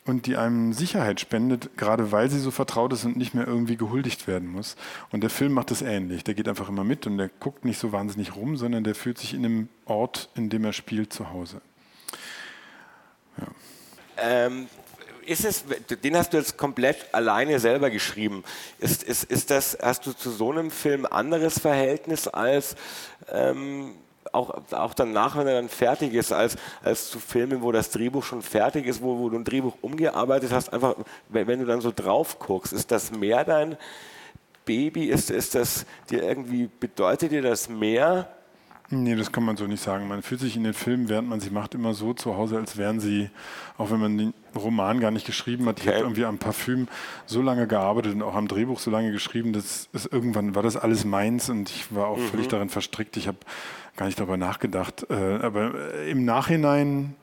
und 0.04 0.26
die 0.26 0.36
einem 0.36 0.72
Sicherheit 0.72 1.20
spendet, 1.20 1.76
gerade 1.76 2.10
weil 2.10 2.28
sie 2.28 2.40
so 2.40 2.50
vertraut 2.50 2.92
ist 2.92 3.04
und 3.04 3.16
nicht 3.16 3.34
mehr 3.34 3.46
irgendwie 3.46 3.76
gehuldigt 3.76 4.26
werden 4.26 4.48
muss. 4.48 4.76
Und 5.10 5.22
der 5.22 5.30
Film 5.30 5.52
macht 5.52 5.70
das 5.70 5.80
ähnlich. 5.80 6.24
Der 6.24 6.34
geht 6.34 6.48
einfach 6.48 6.68
immer 6.68 6.84
mit 6.84 7.06
und 7.06 7.18
der 7.18 7.28
guckt 7.28 7.64
nicht 7.64 7.78
so 7.78 7.92
wahnsinnig 7.92 8.34
rum, 8.34 8.56
sondern 8.56 8.84
der 8.84 8.94
fühlt 8.94 9.18
sich 9.18 9.32
in 9.32 9.42
dem 9.44 9.68
Ort, 9.84 10.28
in 10.34 10.50
dem 10.50 10.64
er 10.64 10.72
spielt, 10.72 11.12
zu 11.12 11.30
Hause. 11.30 11.60
Ähm, 14.16 14.66
ist 15.24 15.44
es, 15.44 15.64
den 16.02 16.16
hast 16.16 16.32
du 16.32 16.36
jetzt 16.36 16.56
komplett 16.56 17.14
alleine 17.14 17.60
selber 17.60 17.90
geschrieben. 17.90 18.42
Ist, 18.78 19.02
ist, 19.04 19.24
ist 19.24 19.50
das, 19.50 19.78
hast 19.80 20.06
du 20.06 20.12
zu 20.12 20.30
so 20.30 20.50
einem 20.50 20.70
Film 20.70 21.06
anderes 21.06 21.60
Verhältnis 21.60 22.26
als 22.28 22.74
ähm, 23.30 23.94
auch, 24.32 24.72
auch 24.72 24.94
danach, 24.94 25.36
wenn 25.36 25.46
er 25.46 25.54
dann 25.54 25.68
fertig 25.68 26.14
ist, 26.14 26.32
als, 26.32 26.56
als 26.82 27.10
zu 27.10 27.18
Filmen, 27.18 27.62
wo 27.62 27.70
das 27.72 27.90
Drehbuch 27.90 28.24
schon 28.24 28.42
fertig 28.42 28.86
ist, 28.86 29.02
wo, 29.02 29.18
wo 29.18 29.28
du 29.28 29.36
ein 29.38 29.44
Drehbuch 29.44 29.76
umgearbeitet 29.82 30.52
hast, 30.52 30.72
einfach, 30.72 30.94
wenn, 31.28 31.46
wenn 31.46 31.58
du 31.60 31.66
dann 31.66 31.80
so 31.80 31.92
drauf 31.94 32.38
guckst, 32.38 32.72
ist 32.72 32.90
das 32.90 33.12
mehr 33.12 33.44
dein 33.44 33.76
Baby? 34.64 35.04
Ist, 35.06 35.30
ist 35.30 35.54
das 35.54 35.86
dir 36.10 36.22
irgendwie, 36.22 36.68
bedeutet 36.80 37.32
dir 37.32 37.42
das 37.42 37.68
mehr? 37.68 38.28
Nee, 38.94 39.16
das 39.16 39.32
kann 39.32 39.44
man 39.44 39.56
so 39.56 39.66
nicht 39.66 39.82
sagen. 39.82 40.06
Man 40.06 40.20
fühlt 40.22 40.42
sich 40.42 40.54
in 40.54 40.64
den 40.64 40.74
Filmen, 40.74 41.08
während 41.08 41.26
man 41.26 41.40
sie 41.40 41.48
macht, 41.48 41.74
immer 41.74 41.94
so 41.94 42.12
zu 42.12 42.36
Hause, 42.36 42.58
als 42.58 42.76
wären 42.76 43.00
sie, 43.00 43.30
auch 43.78 43.90
wenn 43.90 43.98
man 44.00 44.18
den 44.18 44.34
Roman 44.54 45.00
gar 45.00 45.10
nicht 45.10 45.24
geschrieben 45.24 45.66
hat, 45.66 45.80
ich 45.80 45.88
habe 45.88 46.00
irgendwie 46.00 46.26
am 46.26 46.36
Parfüm 46.36 46.88
so 47.24 47.40
lange 47.40 47.66
gearbeitet 47.66 48.12
und 48.14 48.22
auch 48.22 48.34
am 48.34 48.48
Drehbuch 48.48 48.78
so 48.78 48.90
lange 48.90 49.10
geschrieben, 49.10 49.54
dass 49.54 49.88
es 49.94 50.04
irgendwann 50.04 50.54
war 50.54 50.62
das 50.62 50.76
alles 50.76 51.06
meins 51.06 51.48
und 51.48 51.70
ich 51.70 51.94
war 51.94 52.08
auch 52.08 52.18
Mhm. 52.18 52.26
völlig 52.28 52.48
darin 52.48 52.68
verstrickt. 52.68 53.16
Ich 53.16 53.28
habe 53.28 53.38
gar 53.97 54.07
nicht 54.07 54.18
darüber 54.18 54.36
nachgedacht. 54.36 55.07
Äh, 55.11 55.14
Aber 55.14 55.72
im 56.05 56.24
Nachhinein 56.24 57.14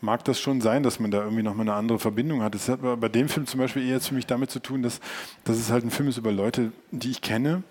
mag 0.00 0.24
das 0.24 0.38
schon 0.40 0.60
sein, 0.60 0.82
dass 0.82 1.00
man 1.00 1.10
da 1.10 1.22
irgendwie 1.22 1.42
nochmal 1.42 1.66
eine 1.68 1.74
andere 1.74 1.98
Verbindung 1.98 2.42
hat. 2.42 2.54
Das 2.54 2.68
hat 2.68 2.80
aber 2.80 2.96
bei 2.96 3.08
dem 3.08 3.28
Film 3.28 3.46
zum 3.46 3.60
Beispiel 3.60 3.82
eher 3.86 3.94
jetzt 3.94 4.08
für 4.08 4.14
mich 4.14 4.26
damit 4.26 4.50
zu 4.50 4.60
tun, 4.60 4.82
dass, 4.82 5.00
dass 5.44 5.56
es 5.56 5.70
halt 5.70 5.84
ein 5.84 5.90
Film 5.90 6.08
ist 6.08 6.18
über 6.18 6.32
Leute, 6.32 6.72
die 6.90 7.10
ich 7.10 7.20
kenne. 7.22 7.62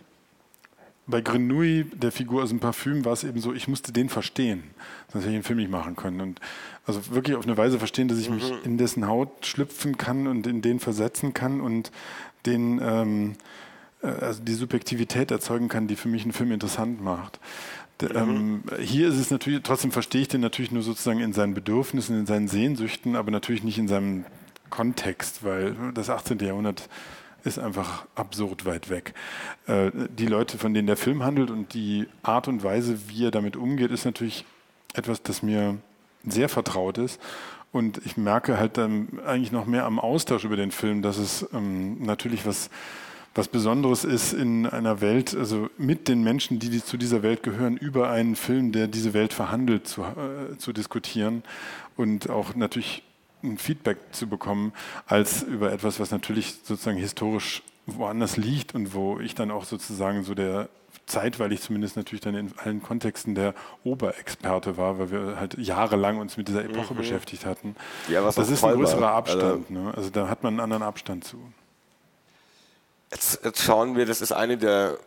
Bei 1.05 1.19
Grenouille, 1.19 1.83
der 1.83 2.13
Figur 2.13 2.43
aus 2.43 2.49
dem 2.49 2.61
Parfüm, 2.61 3.03
war 3.03 3.11
es 3.11 3.25
eben 3.25 3.41
so, 3.41 3.53
ich 3.53 3.67
musste 3.67 3.91
den 3.91 4.07
verstehen. 4.07 4.63
Sonst 5.11 5.25
hätte 5.25 5.33
ich 5.35 5.39
den 5.41 5.43
Film 5.45 5.59
nicht 5.59 5.69
machen 5.69 5.97
können. 5.97 6.21
Und 6.21 6.39
also 6.87 7.01
wirklich 7.13 7.35
auf 7.35 7.43
eine 7.45 7.57
Weise 7.57 7.77
verstehen, 7.77 8.07
dass 8.07 8.17
ich 8.19 8.29
mich 8.29 8.49
Mhm. 8.49 8.57
in 8.63 8.77
dessen 8.77 9.05
Haut 9.07 9.45
schlüpfen 9.45 9.97
kann 9.97 10.27
und 10.27 10.47
in 10.47 10.61
den 10.61 10.79
versetzen 10.79 11.33
kann 11.33 11.59
und 11.59 11.91
den, 12.45 12.79
ähm, 12.81 13.33
äh, 14.01 14.07
also 14.07 14.41
die 14.41 14.53
Subjektivität 14.53 15.29
erzeugen 15.29 15.67
kann, 15.67 15.87
die 15.87 15.97
für 15.97 16.07
mich 16.07 16.23
einen 16.23 16.31
Film 16.31 16.53
interessant 16.53 17.03
macht. 17.03 17.37
D- 18.01 18.07
Ähm, 18.07 18.63
hier 18.79 19.07
ist 19.07 19.17
es 19.17 19.31
natürlich, 19.31 19.61
trotzdem 19.63 19.91
verstehe 19.91 20.21
ich 20.21 20.27
den 20.27 20.41
natürlich 20.41 20.71
nur 20.71 20.83
sozusagen 20.83 21.19
in 21.19 21.33
seinen 21.33 21.53
Bedürfnissen, 21.53 22.19
in 22.19 22.25
seinen 22.25 22.47
Sehnsüchten, 22.47 23.15
aber 23.15 23.31
natürlich 23.31 23.63
nicht 23.63 23.77
in 23.77 23.87
seinem 23.87 24.25
Kontext, 24.69 25.43
weil 25.43 25.75
das 25.93 26.09
18. 26.09 26.39
Jahrhundert 26.39 26.89
ist 27.43 27.59
einfach 27.59 28.05
absurd 28.15 28.65
weit 28.65 28.89
weg. 28.89 29.13
Äh, 29.67 29.91
die 30.17 30.25
Leute, 30.27 30.57
von 30.57 30.73
denen 30.73 30.87
der 30.87 30.97
Film 30.97 31.23
handelt 31.23 31.51
und 31.51 31.73
die 31.73 32.07
Art 32.23 32.47
und 32.47 32.63
Weise, 32.63 33.09
wie 33.09 33.25
er 33.25 33.31
damit 33.31 33.55
umgeht, 33.55 33.91
ist 33.91 34.05
natürlich 34.05 34.45
etwas, 34.93 35.21
das 35.21 35.43
mir 35.43 35.77
sehr 36.25 36.49
vertraut 36.49 36.97
ist. 36.97 37.19
Und 37.71 37.99
ich 38.05 38.17
merke 38.17 38.57
halt 38.57 38.77
dann 38.77 39.19
eigentlich 39.25 39.51
noch 39.51 39.65
mehr 39.65 39.85
am 39.85 39.99
Austausch 39.99 40.45
über 40.45 40.55
den 40.55 40.71
Film, 40.71 41.01
dass 41.01 41.17
es 41.17 41.45
ähm, 41.53 42.03
natürlich 42.03 42.45
was, 42.45 42.69
was 43.35 43.47
Besonderes 43.47 44.03
ist 44.03 44.33
in 44.33 44.67
einer 44.67 45.01
Welt, 45.01 45.35
also 45.35 45.69
mit 45.77 46.07
den 46.07 46.23
Menschen, 46.23 46.59
die, 46.59 46.83
zu 46.83 46.97
dieser 46.97 47.23
Welt 47.23 47.41
gehören, 47.43 47.77
über 47.77 48.09
einen 48.09 48.35
Film, 48.35 48.71
der 48.71 48.87
diese 48.87 49.13
Welt 49.13 49.33
verhandelt, 49.33 49.87
zu, 49.87 50.03
äh, 50.03 50.57
zu 50.57 50.71
diskutieren 50.71 51.43
und 51.97 52.29
auch 52.29 52.53
natürlich 52.55 53.03
ein 53.43 53.57
Feedback 53.57 53.97
zu 54.11 54.27
bekommen, 54.27 54.71
als 55.07 55.41
über 55.43 55.71
etwas, 55.73 55.99
was 55.99 56.11
natürlich 56.11 56.55
sozusagen 56.63 56.97
historisch 56.97 57.63
woanders 57.87 58.37
liegt 58.37 58.75
und 58.75 58.93
wo 58.93 59.19
ich 59.19 59.35
dann 59.35 59.51
auch 59.51 59.65
sozusagen 59.65 60.23
so 60.23 60.33
der 60.35 60.69
zeitweilig 61.05 61.59
zumindest 61.59 61.97
natürlich 61.97 62.21
dann 62.21 62.35
in 62.35 62.53
allen 62.57 62.81
Kontexten 62.81 63.35
der 63.35 63.53
Oberexperte 63.83 64.77
war, 64.77 64.99
weil 64.99 65.11
wir 65.11 65.35
halt 65.39 65.57
jahrelang 65.57 66.17
uns 66.19 66.37
mit 66.37 66.47
dieser 66.47 66.63
Epoche 66.63 66.93
Mhm. 66.93 66.97
beschäftigt 66.99 67.45
hatten. 67.45 67.75
Ja, 68.07 68.23
was 68.23 68.35
das 68.35 68.49
ist 68.49 68.63
ein 68.63 68.69
toll 68.69 68.79
war. 68.79 68.85
größerer 68.85 69.11
Abstand. 69.11 69.43
Also- 69.43 69.73
ne? 69.73 69.93
also 69.95 70.09
da 70.11 70.29
hat 70.29 70.43
man 70.43 70.53
einen 70.53 70.59
anderen 70.61 70.83
Abstand 70.83 71.25
zu. 71.25 71.37
Jetzt, 73.13 73.45
jetzt 73.45 73.61
schauen 73.61 73.95
wir, 73.95 74.07
das 74.07 74.21
ist 74.21 74.31
eine 74.31 74.57
der 74.57 74.97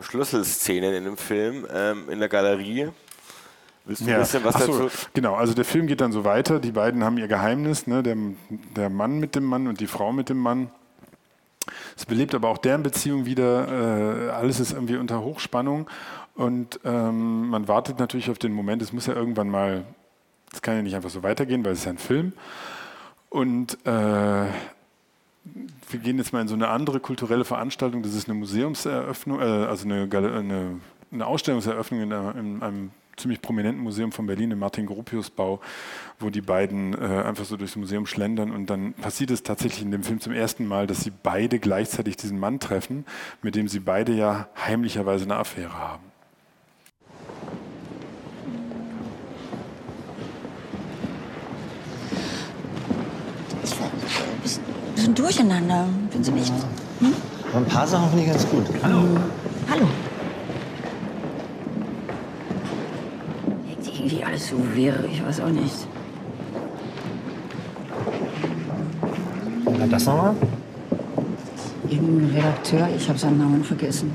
Schlüsselszenen 0.00 0.92
in 0.92 1.04
dem 1.04 1.16
Film, 1.16 1.64
ähm, 1.72 2.10
in 2.10 2.18
der 2.18 2.28
Galerie. 2.28 2.88
Willst 3.84 4.02
du 4.02 4.10
ein 4.10 4.18
bisschen 4.18 4.44
was 4.44 4.54
so, 4.54 4.80
dazu? 4.80 5.08
Genau, 5.14 5.36
also 5.36 5.54
der 5.54 5.64
Film 5.64 5.86
geht 5.86 6.00
dann 6.00 6.10
so 6.10 6.24
weiter. 6.24 6.58
Die 6.58 6.72
beiden 6.72 7.04
haben 7.04 7.18
ihr 7.18 7.28
Geheimnis, 7.28 7.86
ne? 7.86 8.02
der, 8.02 8.16
der 8.74 8.90
Mann 8.90 9.20
mit 9.20 9.36
dem 9.36 9.44
Mann 9.44 9.68
und 9.68 9.78
die 9.78 9.86
Frau 9.86 10.12
mit 10.12 10.28
dem 10.28 10.38
Mann. 10.38 10.70
Es 11.96 12.04
belebt 12.04 12.34
aber 12.34 12.48
auch 12.48 12.58
deren 12.58 12.82
Beziehung 12.82 13.24
wieder. 13.24 14.26
Äh, 14.26 14.30
alles 14.30 14.58
ist 14.58 14.72
irgendwie 14.72 14.96
unter 14.96 15.22
Hochspannung. 15.22 15.88
Und 16.34 16.80
ähm, 16.84 17.48
man 17.48 17.68
wartet 17.68 18.00
natürlich 18.00 18.28
auf 18.28 18.38
den 18.38 18.52
Moment, 18.52 18.82
es 18.82 18.92
muss 18.92 19.06
ja 19.06 19.14
irgendwann 19.14 19.48
mal, 19.48 19.84
es 20.52 20.62
kann 20.62 20.74
ja 20.74 20.82
nicht 20.82 20.96
einfach 20.96 21.10
so 21.10 21.22
weitergehen, 21.22 21.64
weil 21.64 21.72
es 21.72 21.80
ist 21.80 21.84
ja 21.84 21.92
ein 21.92 21.98
Film. 21.98 22.32
Und 23.30 23.78
äh, 23.86 24.46
wir 25.90 26.00
gehen 26.00 26.18
jetzt 26.18 26.32
mal 26.32 26.42
in 26.42 26.48
so 26.48 26.54
eine 26.54 26.68
andere 26.68 27.00
kulturelle 27.00 27.44
Veranstaltung. 27.44 28.02
Das 28.02 28.14
ist 28.14 28.28
eine 28.28 28.38
Museumseröffnung, 28.38 29.40
äh, 29.40 29.44
also 29.44 29.84
eine, 29.84 30.08
eine, 30.12 30.80
eine 31.10 31.26
Ausstellungseröffnung 31.26 32.02
in, 32.02 32.12
einer, 32.12 32.36
in 32.36 32.62
einem 32.62 32.90
ziemlich 33.18 33.42
prominenten 33.42 33.82
Museum 33.82 34.12
von 34.12 34.26
Berlin, 34.26 34.50
im 34.50 34.58
Martin-Gropius-Bau, 34.60 35.60
wo 36.20 36.30
die 36.30 36.40
beiden 36.40 36.94
äh, 36.94 37.22
einfach 37.22 37.44
so 37.44 37.56
durchs 37.56 37.76
Museum 37.76 38.06
schlendern. 38.06 38.50
Und 38.50 38.70
dann 38.70 38.94
passiert 38.94 39.30
es 39.30 39.42
tatsächlich 39.42 39.82
in 39.82 39.90
dem 39.90 40.02
Film 40.02 40.20
zum 40.20 40.32
ersten 40.32 40.66
Mal, 40.66 40.86
dass 40.86 41.00
sie 41.02 41.10
beide 41.10 41.58
gleichzeitig 41.58 42.16
diesen 42.16 42.38
Mann 42.38 42.60
treffen, 42.60 43.04
mit 43.42 43.54
dem 43.54 43.68
sie 43.68 43.80
beide 43.80 44.12
ja 44.12 44.48
heimlicherweise 44.56 45.24
eine 45.24 45.36
Affäre 45.36 45.74
haben. 45.74 46.04
Ich 53.64 53.80
war 53.80 53.86
ein 53.86 54.87
bisschen, 54.98 55.10
ein 55.10 55.14
bisschen 55.14 55.14
durcheinander, 55.14 55.86
finden 56.10 56.24
Sie 56.24 56.32
nicht? 56.32 56.52
Hm? 57.00 57.14
Aber 57.50 57.58
ein 57.58 57.64
paar 57.66 57.86
Sachen 57.86 58.08
finde 58.10 58.24
ich 58.24 58.30
ganz 58.30 58.48
gut. 58.48 58.64
Hallo. 58.82 59.02
Hallo. 59.70 59.86
Wirkt 63.66 63.86
irgendwie 63.86 64.24
alles 64.24 64.48
so 64.48 64.56
wirr, 64.74 65.04
ich 65.10 65.24
weiß 65.24 65.40
auch 65.40 65.48
nicht. 65.48 65.86
Na, 69.78 69.86
das 69.86 70.06
nochmal? 70.06 70.34
Irgendein 71.88 72.36
Redakteur, 72.36 72.88
ich 72.96 73.08
habe 73.08 73.18
seinen 73.18 73.38
Namen 73.38 73.64
vergessen. 73.64 74.10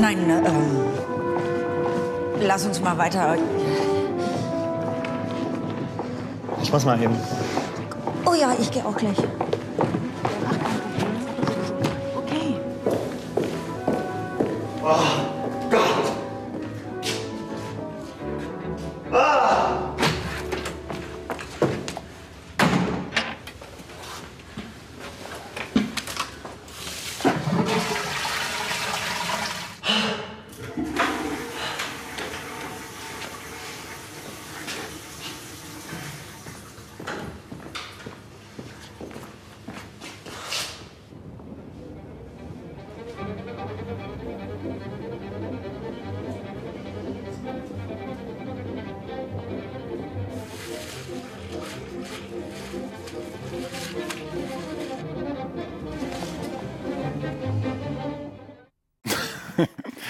Nein, 0.00 0.18
ähm, 0.28 0.86
lass 2.40 2.66
uns 2.66 2.80
mal 2.80 2.96
weiter. 2.98 3.36
Ich 6.62 6.72
muss 6.72 6.84
mal 6.84 7.00
eben. 7.02 7.16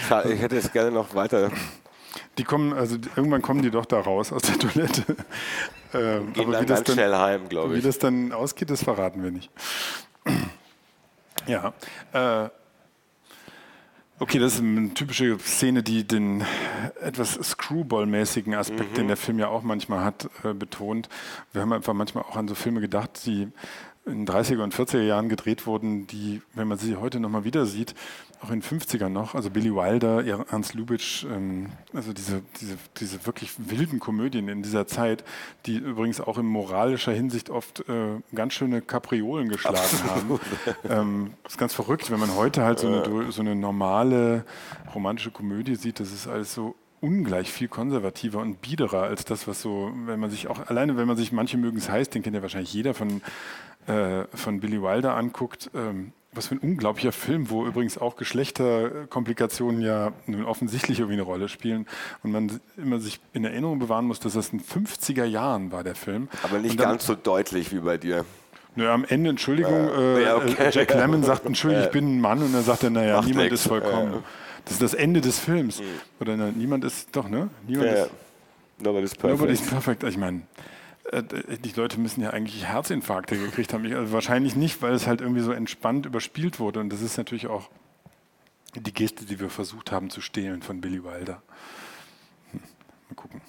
Schade, 0.09 0.33
Ich 0.33 0.41
hätte 0.41 0.57
es 0.57 0.73
gerne 0.73 0.91
noch 0.91 1.15
weiter. 1.15 1.51
Die 2.39 2.45
kommen, 2.45 2.73
also 2.73 2.97
irgendwann 3.17 3.43
kommen 3.43 3.63
die 3.63 3.71
doch 3.71 3.85
da 3.87 4.01
raus 4.01 4.33
aus 4.33 4.43
der 4.43 4.59
Toilette. 4.59 5.05
Ähm, 5.95 6.35
Gehen 6.35 6.43
aber 6.45 6.53
dann 6.53 6.63
wie 6.65 6.67
das 6.67 6.81
ganz 6.85 6.93
schnell 6.93 7.15
heim, 7.17 7.49
glaube 7.49 7.73
Wie 7.73 7.79
ich. 7.79 7.83
das 7.85 7.99
dann 7.99 8.31
ausgeht, 8.33 8.69
das 8.69 8.83
verraten 8.85 9.23
wir 9.23 9.31
nicht. 9.31 9.51
Ja. 11.47 11.73
Äh, 12.13 12.51
okay, 14.19 14.39
das 14.39 14.57
ist 14.57 14.61
eine 14.61 14.93
typische 14.93 15.39
Szene, 15.39 15.83
die 15.83 16.05
den 16.07 16.45
etwas 17.01 17.33
Screwball-mäßigen 17.43 18.55
Aspekt, 18.55 18.91
Mhm. 18.93 18.95
den 18.97 19.09
der 19.09 19.17
Film 19.17 19.39
ja 19.39 19.49
auch 19.49 19.63
manchmal 19.63 20.05
hat, 20.05 20.29
äh, 20.45 20.53
betont. 20.53 21.09
Wir 21.55 21.63
haben 21.63 21.73
einfach 21.73 21.95
manchmal 21.95 22.25
auch 22.25 22.37
an 22.37 22.49
so 22.49 22.55
Filme 22.55 22.83
gedacht, 22.83 23.25
die 23.25 23.49
in 24.05 24.27
30er 24.27 24.63
und 24.63 24.75
40er 24.75 25.01
Jahren 25.03 25.31
gedreht 25.31 25.67
wurden, 25.67 26.07
die, 26.07 26.43
wenn 26.55 26.69
man 26.69 26.77
sie 26.77 26.97
heute 26.97 27.19
nochmal 27.19 27.45
wieder 27.45 27.65
sieht, 27.65 27.95
auch 28.41 28.51
in 28.51 28.61
den 28.61 28.81
50ern 28.81 29.09
noch, 29.09 29.35
also 29.35 29.51
Billy 29.51 29.75
Wilder, 29.75 30.25
Ernst 30.51 30.75
Lubitsch, 30.75 31.25
ähm, 31.25 31.71
also 31.93 32.13
diese, 32.13 32.43
diese, 32.61 32.77
diese 32.99 33.27
wirklich 33.27 33.53
wilden 33.59 33.99
Komödien 33.99 34.49
in 34.49 34.63
dieser 34.63 34.87
Zeit, 34.87 35.25
die 35.67 35.77
übrigens 35.77 36.21
auch 36.21 36.39
in 36.39 36.47
moralischer 36.47 37.13
Hinsicht 37.13 37.51
oft 37.51 37.89
äh, 37.89 38.21
ganz 38.35 38.55
schöne 38.55 38.81
Kapriolen 38.81 39.49
geschlagen 39.49 39.79
haben. 40.09 40.41
Ähm, 40.89 41.31
das 41.43 41.55
ist 41.55 41.59
ganz 41.59 41.75
verrückt, 41.75 42.11
wenn 42.11 42.21
man 42.21 42.35
heute 42.35 42.63
halt 42.63 42.79
so 42.79 42.87
eine, 42.87 43.33
so 43.33 43.41
eine 43.41 43.55
normale 43.55 44.45
romantische 44.95 45.31
Komödie 45.31 45.75
sieht, 45.75 46.01
das 46.01 46.13
ist 46.13 46.29
alles 46.29 46.55
so 46.55 46.75
ungleich 47.01 47.51
viel 47.51 47.69
konservativer 47.69 48.41
und 48.41 48.61
biederer 48.61 49.05
als 49.05 49.25
das, 49.25 49.47
was 49.47 49.63
so, 49.63 49.93
wenn 50.07 50.21
man 50.21 50.31
sich 50.31 50.49
auch, 50.49 50.67
alleine 50.67 50.97
wenn 50.97 51.07
man 51.07 51.17
sich, 51.17 51.33
manche 51.33 51.57
mögen 51.57 51.79
es 51.79 51.89
heiß, 51.89 52.11
den 52.11 52.23
kennt 52.23 52.37
ja 52.37 52.43
wahrscheinlich 52.43 52.73
jeder 52.73 52.95
von, 52.95 53.23
äh, 53.87 54.25
von 54.35 54.61
Billy 54.61 54.83
Wilder 54.83 55.17
anguckt, 55.17 55.71
ähm, 55.75 56.13
was 56.33 56.49
für 56.49 56.55
ein 56.57 56.59
unglaublicher 56.59 57.13
Film, 57.13 57.51
wo 57.51 57.67
übrigens 57.67 57.99
auch 57.99 58.17
Geschlechterkomplikationen 58.17 59.81
ja 59.81 60.13
nun 60.27 60.45
offensichtlich 60.45 60.99
irgendwie 61.01 61.15
eine 61.15 61.23
Rolle 61.23 61.49
spielen 61.49 61.87
und 62.23 62.33
man 62.33 62.61
immer 62.77 63.01
sich 63.01 63.21
in 63.33 63.45
Erinnerung 63.45 63.79
bewahren 63.79 64.05
muss, 64.07 64.21
dass 64.21 64.35
das 64.35 64.51
in 64.51 64.61
50er 64.61 65.25
Jahren 65.25 65.73
war, 65.73 65.85
der 65.85 65.95
Film. 65.95 66.29
Aber 66.43 66.59
nicht 66.59 66.79
dann- 66.79 66.91
ganz 66.91 67.07
so 67.07 67.15
deutlich 67.15 67.73
wie 67.73 67.79
bei 67.81 67.97
dir. 67.99 68.25
Nö, 68.77 68.89
am 68.89 69.05
Ende, 69.05 69.31
Entschuldigung, 69.31 69.73
Äh, 69.89 70.23
ja, 70.23 70.37
okay. 70.37 70.55
äh, 70.59 70.71
Jack 70.71 70.95
Lemmon 70.95 71.25
sagt, 71.25 71.45
Entschuldigung, 71.47 71.87
ich 71.87 71.91
bin 71.91 72.17
ein 72.19 72.21
Mann 72.21 72.41
und 72.43 72.53
dann 72.55 72.63
sagt 72.63 72.85
er, 72.85 72.91
naja, 72.91 73.17
Macht 73.17 73.27
niemand 73.27 73.51
nix. 73.51 73.63
ist 73.63 73.67
vollkommen. 73.67 74.13
Ja. 74.13 74.23
Das 74.65 74.75
ist 74.75 74.83
das 74.83 74.95
Ende 74.95 75.21
des 75.21 75.39
Films. 75.39 75.83
Oder 76.21 76.37
na, 76.37 76.51
niemand 76.55 76.85
ist, 76.85 77.09
doch, 77.17 77.29
ne? 77.29 77.49
Niemand 77.67 77.89
Ja, 77.91 78.05
ist, 78.05 78.11
Nobody's 78.81 79.15
perfect. 79.17 79.41
Nobody's 79.41 79.63
perfect. 79.67 80.05
Ich 80.05 80.17
meine, 80.17 80.43
die 81.13 81.73
Leute 81.75 81.99
müssen 81.99 82.21
ja 82.23 82.31
eigentlich 82.31 82.65
Herzinfarkte 82.67 83.37
gekriegt 83.39 83.73
haben. 83.73 83.85
Ich, 83.85 83.95
also 83.95 84.13
wahrscheinlich 84.13 84.57
nicht, 84.57 84.83
weil 84.83 84.93
es 84.93 85.07
halt 85.07 85.21
irgendwie 85.21 85.41
so 85.41 85.53
entspannt 85.53 86.07
überspielt 86.07 86.61
wurde. 86.61 86.81
Und 86.81 86.91
das 86.91 87.01
ist 87.01 87.17
natürlich 87.17 87.47
auch 87.47 87.71
die 88.75 88.93
Geste, 88.93 89.25
die 89.25 89.41
wir 89.41 89.49
versucht 89.51 89.91
haben 89.91 90.11
zu 90.11 90.21
stehlen 90.21 90.63
von 90.63 90.81
Billy 90.81 91.03
Wilder. 91.03 91.43
Hm, 92.53 92.61
mal 93.09 93.15
gucken. 93.17 93.41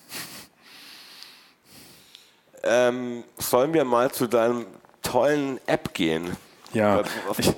Ähm, 2.63 3.23
sollen 3.37 3.73
wir 3.73 3.83
mal 3.85 4.11
zu 4.11 4.27
deinem 4.27 4.65
tollen 5.01 5.59
App 5.65 5.93
gehen? 5.93 6.35
Ja, 6.73 7.03
ich, 7.37 7.53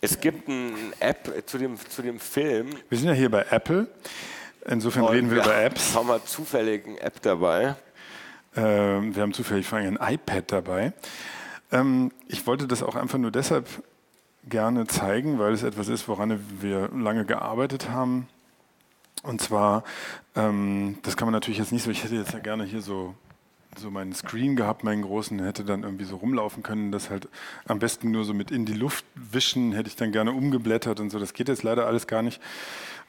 Es 0.00 0.20
gibt 0.20 0.48
eine 0.48 0.74
App 1.00 1.32
zu 1.46 1.58
dem, 1.58 1.78
zu 1.88 2.02
dem 2.02 2.18
Film. 2.20 2.76
wir 2.88 2.98
sind 2.98 3.08
ja 3.08 3.14
hier 3.14 3.30
bei 3.30 3.44
Apple. 3.50 3.88
Insofern 4.66 5.04
und 5.04 5.10
reden 5.12 5.30
wir 5.30 5.42
über 5.42 5.56
Apps. 5.64 5.94
haben 5.94 6.08
wir 6.08 6.24
zufällig 6.24 6.86
eine 6.86 7.00
App 7.00 7.22
dabei. 7.22 7.76
Ähm, 8.56 9.14
wir 9.14 9.22
haben 9.22 9.32
zufällig 9.32 9.66
vor 9.66 9.78
allem 9.78 9.98
ein 9.98 10.14
iPad 10.14 10.50
dabei. 10.50 10.92
Ähm, 11.70 12.10
ich 12.26 12.46
wollte 12.46 12.66
das 12.66 12.82
auch 12.82 12.96
einfach 12.96 13.18
nur 13.18 13.30
deshalb 13.30 13.68
gerne 14.48 14.86
zeigen, 14.86 15.38
weil 15.38 15.52
es 15.52 15.62
etwas 15.62 15.88
ist, 15.88 16.08
woran 16.08 16.40
wir 16.60 16.88
lange 16.88 17.24
gearbeitet 17.24 17.90
haben. 17.90 18.28
Und 19.22 19.40
zwar, 19.40 19.82
ähm, 20.36 20.98
das 21.02 21.16
kann 21.16 21.26
man 21.26 21.32
natürlich 21.32 21.58
jetzt 21.58 21.72
nicht 21.72 21.82
so, 21.82 21.90
ich 21.90 22.04
hätte 22.04 22.14
jetzt 22.14 22.32
ja 22.32 22.38
gerne 22.38 22.64
hier 22.64 22.80
so, 22.80 23.14
so 23.76 23.90
meinen 23.90 24.14
Screen 24.14 24.56
gehabt, 24.56 24.84
meinen 24.84 25.02
großen, 25.02 25.42
hätte 25.42 25.64
dann 25.64 25.82
irgendwie 25.82 26.04
so 26.04 26.16
rumlaufen 26.16 26.62
können, 26.62 26.92
das 26.92 27.10
halt 27.10 27.28
am 27.66 27.78
besten 27.78 28.10
nur 28.10 28.24
so 28.24 28.34
mit 28.34 28.50
in 28.50 28.64
die 28.64 28.72
Luft 28.72 29.04
wischen, 29.14 29.72
hätte 29.72 29.88
ich 29.88 29.96
dann 29.96 30.12
gerne 30.12 30.32
umgeblättert 30.32 31.00
und 31.00 31.10
so. 31.10 31.18
Das 31.18 31.34
geht 31.34 31.48
jetzt 31.48 31.62
leider 31.62 31.86
alles 31.86 32.06
gar 32.06 32.22
nicht, 32.22 32.40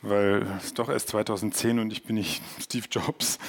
weil 0.01 0.45
es 0.63 0.73
doch 0.73 0.89
erst 0.89 1.09
2010 1.09 1.79
und 1.79 1.91
ich 1.91 2.03
bin 2.03 2.15
nicht 2.15 2.41
Steve 2.61 2.85
Jobs. 2.91 3.39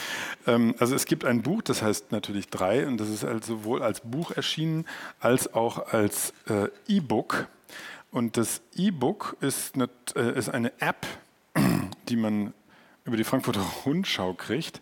Ähm, 0.46 0.74
also 0.78 0.94
es 0.94 1.04
gibt 1.06 1.24
ein 1.24 1.42
Buch, 1.42 1.62
das 1.62 1.82
heißt 1.82 2.12
natürlich 2.12 2.48
drei 2.48 2.86
und 2.86 2.98
das 2.98 3.08
ist 3.08 3.24
halt 3.24 3.44
sowohl 3.44 3.82
als 3.82 4.00
Buch 4.00 4.30
erschienen 4.32 4.86
als 5.20 5.52
auch 5.54 5.92
als 5.92 6.32
äh, 6.48 6.68
E-Book. 6.88 7.48
Und 8.10 8.36
das 8.38 8.62
E-Book 8.74 9.36
ist, 9.40 9.74
eine- 9.74 9.90
äh, 10.16 10.38
ist 10.38 10.48
eine 10.48 10.72
App, 10.80 11.06
die 12.08 12.16
man 12.16 12.54
über 13.04 13.16
die 13.16 13.24
Frankfurter 13.24 13.60
Rundschau 13.84 14.34
kriegt. 14.34 14.80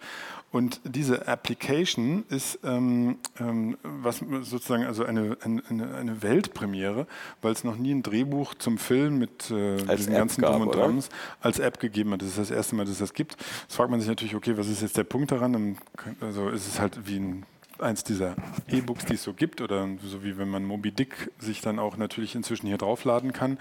Und 0.53 0.81
diese 0.85 1.27
Application 1.29 2.25
ist 2.29 2.61
ähm, 2.65 3.19
ähm, 3.41 3.77
was 3.83 4.19
sozusagen 4.43 4.85
also 4.85 5.05
eine, 5.05 5.37
eine, 5.43 5.63
eine- 5.69 6.23
Weltpremiere, 6.23 7.07
weil 7.43 7.53
es 7.53 7.65
noch 7.65 7.77
nie 7.77 7.93
ein 7.93 8.03
Drehbuch 8.03 8.55
zum 8.55 8.79
Film 8.79 9.19
mit 9.19 9.51
äh, 9.51 9.77
diesen 9.97 10.13
App 10.13 10.19
ganzen 10.21 10.43
Drum 10.43 10.63
und? 10.63 10.75
Drams 10.75 11.09
als 11.41 11.59
App 11.59 11.79
gegeben 11.81 12.13
hat. 12.13 12.23
Das 12.23 12.29
ist 12.29 12.39
das 12.39 12.51
erste 12.51 12.75
Mal, 12.77 12.85
dass 12.85 12.93
es 12.93 12.99
das 13.01 13.13
gibt. 13.13 13.37
Jetzt 13.63 13.75
fragt 13.75 13.91
man 13.91 14.01
sich 14.01 14.09
natürlich, 14.09 14.35
okay, 14.35 14.57
was 14.57 14.69
ist 14.69 14.83
jetzt 14.83 14.97
der 14.97 15.05
Punkt 15.05 15.31
daran? 15.33 15.77
Also 16.21 16.49
ist 16.49 16.67
es 16.69 16.81
halt 16.81 17.07
wie 17.07 17.19
ein 17.19 17.47
eins 17.81 18.05
dieser 18.05 18.35
E-Books, 18.69 19.05
die 19.07 19.15
es 19.15 19.23
so 19.23 19.33
gibt, 19.33 19.61
oder 19.61 19.89
so 20.05 20.25
wie 20.25 20.39
wenn 20.39 20.49
man 20.49 20.65
Moby 20.65 20.93
Dick 20.93 21.31
sich 21.39 21.61
dann 21.61 21.79
auch 21.79 21.97
natürlich 21.97 22.35
inzwischen 22.35 22.67
hier 22.67 22.79
draufladen 22.79 23.33
kann. 23.33 23.59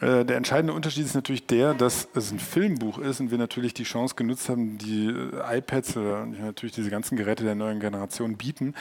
Äh, 0.00 0.24
der 0.24 0.36
entscheidende 0.36 0.72
Unterschied 0.72 1.04
ist 1.04 1.14
natürlich 1.14 1.46
der, 1.46 1.74
dass 1.74 2.08
es 2.14 2.30
ein 2.30 2.38
Filmbuch 2.38 2.98
ist 2.98 3.20
und 3.20 3.30
wir 3.30 3.38
natürlich 3.38 3.74
die 3.74 3.84
Chance 3.84 4.14
genutzt 4.14 4.48
haben, 4.48 4.78
die 4.78 5.06
äh, 5.06 5.58
iPads 5.58 5.96
oder 5.96 6.26
natürlich 6.26 6.74
diese 6.74 6.90
ganzen 6.90 7.16
Geräte 7.16 7.44
der 7.44 7.54
neuen 7.54 7.80
Generation 7.80 8.36
bieten 8.36 8.74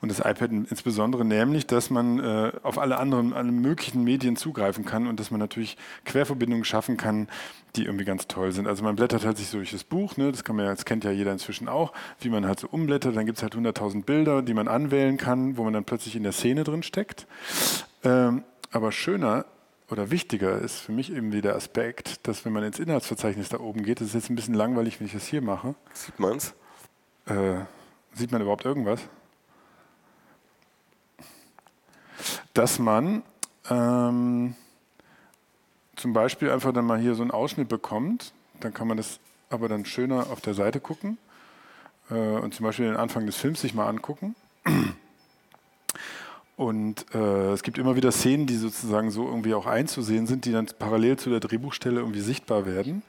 und 0.00 0.10
das 0.10 0.18
iPad 0.18 0.50
insbesondere, 0.50 1.24
nämlich, 1.24 1.66
dass 1.66 1.90
man 1.90 2.18
äh, 2.18 2.52
auf 2.62 2.78
alle 2.78 2.98
anderen, 2.98 3.32
alle 3.32 3.52
möglichen 3.52 4.04
Medien 4.04 4.36
zugreifen 4.36 4.84
kann 4.84 5.06
und 5.06 5.20
dass 5.20 5.30
man 5.30 5.40
natürlich 5.40 5.76
Querverbindungen 6.04 6.64
schaffen 6.64 6.96
kann, 6.96 7.28
die 7.76 7.84
irgendwie 7.84 8.04
ganz 8.04 8.26
toll 8.26 8.52
sind. 8.52 8.66
Also 8.66 8.82
man 8.82 8.96
blättert 8.96 9.24
halt 9.24 9.36
sich 9.36 9.48
so 9.48 9.58
durch 9.58 9.70
das 9.70 9.84
Buch, 9.84 10.16
ne? 10.16 10.30
das, 10.32 10.44
kann 10.44 10.56
man 10.56 10.66
ja, 10.66 10.74
das 10.74 10.84
kennt 10.84 11.04
ja 11.04 11.10
jeder 11.10 11.32
inzwischen 11.32 11.68
auch, 11.68 11.92
wie 12.20 12.28
man 12.28 12.46
halt 12.46 12.60
so 12.60 12.68
umblättert, 12.68 13.16
dann 13.16 13.26
gibt 13.26 13.38
es 13.38 13.42
halt 13.42 13.54
100.000 13.54 14.04
Bilder, 14.04 14.42
die 14.42 14.54
man 14.54 14.68
anwählen 14.68 15.16
kann, 15.16 15.56
wo 15.56 15.64
man 15.64 15.72
dann 15.72 15.84
plötzlich 15.84 16.16
in 16.16 16.22
der 16.22 16.32
Szene 16.32 16.64
drin 16.64 16.82
steckt. 16.82 17.26
Ähm, 18.04 18.44
aber 18.72 18.92
schöner 18.92 19.46
oder 19.90 20.10
wichtiger 20.10 20.58
ist 20.58 20.80
für 20.80 20.92
mich 20.92 21.12
eben 21.12 21.30
der 21.30 21.54
Aspekt, 21.54 22.26
dass 22.26 22.44
wenn 22.44 22.52
man 22.52 22.64
ins 22.64 22.78
Inhaltsverzeichnis 22.78 23.48
da 23.48 23.60
oben 23.60 23.82
geht, 23.84 24.00
das 24.00 24.08
ist 24.08 24.14
jetzt 24.14 24.30
ein 24.30 24.36
bisschen 24.36 24.54
langweilig, 24.54 24.98
wenn 24.98 25.06
ich 25.06 25.12
das 25.12 25.26
hier 25.26 25.42
mache. 25.42 25.74
Sieht 25.92 26.18
man's? 26.18 26.54
Äh, 27.26 27.60
sieht 28.12 28.32
man 28.32 28.42
überhaupt 28.42 28.64
irgendwas? 28.64 29.00
Dass 32.54 32.78
man 32.78 33.22
ähm, 33.70 34.54
zum 36.06 36.12
Beispiel 36.12 36.52
einfach 36.52 36.72
dann 36.72 36.84
mal 36.84 37.00
hier 37.00 37.16
so 37.16 37.22
einen 37.22 37.32
Ausschnitt 37.32 37.68
bekommt, 37.68 38.32
dann 38.60 38.72
kann 38.72 38.86
man 38.86 38.96
das 38.96 39.18
aber 39.50 39.68
dann 39.68 39.84
schöner 39.84 40.28
auf 40.30 40.40
der 40.40 40.54
Seite 40.54 40.78
gucken 40.78 41.18
äh, 42.10 42.14
und 42.14 42.54
zum 42.54 42.62
Beispiel 42.64 42.86
den 42.86 42.96
Anfang 42.96 43.26
des 43.26 43.34
Films 43.34 43.60
sich 43.60 43.74
mal 43.74 43.88
angucken. 43.88 44.36
Und 46.56 47.12
äh, 47.12 47.50
es 47.52 47.64
gibt 47.64 47.76
immer 47.76 47.96
wieder 47.96 48.12
Szenen, 48.12 48.46
die 48.46 48.54
sozusagen 48.54 49.10
so 49.10 49.26
irgendwie 49.26 49.52
auch 49.52 49.66
einzusehen 49.66 50.28
sind, 50.28 50.44
die 50.44 50.52
dann 50.52 50.68
parallel 50.78 51.16
zu 51.16 51.28
der 51.28 51.40
Drehbuchstelle 51.40 51.98
irgendwie 51.98 52.20
sichtbar 52.20 52.66
werden. 52.66 53.02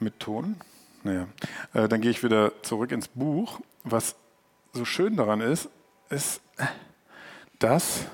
Mit 0.00 0.18
Ton. 0.18 0.56
Naja. 1.04 1.28
Äh, 1.74 1.86
dann 1.86 2.00
gehe 2.00 2.10
ich 2.10 2.24
wieder 2.24 2.60
zurück 2.62 2.90
ins 2.90 3.06
Buch. 3.06 3.60
Was 3.84 4.16
so 4.72 4.84
schön 4.84 5.16
daran 5.16 5.40
ist, 5.40 5.68
ist, 6.10 6.40
dass 7.60 8.06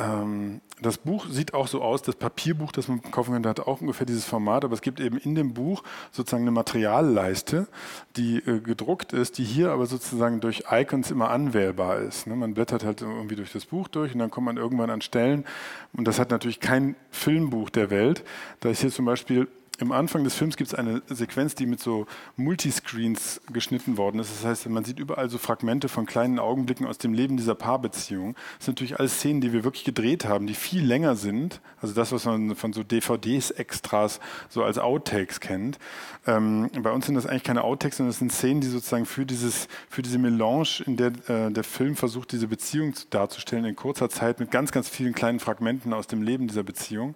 ähm, 0.00 0.60
das 0.80 0.96
Buch 0.96 1.26
sieht 1.28 1.52
auch 1.52 1.66
so 1.66 1.82
aus, 1.82 2.02
das 2.02 2.16
Papierbuch, 2.16 2.72
das 2.72 2.88
man 2.88 3.02
kaufen 3.02 3.34
kann, 3.34 3.46
hat 3.46 3.60
auch 3.60 3.80
ungefähr 3.80 4.06
dieses 4.06 4.24
Format, 4.24 4.64
aber 4.64 4.72
es 4.72 4.80
gibt 4.80 4.98
eben 4.98 5.18
in 5.18 5.34
dem 5.34 5.52
Buch 5.52 5.82
sozusagen 6.10 6.44
eine 6.44 6.52
Materialleiste, 6.52 7.68
die 8.16 8.38
äh, 8.38 8.60
gedruckt 8.60 9.12
ist, 9.12 9.36
die 9.38 9.44
hier 9.44 9.72
aber 9.72 9.86
sozusagen 9.86 10.40
durch 10.40 10.64
Icons 10.70 11.10
immer 11.10 11.30
anwählbar 11.30 11.98
ist. 11.98 12.26
Ne? 12.26 12.34
Man 12.34 12.54
blättert 12.54 12.84
halt 12.84 13.02
irgendwie 13.02 13.36
durch 13.36 13.52
das 13.52 13.66
Buch 13.66 13.88
durch 13.88 14.14
und 14.14 14.20
dann 14.20 14.30
kommt 14.30 14.46
man 14.46 14.56
irgendwann 14.56 14.90
an 14.90 15.02
Stellen 15.02 15.44
und 15.92 16.08
das 16.08 16.18
hat 16.18 16.30
natürlich 16.30 16.60
kein 16.60 16.96
Filmbuch 17.10 17.68
der 17.68 17.90
Welt. 17.90 18.24
Da 18.60 18.70
ist 18.70 18.80
hier 18.80 18.90
zum 18.90 19.04
Beispiel 19.04 19.48
im 19.80 19.92
Anfang 19.92 20.24
des 20.24 20.34
Films 20.34 20.56
gibt 20.56 20.72
es 20.72 20.74
eine 20.74 21.02
Sequenz, 21.08 21.54
die 21.54 21.66
mit 21.66 21.80
so 21.80 22.06
Multiscreens 22.36 23.40
geschnitten 23.52 23.96
worden 23.96 24.20
ist. 24.20 24.30
Das 24.30 24.44
heißt, 24.44 24.68
man 24.68 24.84
sieht 24.84 24.98
überall 24.98 25.30
so 25.30 25.38
Fragmente 25.38 25.88
von 25.88 26.06
kleinen 26.06 26.38
Augenblicken 26.38 26.86
aus 26.86 26.98
dem 26.98 27.14
Leben 27.14 27.36
dieser 27.36 27.54
Paarbeziehung. 27.54 28.34
Das 28.58 28.66
sind 28.66 28.76
natürlich 28.76 28.98
alles 28.98 29.14
Szenen, 29.18 29.40
die 29.40 29.52
wir 29.52 29.64
wirklich 29.64 29.84
gedreht 29.84 30.24
haben, 30.24 30.46
die 30.46 30.54
viel 30.54 30.84
länger 30.84 31.16
sind. 31.16 31.60
Also 31.80 31.94
das, 31.94 32.12
was 32.12 32.24
man 32.24 32.54
von 32.56 32.72
so 32.72 32.82
DVDs, 32.82 33.50
Extras 33.50 34.20
so 34.48 34.62
als 34.64 34.78
Outtakes 34.78 35.40
kennt. 35.40 35.78
Ähm, 36.26 36.70
bei 36.82 36.90
uns 36.90 37.06
sind 37.06 37.14
das 37.14 37.26
eigentlich 37.26 37.44
keine 37.44 37.64
Outtakes, 37.64 37.96
sondern 37.96 38.10
das 38.10 38.18
sind 38.18 38.32
Szenen, 38.32 38.60
die 38.60 38.68
sozusagen 38.68 39.06
für, 39.06 39.24
dieses, 39.24 39.68
für 39.88 40.02
diese 40.02 40.18
Melange, 40.18 40.82
in 40.84 40.96
der 40.96 41.12
äh, 41.28 41.50
der 41.50 41.64
Film 41.64 41.96
versucht, 41.96 42.32
diese 42.32 42.48
Beziehung 42.48 42.94
zu- 42.94 43.06
darzustellen, 43.08 43.64
in 43.64 43.76
kurzer 43.76 44.08
Zeit 44.08 44.40
mit 44.40 44.50
ganz, 44.50 44.72
ganz 44.72 44.88
vielen 44.88 45.14
kleinen 45.14 45.40
Fragmenten 45.40 45.92
aus 45.92 46.06
dem 46.06 46.22
Leben 46.22 46.48
dieser 46.48 46.62
Beziehung. 46.62 47.14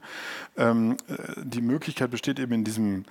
Ähm, 0.56 0.96
äh, 1.08 1.40
die 1.42 1.60
Möglichkeit 1.60 2.10
besteht 2.10 2.38
eben 2.38 2.53
in 2.54 2.64
diesem 2.64 3.04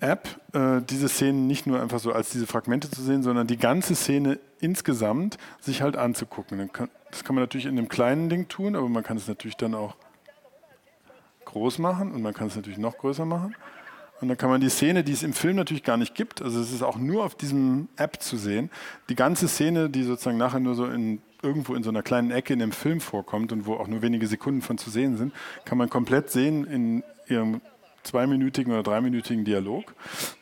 App, 0.00 0.40
äh, 0.52 0.82
diese 0.82 1.08
Szenen 1.08 1.46
nicht 1.46 1.66
nur 1.66 1.80
einfach 1.80 2.00
so 2.00 2.12
als 2.12 2.30
diese 2.30 2.46
Fragmente 2.46 2.90
zu 2.90 3.02
sehen, 3.02 3.22
sondern 3.22 3.46
die 3.46 3.56
ganze 3.56 3.94
Szene 3.94 4.38
insgesamt 4.60 5.38
sich 5.60 5.82
halt 5.82 5.96
anzugucken. 5.96 6.70
Das 7.10 7.24
kann 7.24 7.34
man 7.34 7.42
natürlich 7.42 7.66
in 7.66 7.78
einem 7.78 7.88
kleinen 7.88 8.28
Ding 8.28 8.48
tun, 8.48 8.76
aber 8.76 8.88
man 8.88 9.02
kann 9.02 9.16
es 9.16 9.28
natürlich 9.28 9.56
dann 9.56 9.74
auch 9.74 9.96
groß 11.46 11.78
machen 11.78 12.12
und 12.12 12.22
man 12.22 12.34
kann 12.34 12.48
es 12.48 12.56
natürlich 12.56 12.78
noch 12.78 12.98
größer 12.98 13.24
machen. 13.24 13.54
Und 14.20 14.28
dann 14.28 14.38
kann 14.38 14.48
man 14.48 14.60
die 14.60 14.70
Szene, 14.70 15.04
die 15.04 15.12
es 15.12 15.22
im 15.22 15.34
Film 15.34 15.56
natürlich 15.56 15.82
gar 15.82 15.98
nicht 15.98 16.14
gibt, 16.14 16.40
also 16.40 16.60
es 16.60 16.72
ist 16.72 16.82
auch 16.82 16.96
nur 16.96 17.24
auf 17.24 17.34
diesem 17.34 17.88
App 17.96 18.22
zu 18.22 18.36
sehen, 18.38 18.70
die 19.10 19.14
ganze 19.14 19.46
Szene, 19.46 19.90
die 19.90 20.04
sozusagen 20.04 20.38
nachher 20.38 20.60
nur 20.60 20.74
so 20.74 20.86
in 20.86 21.20
irgendwo 21.42 21.74
in 21.74 21.82
so 21.82 21.90
einer 21.90 22.02
kleinen 22.02 22.30
Ecke 22.30 22.54
in 22.54 22.58
dem 22.58 22.72
Film 22.72 23.00
vorkommt 23.00 23.52
und 23.52 23.66
wo 23.66 23.74
auch 23.74 23.88
nur 23.88 24.02
wenige 24.02 24.26
Sekunden 24.26 24.62
von 24.62 24.78
zu 24.78 24.90
sehen 24.90 25.16
sind, 25.16 25.34
kann 25.64 25.76
man 25.76 25.90
komplett 25.90 26.30
sehen 26.30 26.66
in 26.66 27.02
ihrem 27.28 27.60
zweiminütigen 28.06 28.72
oder 28.72 28.82
dreiminütigen 28.82 29.44
Dialog. 29.44 29.94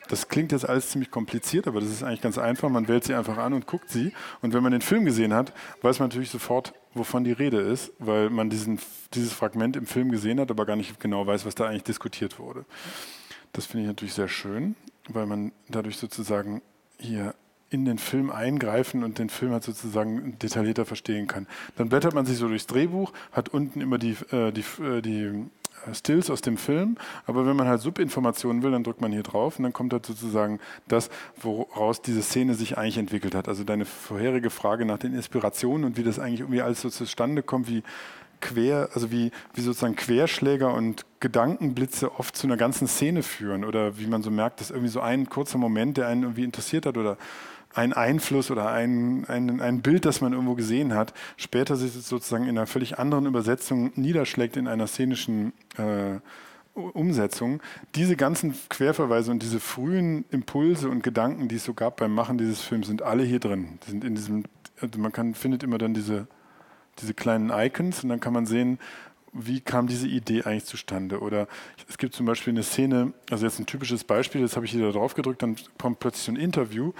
Das 0.07 0.27
klingt 0.27 0.51
jetzt 0.51 0.67
alles 0.67 0.89
ziemlich 0.89 1.11
kompliziert, 1.11 1.67
aber 1.67 1.81
das 1.81 1.89
ist 1.89 2.03
eigentlich 2.03 2.21
ganz 2.21 2.37
einfach. 2.37 2.69
Man 2.69 2.87
wählt 2.87 3.03
sie 3.03 3.13
einfach 3.13 3.37
an 3.37 3.53
und 3.53 3.67
guckt 3.67 3.89
sie. 3.89 4.13
Und 4.41 4.53
wenn 4.53 4.63
man 4.63 4.71
den 4.71 4.81
Film 4.81 5.05
gesehen 5.05 5.33
hat, 5.33 5.53
weiß 5.81 5.99
man 5.99 6.09
natürlich 6.09 6.29
sofort, 6.29 6.73
wovon 6.93 7.23
die 7.23 7.31
Rede 7.31 7.59
ist, 7.59 7.91
weil 7.99 8.29
man 8.29 8.49
diesen, 8.49 8.79
dieses 9.13 9.33
Fragment 9.33 9.75
im 9.75 9.85
Film 9.85 10.11
gesehen 10.11 10.39
hat, 10.39 10.49
aber 10.51 10.65
gar 10.65 10.75
nicht 10.75 10.99
genau 10.99 11.25
weiß, 11.27 11.45
was 11.45 11.55
da 11.55 11.65
eigentlich 11.65 11.83
diskutiert 11.83 12.39
wurde. 12.39 12.65
Das 13.53 13.65
finde 13.65 13.83
ich 13.83 13.87
natürlich 13.87 14.13
sehr 14.13 14.27
schön, 14.27 14.75
weil 15.09 15.25
man 15.25 15.51
dadurch 15.69 15.97
sozusagen 15.97 16.61
hier 16.99 17.33
in 17.69 17.85
den 17.85 17.97
Film 17.97 18.29
eingreifen 18.29 19.03
und 19.03 19.17
den 19.19 19.29
Film 19.29 19.51
halt 19.51 19.63
sozusagen 19.63 20.37
detaillierter 20.39 20.85
verstehen 20.85 21.27
kann. 21.27 21.47
Dann 21.75 21.89
blättert 21.89 22.13
man 22.13 22.25
sich 22.25 22.37
so 22.37 22.47
durchs 22.47 22.67
Drehbuch, 22.67 23.11
hat 23.31 23.49
unten 23.49 23.81
immer 23.81 23.97
die, 23.97 24.15
äh, 24.31 24.51
die, 24.51 24.63
äh, 24.81 25.01
die 25.01 25.45
Stills 25.93 26.29
aus 26.29 26.41
dem 26.41 26.57
Film, 26.57 26.97
aber 27.25 27.45
wenn 27.45 27.55
man 27.55 27.67
halt 27.67 27.81
Subinformationen 27.81 28.63
will, 28.63 28.71
dann 28.71 28.83
drückt 28.83 29.01
man 29.01 29.11
hier 29.11 29.23
drauf 29.23 29.57
und 29.59 29.63
dann 29.63 29.73
kommt 29.73 29.93
halt 29.93 30.05
sozusagen 30.05 30.59
das, 30.87 31.09
woraus 31.41 32.01
diese 32.01 32.21
Szene 32.21 32.55
sich 32.55 32.77
eigentlich 32.77 32.97
entwickelt 32.97 33.35
hat. 33.35 33.47
Also 33.47 33.63
deine 33.63 33.85
vorherige 33.85 34.49
Frage 34.49 34.85
nach 34.85 34.97
den 34.97 35.13
Inspirationen 35.13 35.85
und 35.85 35.97
wie 35.97 36.03
das 36.03 36.19
eigentlich 36.19 36.41
irgendwie 36.41 36.61
alles 36.61 36.81
so 36.81 36.89
zustande 36.89 37.43
kommt, 37.43 37.69
wie 37.69 37.83
quer, 38.41 38.89
also 38.93 39.11
wie, 39.11 39.31
wie 39.53 39.61
sozusagen 39.61 39.95
Querschläger 39.95 40.73
und 40.73 41.05
Gedankenblitze 41.19 42.19
oft 42.19 42.35
zu 42.35 42.47
einer 42.47 42.57
ganzen 42.57 42.87
Szene 42.87 43.23
führen 43.23 43.65
oder 43.65 43.97
wie 43.97 44.07
man 44.07 44.21
so 44.21 44.31
merkt, 44.31 44.59
dass 44.61 44.71
irgendwie 44.71 44.89
so 44.89 45.01
ein 45.01 45.29
kurzer 45.29 45.57
Moment, 45.57 45.97
der 45.97 46.07
einen 46.07 46.23
irgendwie 46.23 46.43
interessiert 46.43 46.85
hat 46.85 46.97
oder 46.97 47.17
ein 47.75 47.93
Einfluss 47.93 48.49
oder 48.51 48.71
ein, 48.71 49.25
ein, 49.27 49.59
ein 49.61 49.81
Bild, 49.81 50.05
das 50.05 50.21
man 50.21 50.33
irgendwo 50.33 50.55
gesehen 50.55 50.93
hat, 50.93 51.13
später 51.37 51.75
sich 51.75 51.91
sozusagen 51.91 52.45
in 52.45 52.57
einer 52.57 52.67
völlig 52.67 52.97
anderen 52.97 53.25
Übersetzung 53.25 53.91
niederschlägt 53.95 54.57
in 54.57 54.67
einer 54.67 54.87
szenischen 54.87 55.53
äh, 55.77 56.19
Umsetzung. 56.73 57.61
Diese 57.95 58.15
ganzen 58.15 58.55
Querverweise 58.69 59.31
und 59.31 59.43
diese 59.43 59.59
frühen 59.59 60.25
Impulse 60.31 60.89
und 60.89 61.03
Gedanken, 61.03 61.47
die 61.47 61.55
es 61.55 61.65
so 61.65 61.73
gab 61.73 61.97
beim 61.97 62.13
Machen 62.13 62.37
dieses 62.37 62.61
Films, 62.61 62.87
sind 62.87 63.01
alle 63.01 63.23
hier 63.23 63.39
drin. 63.39 63.79
Die 63.85 63.91
sind 63.91 64.03
in 64.03 64.15
diesem, 64.15 64.43
also 64.81 64.99
man 64.99 65.11
kann, 65.11 65.33
findet 65.35 65.63
immer 65.63 65.77
dann 65.77 65.93
diese, 65.93 66.27
diese 66.99 67.13
kleinen 67.13 67.49
Icons 67.49 68.03
und 68.03 68.09
dann 68.09 68.19
kann 68.21 68.33
man 68.33 68.45
sehen, 68.45 68.79
wie 69.37 69.59
kam 69.59 69.87
diese 69.87 70.07
Idee 70.07 70.43
eigentlich 70.43 70.65
zustande? 70.65 71.19
Oder 71.19 71.47
es 71.89 71.97
gibt 71.97 72.15
zum 72.15 72.25
Beispiel 72.25 72.53
eine 72.53 72.63
Szene, 72.63 73.13
also 73.29 73.45
jetzt 73.45 73.59
ein 73.59 73.65
typisches 73.65 74.05
Beispiel, 74.05 74.41
das 74.41 74.55
habe 74.55 74.65
ich 74.65 74.71
hier 74.71 74.81
da 74.81 74.91
drauf 74.91 75.13
gedrückt, 75.13 75.43
dann 75.43 75.57
kommt 75.77 75.99
plötzlich 75.99 76.23
so 76.23 76.31
ein 76.31 76.37
Interview 76.37 76.93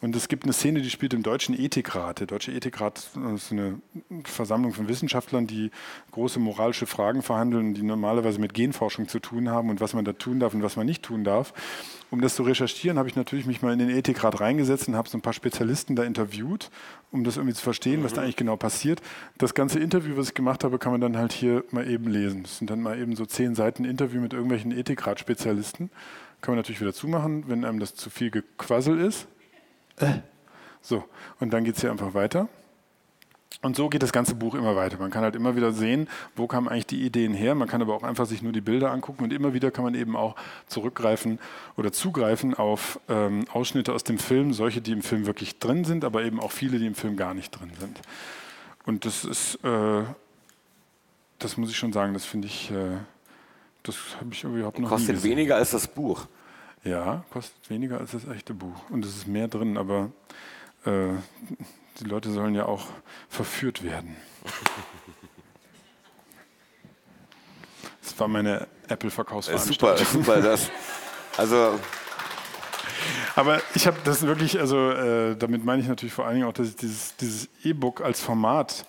und 0.00 0.14
es 0.14 0.28
gibt 0.28 0.44
eine 0.44 0.52
Szene, 0.52 0.82
die 0.82 0.90
spielt 0.90 1.12
im 1.14 1.24
Deutschen 1.24 1.58
Ethikrat. 1.58 2.20
Der 2.20 2.28
Deutsche 2.28 2.52
Ethikrat 2.52 3.10
ist 3.34 3.50
eine 3.50 3.80
Versammlung 4.24 4.72
von 4.72 4.88
Wissenschaftlern, 4.88 5.48
die 5.48 5.72
große 6.12 6.38
moralische 6.38 6.86
Fragen 6.86 7.22
verhandeln, 7.22 7.74
die 7.74 7.82
normalerweise 7.82 8.40
mit 8.40 8.54
Genforschung 8.54 9.08
zu 9.08 9.18
tun 9.18 9.50
haben 9.50 9.68
und 9.68 9.80
was 9.80 9.92
man 9.92 10.04
da 10.04 10.12
tun 10.12 10.38
darf 10.38 10.54
und 10.54 10.62
was 10.62 10.76
man 10.76 10.86
nicht 10.86 11.02
tun 11.02 11.24
darf. 11.24 11.52
Um 12.10 12.20
das 12.20 12.34
zu 12.34 12.42
recherchieren, 12.42 12.98
habe 12.98 13.08
ich 13.08 13.14
natürlich 13.14 13.46
mich 13.46 13.62
mal 13.62 13.72
in 13.72 13.78
den 13.78 13.90
Ethikrat 13.90 14.40
reingesetzt 14.40 14.88
und 14.88 14.96
habe 14.96 15.08
so 15.08 15.16
ein 15.16 15.20
paar 15.20 15.32
Spezialisten 15.32 15.94
da 15.94 16.02
interviewt, 16.02 16.70
um 17.12 17.22
das 17.22 17.36
irgendwie 17.36 17.54
zu 17.54 17.62
verstehen, 17.62 18.02
was 18.02 18.14
da 18.14 18.22
eigentlich 18.22 18.36
genau 18.36 18.56
passiert. 18.56 19.00
Das 19.38 19.54
ganze 19.54 19.78
Interview, 19.78 20.16
was 20.16 20.28
ich 20.28 20.34
gemacht 20.34 20.64
habe, 20.64 20.78
kann 20.78 20.90
man 20.90 21.00
dann 21.00 21.16
halt 21.16 21.32
hier 21.32 21.64
mal 21.70 21.88
eben 21.88 22.10
lesen. 22.10 22.42
Das 22.42 22.58
sind 22.58 22.68
dann 22.68 22.80
mal 22.80 22.98
eben 22.98 23.14
so 23.14 23.26
zehn 23.26 23.54
Seiten 23.54 23.84
Interview 23.84 24.20
mit 24.20 24.32
irgendwelchen 24.32 24.72
Ethikrat-Spezialisten. 24.72 25.90
Kann 26.40 26.52
man 26.52 26.56
natürlich 26.56 26.80
wieder 26.80 26.92
zumachen, 26.92 27.44
wenn 27.46 27.64
einem 27.64 27.78
das 27.78 27.94
zu 27.94 28.10
viel 28.10 28.30
Gequassel 28.30 28.98
ist. 28.98 29.28
Äh. 29.96 30.20
So, 30.82 31.04
und 31.38 31.52
dann 31.52 31.64
geht 31.64 31.76
es 31.76 31.82
hier 31.82 31.90
einfach 31.90 32.14
weiter. 32.14 32.48
Und 33.62 33.76
so 33.76 33.88
geht 33.90 34.02
das 34.02 34.12
ganze 34.12 34.34
Buch 34.34 34.54
immer 34.54 34.74
weiter. 34.74 34.96
Man 34.98 35.10
kann 35.10 35.22
halt 35.22 35.36
immer 35.36 35.54
wieder 35.54 35.72
sehen, 35.72 36.08
wo 36.34 36.46
kamen 36.46 36.68
eigentlich 36.68 36.86
die 36.86 37.04
Ideen 37.04 37.34
her. 37.34 37.54
Man 37.54 37.68
kann 37.68 37.82
aber 37.82 37.94
auch 37.94 38.02
einfach 38.02 38.24
sich 38.24 38.42
nur 38.42 38.52
die 38.52 38.62
Bilder 38.62 38.90
angucken 38.90 39.22
und 39.24 39.32
immer 39.32 39.52
wieder 39.52 39.70
kann 39.70 39.84
man 39.84 39.94
eben 39.94 40.16
auch 40.16 40.34
zurückgreifen 40.66 41.38
oder 41.76 41.92
zugreifen 41.92 42.54
auf 42.54 42.98
ähm, 43.08 43.44
Ausschnitte 43.52 43.92
aus 43.92 44.02
dem 44.04 44.18
Film, 44.18 44.54
solche, 44.54 44.80
die 44.80 44.92
im 44.92 45.02
Film 45.02 45.26
wirklich 45.26 45.58
drin 45.58 45.84
sind, 45.84 46.04
aber 46.04 46.22
eben 46.22 46.40
auch 46.40 46.52
viele, 46.52 46.78
die 46.78 46.86
im 46.86 46.94
Film 46.94 47.16
gar 47.16 47.34
nicht 47.34 47.50
drin 47.50 47.70
sind. 47.78 48.00
Und 48.86 49.04
das 49.04 49.24
ist, 49.26 49.56
äh, 49.62 50.04
das 51.38 51.56
muss 51.58 51.70
ich 51.70 51.76
schon 51.76 51.92
sagen, 51.92 52.14
das 52.14 52.24
finde 52.24 52.46
ich, 52.48 52.70
äh, 52.70 52.96
das 53.82 53.96
habe 54.20 54.30
ich 54.32 54.42
überhaupt 54.44 54.78
noch 54.78 54.88
nie 54.88 54.94
Kostet 54.94 55.16
gesehen. 55.16 55.32
weniger 55.32 55.56
als 55.56 55.70
das 55.72 55.86
Buch. 55.86 56.26
Ja, 56.82 57.24
kostet 57.30 57.68
weniger 57.68 57.98
als 57.98 58.12
das 58.12 58.26
echte 58.26 58.54
Buch. 58.54 58.88
Und 58.88 59.04
es 59.04 59.14
ist 59.14 59.26
mehr 59.26 59.48
drin, 59.48 59.76
aber 59.76 60.10
äh, 60.84 61.14
die 62.00 62.04
Leute 62.04 62.30
sollen 62.30 62.54
ja 62.54 62.66
auch 62.66 62.86
verführt 63.28 63.82
werden. 63.82 64.16
Das 68.02 68.18
war 68.18 68.28
meine 68.28 68.66
Apple-Verkaufsveranstaltung. 68.88 70.04
super, 70.04 70.34
super. 70.34 70.42
Das, 70.42 70.70
also 71.36 71.78
Aber 73.36 73.60
ich 73.74 73.86
habe 73.86 73.98
das 74.04 74.22
wirklich, 74.22 74.58
also 74.58 74.90
äh, 74.90 75.36
damit 75.36 75.64
meine 75.64 75.80
ich 75.80 75.88
natürlich 75.88 76.12
vor 76.12 76.26
allen 76.26 76.36
Dingen 76.36 76.48
auch, 76.48 76.52
dass 76.52 76.68
ich 76.68 76.76
dieses 76.76 77.16
dieses 77.16 77.48
E-Book 77.62 78.00
als 78.00 78.20
Format 78.20 78.84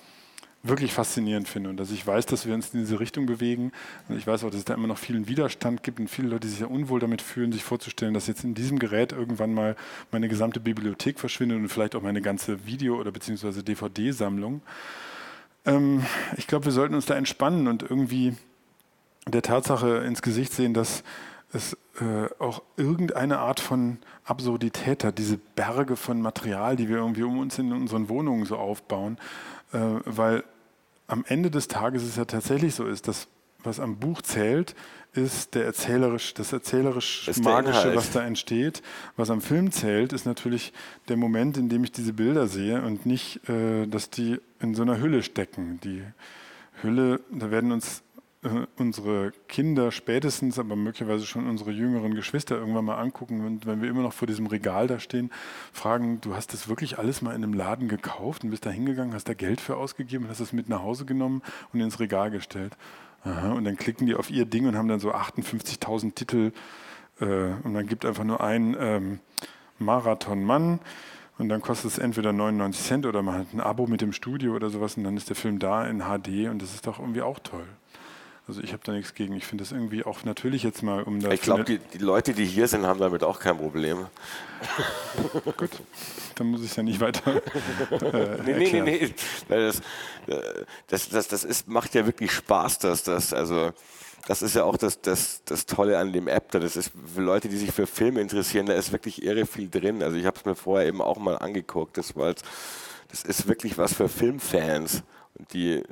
wirklich 0.63 0.93
faszinierend 0.93 1.47
finde 1.47 1.69
und 1.71 1.77
dass 1.77 1.91
ich 1.91 2.05
weiß, 2.05 2.27
dass 2.27 2.45
wir 2.45 2.53
uns 2.53 2.73
in 2.73 2.81
diese 2.81 2.99
Richtung 2.99 3.25
bewegen. 3.25 3.71
Und 4.07 4.17
ich 4.17 4.27
weiß 4.27 4.43
auch, 4.43 4.49
dass 4.49 4.59
es 4.59 4.65
da 4.65 4.75
immer 4.75 4.87
noch 4.87 4.97
vielen 4.97 5.27
Widerstand 5.27 5.81
gibt 5.81 5.99
und 5.99 6.07
viele 6.07 6.27
Leute, 6.27 6.41
die 6.41 6.49
sich 6.49 6.59
ja 6.59 6.67
unwohl 6.67 6.99
damit 6.99 7.21
fühlen, 7.21 7.51
sich 7.51 7.63
vorzustellen, 7.63 8.13
dass 8.13 8.27
jetzt 8.27 8.43
in 8.43 8.53
diesem 8.53 8.77
Gerät 8.77 9.11
irgendwann 9.11 9.53
mal 9.53 9.75
meine 10.11 10.27
gesamte 10.27 10.59
Bibliothek 10.59 11.19
verschwindet 11.19 11.57
und 11.57 11.69
vielleicht 11.69 11.95
auch 11.95 12.01
meine 12.01 12.21
ganze 12.21 12.65
Video- 12.65 12.99
oder 12.99 13.11
beziehungsweise 13.11 13.63
DVD-Sammlung. 13.63 14.61
Ähm, 15.65 16.03
ich 16.37 16.47
glaube, 16.47 16.65
wir 16.65 16.71
sollten 16.71 16.93
uns 16.93 17.07
da 17.07 17.15
entspannen 17.15 17.67
und 17.67 17.81
irgendwie 17.81 18.35
der 19.27 19.41
Tatsache 19.41 20.03
ins 20.05 20.21
Gesicht 20.21 20.53
sehen, 20.53 20.73
dass 20.73 21.03
es 21.53 21.73
äh, 21.99 22.29
auch 22.39 22.61
irgendeine 22.77 23.39
Art 23.39 23.59
von 23.59 23.97
Absurdität 24.23 25.03
hat, 25.03 25.17
diese 25.17 25.37
Berge 25.37 25.95
von 25.95 26.21
Material, 26.21 26.75
die 26.75 26.87
wir 26.87 26.97
irgendwie 26.97 27.23
um 27.23 27.39
uns 27.39 27.59
in 27.59 27.73
unseren 27.73 28.09
Wohnungen 28.09 28.45
so 28.45 28.57
aufbauen, 28.57 29.17
äh, 29.73 29.79
weil 30.05 30.43
am 31.07 31.25
Ende 31.27 31.51
des 31.51 31.67
Tages 31.67 32.03
es 32.03 32.15
ja 32.15 32.25
tatsächlich 32.25 32.75
so 32.75 32.85
ist, 32.85 33.07
dass 33.07 33.27
was 33.63 33.79
am 33.79 33.97
Buch 33.97 34.21
zählt, 34.21 34.75
ist 35.13 35.55
der 35.55 35.65
erzählerisch, 35.65 36.33
das 36.33 36.53
erzählerisch 36.53 37.27
Ist 37.27 37.43
der 37.43 37.51
Magische, 37.51 37.79
Inhalt. 37.79 37.95
was 37.95 38.11
da 38.11 38.23
entsteht. 38.23 38.81
Was 39.17 39.29
am 39.29 39.41
Film 39.41 39.71
zählt, 39.71 40.13
ist 40.13 40.25
natürlich 40.25 40.71
der 41.09 41.17
Moment, 41.17 41.57
in 41.57 41.69
dem 41.69 41.83
ich 41.83 41.91
diese 41.91 42.13
Bilder 42.13 42.47
sehe 42.47 42.81
und 42.81 43.05
nicht, 43.05 43.47
äh, 43.49 43.87
dass 43.87 44.09
die 44.09 44.39
in 44.61 44.73
so 44.73 44.81
einer 44.83 44.99
Hülle 44.99 45.21
stecken. 45.21 45.79
Die 45.83 46.03
Hülle, 46.81 47.19
da 47.29 47.51
werden 47.51 47.71
uns 47.71 48.03
unsere 48.77 49.31
Kinder 49.47 49.91
spätestens, 49.91 50.57
aber 50.57 50.75
möglicherweise 50.75 51.27
schon 51.27 51.47
unsere 51.47 51.71
jüngeren 51.71 52.15
Geschwister 52.15 52.57
irgendwann 52.57 52.85
mal 52.85 52.97
angucken 52.97 53.45
und 53.45 53.67
wenn 53.67 53.81
wir 53.81 53.89
immer 53.89 54.01
noch 54.01 54.13
vor 54.13 54.27
diesem 54.27 54.47
Regal 54.47 54.87
da 54.87 54.99
stehen, 54.99 55.31
fragen, 55.71 56.21
du 56.21 56.35
hast 56.35 56.53
das 56.53 56.67
wirklich 56.67 56.97
alles 56.97 57.21
mal 57.21 57.35
in 57.35 57.43
einem 57.43 57.53
Laden 57.53 57.87
gekauft 57.87 58.43
und 58.43 58.49
bist 58.49 58.65
da 58.65 58.71
hingegangen, 58.71 59.13
hast 59.13 59.29
da 59.29 59.35
Geld 59.35 59.61
für 59.61 59.77
ausgegeben 59.77 60.25
und 60.25 60.31
hast 60.31 60.41
das 60.41 60.53
mit 60.53 60.69
nach 60.69 60.81
Hause 60.81 61.05
genommen 61.05 61.43
und 61.71 61.81
ins 61.81 61.99
Regal 61.99 62.31
gestellt. 62.31 62.75
Aha, 63.23 63.51
und 63.51 63.65
dann 63.65 63.75
klicken 63.75 64.07
die 64.07 64.15
auf 64.15 64.31
ihr 64.31 64.45
Ding 64.45 64.67
und 64.67 64.75
haben 64.75 64.87
dann 64.87 64.99
so 64.99 65.13
58.000 65.13 66.15
Titel 66.15 66.51
äh, 67.19 67.25
und 67.63 67.75
dann 67.75 67.85
gibt 67.85 68.03
einfach 68.05 68.23
nur 68.23 68.41
ein 68.41 68.75
ähm, 68.79 69.19
Marathon 69.77 70.43
Mann 70.43 70.79
und 71.37 71.49
dann 71.49 71.61
kostet 71.61 71.91
es 71.91 71.97
entweder 71.99 72.33
99 72.33 72.83
Cent 72.83 73.05
oder 73.05 73.21
man 73.21 73.37
hat 73.37 73.53
ein 73.53 73.61
Abo 73.61 73.85
mit 73.85 74.01
dem 74.01 74.13
Studio 74.13 74.55
oder 74.55 74.71
sowas 74.71 74.97
und 74.97 75.03
dann 75.03 75.15
ist 75.15 75.29
der 75.29 75.35
Film 75.35 75.59
da 75.59 75.85
in 75.85 75.99
HD 75.99 76.49
und 76.49 76.59
das 76.59 76.73
ist 76.73 76.87
doch 76.87 76.97
irgendwie 76.97 77.21
auch 77.21 77.37
toll. 77.37 77.67
Also 78.51 78.63
ich 78.63 78.73
habe 78.73 78.83
da 78.83 78.91
nichts 78.91 79.13
gegen. 79.13 79.33
Ich 79.33 79.45
finde 79.45 79.63
das 79.63 79.71
irgendwie 79.71 80.03
auch 80.03 80.25
natürlich 80.25 80.63
jetzt 80.63 80.83
mal, 80.83 81.03
um 81.03 81.21
da 81.21 81.31
ich 81.31 81.39
glaube, 81.39 81.63
die, 81.63 81.77
die 81.77 81.99
Leute, 81.99 82.33
die 82.33 82.43
hier 82.43 82.67
sind, 82.67 82.85
haben 82.85 82.99
damit 82.99 83.23
auch 83.23 83.39
kein 83.39 83.57
Problem. 83.57 84.07
Gut, 85.55 85.69
dann 86.35 86.47
muss 86.47 86.59
ich 86.59 86.71
es 86.71 86.75
ja 86.75 86.83
nicht 86.83 86.99
weiter 86.99 87.35
äh, 87.91 88.41
Nee, 88.43 88.53
nee, 88.57 88.81
nee, 88.81 88.81
nee. 88.81 89.13
Das, 89.47 89.79
äh, 90.27 90.65
das, 90.87 91.07
das, 91.07 91.29
das 91.29 91.45
ist, 91.45 91.69
macht 91.69 91.95
ja 91.95 92.05
wirklich 92.05 92.33
Spaß, 92.33 92.79
dass 92.79 93.03
das, 93.03 93.31
also 93.31 93.71
das 94.27 94.41
ist 94.41 94.53
ja 94.57 94.65
auch 94.65 94.75
das, 94.75 94.99
das, 94.99 95.43
das 95.45 95.65
Tolle 95.65 95.97
an 95.97 96.11
dem 96.11 96.27
App 96.27 96.51
da. 96.51 96.59
Das 96.59 96.75
ist 96.75 96.91
für 97.15 97.21
Leute, 97.21 97.47
die 97.47 97.55
sich 97.55 97.71
für 97.71 97.87
Filme 97.87 98.19
interessieren, 98.19 98.65
da 98.65 98.73
ist 98.73 98.91
wirklich 98.91 99.23
irre 99.23 99.45
viel 99.45 99.69
drin. 99.69 100.03
Also 100.03 100.17
ich 100.17 100.25
habe 100.25 100.37
es 100.37 100.43
mir 100.43 100.55
vorher 100.55 100.89
eben 100.89 101.01
auch 101.01 101.19
mal 101.19 101.37
angeguckt. 101.37 101.97
Das, 101.97 102.17
war 102.17 102.33
das 103.07 103.23
ist 103.23 103.47
wirklich 103.47 103.77
was 103.77 103.93
für 103.93 104.09
Filmfans. 104.09 105.03
Und 105.39 105.53
die, 105.53 105.83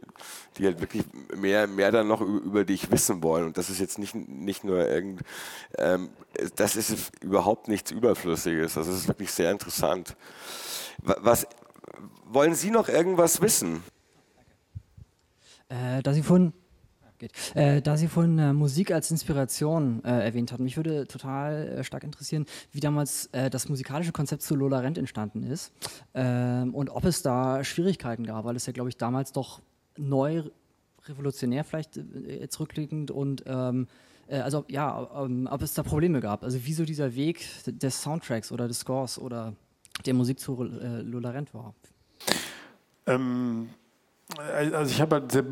die 0.60 0.66
halt 0.66 0.80
wirklich 0.82 1.03
mehr, 1.36 1.66
mehr 1.68 1.91
dann 1.91 2.07
noch 2.07 2.22
über 2.22 2.66
dich 2.66 2.91
wissen 2.91 3.24
wollen. 3.24 3.45
Und 3.45 3.57
das 3.57 3.70
ist 3.70 3.80
jetzt 3.80 3.97
nicht, 3.97 4.14
nicht 4.14 4.64
nur 4.64 4.88
irgend, 4.88 5.22
ähm, 5.78 6.10
das 6.55 6.76
ist 6.76 7.12
überhaupt 7.24 7.68
nichts 7.68 7.91
Überflüssiges. 7.91 8.76
Das 8.76 8.88
ist 8.88 9.07
wirklich 9.07 9.32
sehr 9.32 9.51
interessant. 9.51 10.16
Wa- 11.01 11.18
Was, 11.22 11.47
wollen 12.26 12.53
Sie 12.53 12.70
noch 12.70 12.89
irgendwas 12.89 13.41
wissen? 13.41 13.84
Äh, 15.70 16.01
da 16.03 16.14
Sie 16.14 16.24
geht, 17.20 17.34
äh, 17.55 17.82
da 17.82 17.97
Sie 17.97 18.07
vorhin 18.07 18.39
äh, 18.39 18.53
Musik 18.53 18.91
als 18.91 19.12
Inspiration 19.12 20.03
äh, 20.03 20.26
erwähnt 20.26 20.51
hatten, 20.51 20.64
mich 20.64 20.78
würde 20.78 21.05
total 21.05 21.68
äh, 21.80 21.84
stark 21.84 22.03
interessieren, 22.03 22.45
wie 22.72 22.80
damals 22.80 23.28
äh, 23.34 23.49
das 23.49 23.70
musikalische 23.70 24.12
Konzept 24.12 24.41
zu 24.41 24.55
Lola 24.55 24.80
Rent 24.80 24.97
entstanden 24.97 25.43
ist 25.43 25.72
ähm, 26.14 26.74
und 26.74 26.89
ob 26.89 27.05
es 27.05 27.22
da 27.22 27.64
Schwierigkeiten 27.64 28.26
gab, 28.26 28.45
weil 28.45 28.55
es 28.55 28.66
ja, 28.66 28.74
glaube 28.74 28.89
ich, 28.89 28.97
damals 28.97 29.32
doch 29.32 29.62
neu, 30.00 30.43
revolutionär 31.06 31.64
vielleicht 31.64 31.97
äh, 31.97 32.39
jetzt 32.39 32.60
rückblickend 32.60 33.12
und 33.12 33.43
ähm, 33.45 33.88
äh, 34.28 34.39
also 34.39 34.66
ja, 34.68 35.10
ähm, 35.24 35.47
ob 35.52 35.62
es 35.62 35.74
da 35.74 35.84
Probleme 35.84 36.20
gab. 36.20 36.43
Also 36.43 36.60
wieso 36.64 36.86
dieser 36.86 37.16
Weg 37.16 37.45
des 37.66 38.02
Soundtracks 38.02 38.52
oder 38.52 38.68
des 38.68 38.80
Scores 38.80 39.20
oder 39.20 39.54
der 40.06 40.14
Musik 40.14 40.39
zu 40.39 40.64
äh, 40.64 41.02
Lola 41.02 41.32
Rent 41.32 41.54
war. 41.54 41.74
Ähm, 43.06 43.70
also 44.38 44.91
ich 44.91 45.02
habe 45.02 45.18
halt 45.18 45.32
sehr, 45.32 45.45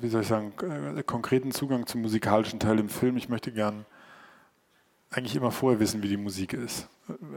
wie 0.00 0.08
soll 0.08 0.22
ich 0.22 0.28
sagen, 0.28 0.52
äh, 0.96 1.02
konkreten 1.02 1.50
Zugang 1.52 1.86
zum 1.86 2.02
musikalischen 2.02 2.60
Teil 2.60 2.78
im 2.78 2.88
Film. 2.88 3.16
Ich 3.16 3.28
möchte 3.28 3.52
gern 3.52 3.86
eigentlich 5.10 5.36
immer 5.36 5.50
vorher 5.50 5.80
wissen, 5.80 6.02
wie 6.02 6.08
die 6.08 6.16
Musik 6.16 6.52
ist. 6.52 6.88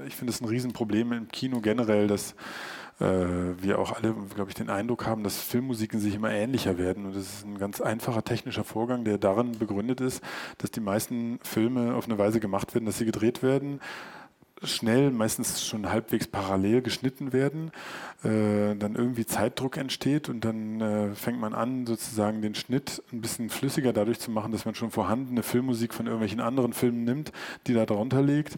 Ich 0.08 0.16
finde 0.16 0.32
es 0.32 0.42
ein 0.42 0.48
Riesenproblem 0.48 1.12
im 1.12 1.28
Kino 1.28 1.60
generell, 1.62 2.08
dass 2.08 2.36
äh, 3.00 3.06
wir 3.62 3.80
auch 3.80 3.94
alle, 3.94 4.14
glaube 4.36 4.50
ich, 4.50 4.56
den 4.56 4.70
Eindruck 4.70 5.06
haben, 5.06 5.24
dass 5.24 5.38
Filmmusiken 5.42 6.00
sich 6.00 6.16
immer 6.16 6.32
ähnlicher 6.32 6.78
werden. 6.78 7.06
Und 7.06 7.16
das 7.16 7.24
ist 7.24 7.46
ein 7.46 7.58
ganz 7.58 7.82
einfacher 7.82 8.24
technischer 8.24 8.64
Vorgang, 8.64 9.04
der 9.04 9.18
darin 9.18 9.54
begründet 9.54 10.02
ist, 10.02 10.24
dass 10.58 10.72
die 10.72 10.80
meisten 10.80 11.40
Filme 11.44 11.96
auf 11.96 12.06
eine 12.06 12.18
Weise 12.18 12.40
gemacht 12.40 12.74
werden, 12.74 12.86
dass 12.86 12.98
sie 12.98 13.06
gedreht 13.06 13.44
werden, 13.44 13.82
schnell, 14.64 15.12
meistens 15.12 15.66
schon 15.66 15.90
halbwegs 15.90 16.28
parallel 16.28 16.82
geschnitten 16.82 17.34
werden, 17.34 17.72
äh, 18.24 18.76
dann 18.76 18.96
irgendwie 18.96 19.26
Zeitdruck 19.26 19.78
entsteht 19.78 20.30
und 20.30 20.46
dann 20.46 20.82
äh, 20.82 21.14
fängt 21.14 21.40
man 21.40 21.54
an, 21.54 21.86
sozusagen 21.86 22.42
den 22.42 22.56
Schnitt 22.56 23.04
ein 23.12 23.22
bisschen 23.22 23.50
flüssiger 23.50 23.92
dadurch 23.92 24.20
zu 24.20 24.32
machen, 24.32 24.52
dass 24.52 24.66
man 24.66 24.74
schon 24.74 24.92
vorhandene 24.92 25.44
Filmmusik 25.44 25.94
von 25.94 26.06
irgendwelchen 26.06 26.40
anderen 26.40 26.74
Filmen 26.74 27.04
nimmt, 27.04 27.34
die 27.68 27.74
da 27.74 27.86
drunter 27.86 28.22
liegt, 28.22 28.58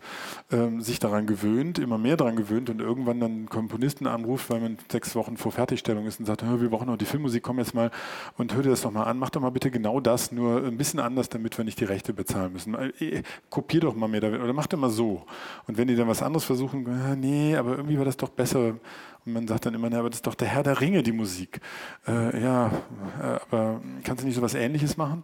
ähm, 0.51 0.81
sich 0.81 0.99
daran 0.99 1.25
gewöhnt, 1.25 1.79
immer 1.79 1.97
mehr 1.97 2.15
daran 2.15 2.35
gewöhnt 2.35 2.69
und 2.69 2.79
irgendwann 2.79 3.19
dann 3.19 3.49
Komponisten 3.49 4.05
anruft, 4.05 4.49
weil 4.51 4.61
man 4.61 4.77
sechs 4.91 5.15
Wochen 5.15 5.35
vor 5.35 5.51
Fertigstellung 5.51 6.05
ist 6.05 6.19
und 6.19 6.27
sagt, 6.27 6.43
"Hör, 6.43 6.61
wir 6.61 6.69
brauchen 6.69 6.87
noch 6.87 6.97
die 6.97 7.05
Filmmusik, 7.05 7.41
komm 7.43 7.57
jetzt 7.57 7.73
mal 7.73 7.89
und 8.37 8.53
hör 8.53 8.61
dir 8.61 8.69
das 8.69 8.81
doch 8.81 8.91
mal 8.91 9.03
an, 9.03 9.17
mach 9.17 9.31
doch 9.31 9.41
mal 9.41 9.49
bitte 9.49 9.71
genau 9.71 9.99
das, 9.99 10.31
nur 10.31 10.63
ein 10.63 10.77
bisschen 10.77 10.99
anders, 10.99 11.29
damit 11.29 11.57
wir 11.57 11.65
nicht 11.65 11.79
die 11.79 11.85
Rechte 11.85 12.13
bezahlen 12.13 12.53
müssen. 12.53 12.75
Äh, 12.75 13.23
Kopier 13.49 13.81
doch 13.81 13.95
mal 13.95 14.07
mehr 14.07 14.23
oder 14.23 14.53
mach 14.53 14.67
doch 14.67 14.77
mal 14.77 14.89
so. 14.89 15.25
Und 15.67 15.77
wenn 15.77 15.86
die 15.87 15.95
dann 15.95 16.07
was 16.07 16.21
anderes 16.21 16.43
versuchen, 16.43 16.85
äh, 16.85 17.15
nee, 17.15 17.55
aber 17.55 17.77
irgendwie 17.77 17.97
war 17.97 18.05
das 18.05 18.17
doch 18.17 18.29
besser. 18.29 18.75
Und 19.27 19.33
man 19.33 19.47
sagt 19.47 19.65
dann 19.65 19.73
immer, 19.73 19.89
na, 19.89 19.99
aber 19.99 20.09
das 20.09 20.19
ist 20.19 20.27
doch 20.27 20.35
der 20.35 20.47
Herr 20.47 20.63
der 20.63 20.79
Ringe, 20.79 21.03
die 21.03 21.11
Musik. 21.11 21.59
Äh, 22.07 22.41
ja, 22.41 22.67
äh, 23.21 23.39
aber 23.49 23.81
kannst 24.03 24.23
du 24.23 24.25
nicht 24.25 24.35
so 24.35 24.41
was 24.41 24.53
Ähnliches 24.53 24.95
machen? 24.95 25.23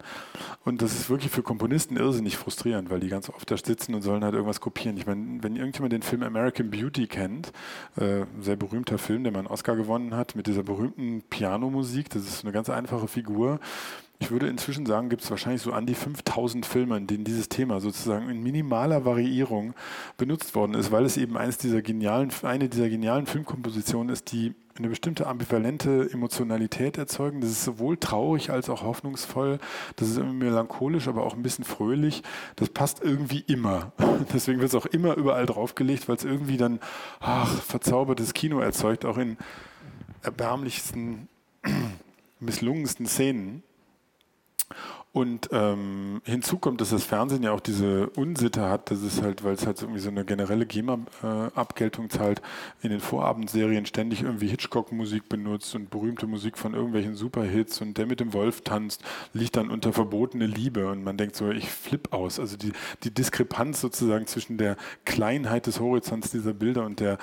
Und 0.66 0.82
das 0.82 0.94
ist 0.94 1.10
wirklich 1.10 1.32
für 1.32 1.42
Komponisten 1.42 1.96
irrsinnig 1.96 2.36
frustrierend, 2.36 2.90
weil 2.90 3.00
die 3.00 3.08
ganz 3.08 3.30
oft 3.30 3.50
da 3.50 3.56
sitzen 3.56 3.96
und 3.96 4.02
sollen 4.02 4.24
halt 4.24 4.34
irgendwas 4.34 4.60
kopieren. 4.60 4.98
Ich 4.98 5.06
meine, 5.06 5.42
wenn 5.42 5.56
irgendjemand 5.56 5.94
den 5.94 6.02
Film 6.02 6.22
American 6.24 6.70
Beauty 6.70 7.08
kennt, 7.08 7.54
äh, 7.96 8.26
sehr 8.42 8.58
berühmter 8.58 8.98
Film, 8.98 9.24
der 9.24 9.32
mal 9.32 9.40
einen 9.40 9.48
Oscar 9.48 9.78
gewonnen 9.78 10.16
hat, 10.16 10.36
mit 10.36 10.48
dieser 10.48 10.64
berühmten 10.64 11.22
Pianomusik, 11.30 12.10
das 12.10 12.24
ist 12.24 12.44
eine 12.44 12.52
ganz 12.52 12.70
einfache 12.70 13.08
Figur. 13.08 13.60
Ich 14.20 14.32
würde 14.32 14.48
inzwischen 14.48 14.86
sagen, 14.86 15.10
gibt 15.10 15.24
es 15.24 15.30
wahrscheinlich 15.32 15.62
so 15.62 15.74
an 15.74 15.86
die 15.86 15.96
5000 15.96 16.66
Filme, 16.66 16.96
in 16.96 17.08
denen 17.08 17.26
dieses 17.26 17.50
Thema 17.50 17.82
sozusagen 17.82 18.30
in 18.30 18.42
minimaler 18.42 19.04
Variierung 19.04 19.74
benutzt 20.18 20.56
worden 20.56 20.76
ist, 20.76 20.92
weil 20.92 21.04
es 21.04 21.18
eben 21.18 21.36
eines 21.36 21.58
dieser 21.58 21.82
genialen, 21.82 22.32
eine 22.44 22.70
dieser 22.70 22.90
genialen 22.90 23.26
Filmkompositionen 23.26 24.14
ist, 24.14 24.32
die 24.32 24.56
eine 24.78 24.90
bestimmte 24.90 25.28
ambivalente 25.28 26.10
Emotionalität 26.12 26.98
erzeugen. 26.98 27.42
Das 27.42 27.52
ist 27.52 27.64
sowohl 27.64 27.98
traurig 27.98 28.50
als 28.50 28.70
auch 28.70 28.84
hoffnungsvoll. 28.84 29.60
Das 29.98 30.10
ist 30.10 30.18
irgendwie 30.18 30.46
melancholisch, 30.46 31.08
aber 31.08 31.24
auch 31.24 31.36
ein 31.36 31.44
bisschen 31.44 31.66
fröhlich. 31.66 32.24
Das 32.56 32.70
passt 32.70 33.04
irgendwie 33.04 33.44
immer. 33.48 33.92
Deswegen 34.34 34.60
wird 34.60 34.70
es 34.70 34.76
auch 34.76 34.88
immer 34.88 35.16
überall 35.16 35.46
draufgelegt, 35.46 36.10
weil 36.10 36.16
es 36.16 36.24
irgendwie 36.24 36.58
dann 36.58 36.80
ach, 37.20 37.62
verzaubertes 37.62 38.34
Kino 38.34 38.60
erzeugt, 38.60 39.06
auch 39.06 39.18
in 39.18 39.38
erbärmlichsten, 40.24 41.28
misslungensten 42.40 43.06
Szenen. 43.06 43.64
Und 45.14 45.50
ähm, 45.52 46.24
hinzu 46.26 46.58
kommt, 46.58 46.82
dass 46.82 46.90
das 46.90 47.04
Fernsehen 47.04 47.44
ja 47.44 47.52
auch 47.52 47.60
diese 47.60 48.10
Unsitte 48.10 48.68
hat, 48.68 48.90
dass 48.90 49.04
es 49.04 49.22
halt, 49.22 49.44
weil 49.44 49.54
es 49.54 49.68
halt 49.68 49.80
irgendwie 49.80 50.00
so 50.00 50.10
eine 50.10 50.26
generelle 50.26 50.66
GEMA-Abgeltung 50.66 52.10
zahlt, 52.10 52.42
in 52.82 52.90
den 52.90 53.00
Vorabendserien 53.00 53.86
ständig 53.86 54.24
irgendwie 54.24 54.48
Hitchcock-Musik 54.48 55.30
benutzt 55.30 55.76
und 55.76 55.92
berühmte 55.92 56.26
Musik 56.26 56.58
von 56.58 56.74
irgendwelchen 56.74 57.14
Superhits 57.14 57.80
und 57.80 58.00
der 58.00 58.08
mit 58.08 58.22
dem 58.22 58.34
Wolf 58.34 58.62
tanzt, 58.62 59.04
liegt 59.34 59.56
dann 59.56 59.70
unter 59.70 59.94
verbotene 59.94 60.48
Liebe 60.48 60.90
und 60.90 61.04
man 61.04 61.16
denkt 61.16 61.36
so, 61.36 61.52
ich 61.52 61.70
flipp 61.70 62.12
aus. 62.12 62.40
Also 62.40 62.58
die, 62.58 62.72
die 63.04 63.14
Diskrepanz 63.14 63.82
sozusagen 63.82 64.26
zwischen 64.26 64.58
der 64.58 64.78
Kleinheit 65.06 65.68
des 65.68 65.80
Horizonts 65.80 66.32
dieser 66.32 66.56
Bilder 66.56 66.88
und 66.88 67.00
der 67.00 67.20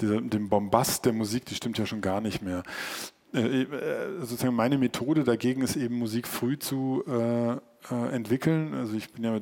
dieser, 0.00 0.20
dem 0.20 0.48
Bombast 0.48 1.04
der 1.04 1.12
Musik, 1.12 1.44
die 1.46 1.54
stimmt 1.54 1.78
ja 1.78 1.86
schon 1.86 2.00
gar 2.00 2.20
nicht 2.20 2.42
mehr. 2.42 2.62
Äh, 3.34 3.62
äh, 3.62 3.66
sozusagen 4.20 4.54
meine 4.54 4.78
Methode 4.78 5.22
dagegen 5.22 5.62
ist 5.62 5.76
eben 5.76 5.98
Musik 5.98 6.26
früh 6.26 6.58
zu 6.58 7.04
äh, 7.06 7.56
äh, 7.90 8.14
entwickeln. 8.14 8.74
Also 8.74 8.94
ich 8.94 9.12
bin 9.12 9.24
ja 9.24 9.38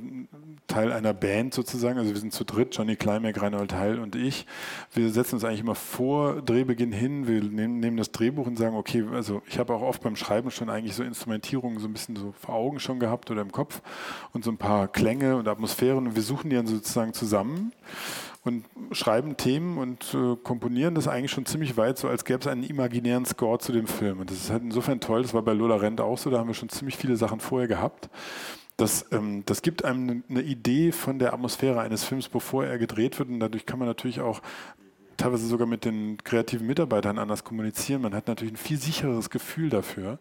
Teil 0.67 0.93
einer 0.93 1.15
Band 1.15 1.55
sozusagen, 1.55 1.99
also 1.99 2.13
wir 2.13 2.21
sind 2.21 2.33
zu 2.33 2.45
dritt, 2.45 2.77
Johnny 2.77 2.97
Klimek, 2.97 3.41
Reinhold 3.41 3.73
Heil 3.75 4.01
und 4.01 4.17
ich. 4.17 4.45
Wir 4.93 5.11
setzen 5.11 5.37
uns 5.37 5.45
eigentlich 5.45 5.61
immer 5.61 5.77
vor 5.77 6.43
Drehbeginn 6.43 6.93
hin, 6.93 7.29
wir 7.29 7.43
nehmen, 7.43 7.79
nehmen 7.79 7.97
das 7.97 8.11
Drehbuch 8.11 8.47
und 8.47 8.59
sagen, 8.59 8.77
okay, 8.77 9.05
also 9.13 9.41
ich 9.47 9.59
habe 9.59 9.73
auch 9.73 9.83
oft 9.83 10.03
beim 10.03 10.17
Schreiben 10.17 10.51
schon 10.51 10.69
eigentlich 10.69 10.95
so 10.95 11.05
Instrumentierungen 11.05 11.79
so 11.79 11.87
ein 11.87 11.93
bisschen 11.93 12.17
so 12.17 12.33
vor 12.33 12.57
Augen 12.57 12.81
schon 12.81 12.99
gehabt 12.99 13.31
oder 13.31 13.43
im 13.43 13.53
Kopf 13.53 13.81
und 14.33 14.45
so 14.45 14.51
ein 14.51 14.59
paar 14.59 14.89
Klänge 14.89 15.37
und 15.37 15.47
Atmosphären 15.47 16.09
und 16.09 16.17
wir 16.17 16.23
suchen 16.23 16.51
die 16.51 16.57
dann 16.57 16.67
sozusagen 16.67 17.13
zusammen 17.13 17.73
und 18.47 18.65
schreiben 18.93 19.37
Themen 19.37 19.79
und 19.79 20.15
äh, 20.15 20.37
komponieren 20.43 20.95
das 20.95 21.09
eigentlich 21.09 21.31
schon 21.31 21.47
ziemlich 21.47 21.77
weit, 21.77 21.99
so 21.99 22.09
als 22.09 22.25
gäbe 22.25 22.41
es 22.41 22.47
einen 22.47 22.63
imaginären 22.63 23.27
Score 23.27 23.59
zu 23.59 23.73
dem 23.73 23.87
Film. 23.87 24.21
Und 24.21 24.31
das 24.31 24.39
ist 24.39 24.51
halt 24.51 24.63
insofern 24.63 25.01
toll, 25.01 25.23
das 25.23 25.35
war 25.35 25.43
bei 25.43 25.53
Lola 25.53 25.77
Rent 25.77 26.01
auch 26.01 26.19
so, 26.19 26.31
da 26.31 26.39
haben 26.39 26.49
wir 26.49 26.55
schon 26.55 26.69
ziemlich 26.69 26.97
viele 26.97 27.17
Sachen 27.17 27.41
vorher 27.41 27.69
gehabt. 27.69 28.09
Das, 28.77 29.07
ähm, 29.11 29.43
das 29.47 29.63
gibt 29.63 29.85
einem 29.85 30.23
eine, 30.29 30.43
Idee 30.43 30.93
von 30.93 31.19
der 31.19 31.33
Atmosphäre 31.33 31.81
eines 31.81 32.05
Films, 32.05 32.29
bevor 32.29 32.65
er 32.65 32.79
gedreht 32.79 33.19
wird. 33.19 33.31
Und 33.31 33.41
dadurch 33.41 33.65
kann 33.65 33.79
man 33.79 33.89
natürlich 33.89 34.21
auch 34.21 34.43
teilweise 35.17 35.47
sogar 35.47 35.67
mit 35.67 35.85
den 35.85 36.19
kreativen 36.23 36.67
Mitarbeitern 36.67 37.19
anders 37.19 37.43
kommunizieren. 37.43 38.03
Man 38.03 38.15
hat 38.15 38.29
natürlich 38.29 38.53
ein 38.53 38.59
viel 38.59 38.79
sichereres 38.79 39.31
Gefühl 39.31 39.71
dafür. 39.71 40.19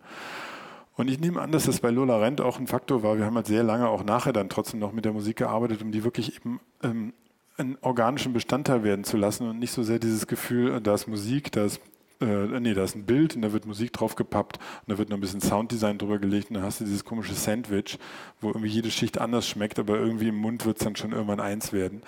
Und 0.95 1.09
ich 1.09 1.19
nehme 1.19 1.41
an, 1.41 1.51
dass 1.51 1.65
das 1.65 1.81
bei 1.81 1.89
Lola 1.89 2.17
Rent 2.19 2.39
auch 2.39 2.57
ein 2.57 2.67
Faktor 2.67 3.03
war. 3.03 3.17
Wir 3.17 3.25
haben 3.25 3.35
halt 3.35 3.47
sehr 3.47 3.63
lange 3.63 3.89
auch 3.89 4.05
nachher 4.05 4.31
dann 4.31 4.47
trotzdem 4.47 4.79
noch 4.79 4.93
mit 4.93 5.03
der 5.03 5.11
Musik 5.11 5.35
gearbeitet, 5.37 5.81
um 5.81 5.91
die 5.91 6.05
wirklich 6.05 6.37
eben 6.37 6.61
ähm, 6.81 7.13
einen 7.57 7.77
organischen 7.81 8.33
Bestandteil 8.33 8.83
werden 8.83 9.03
zu 9.03 9.17
lassen 9.17 9.49
und 9.49 9.59
nicht 9.59 9.71
so 9.71 9.83
sehr 9.83 9.99
dieses 9.99 10.27
Gefühl, 10.27 10.75
äh, 10.75 10.81
da 10.81 10.93
ist 10.93 11.07
Musik, 11.07 11.51
da 11.51 11.65
ist 11.65 11.79
äh, 12.21 12.59
nee, 12.59 12.73
da 12.73 12.83
ist 12.83 12.95
ein 12.95 13.05
Bild 13.05 13.35
und 13.35 13.41
da 13.41 13.51
wird 13.51 13.65
Musik 13.65 13.91
drauf 13.93 14.15
gepappt 14.15 14.57
und 14.57 14.91
da 14.91 14.97
wird 14.97 15.09
noch 15.09 15.17
ein 15.17 15.21
bisschen 15.21 15.41
Sounddesign 15.41 15.97
drüber 15.97 16.19
gelegt 16.19 16.49
und 16.49 16.55
dann 16.55 16.63
hast 16.63 16.79
du 16.79 16.85
dieses 16.85 17.03
komische 17.03 17.33
Sandwich, 17.33 17.97
wo 18.41 18.49
irgendwie 18.49 18.69
jede 18.69 18.91
Schicht 18.91 19.19
anders 19.19 19.47
schmeckt, 19.47 19.79
aber 19.79 19.97
irgendwie 19.97 20.29
im 20.29 20.37
Mund 20.37 20.65
wird 20.65 20.77
es 20.77 20.83
dann 20.83 20.95
schon 20.95 21.11
irgendwann 21.11 21.39
eins 21.39 21.73
werden. 21.73 22.03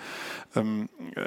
Ähm, 0.56 0.88
äh, 1.14 1.22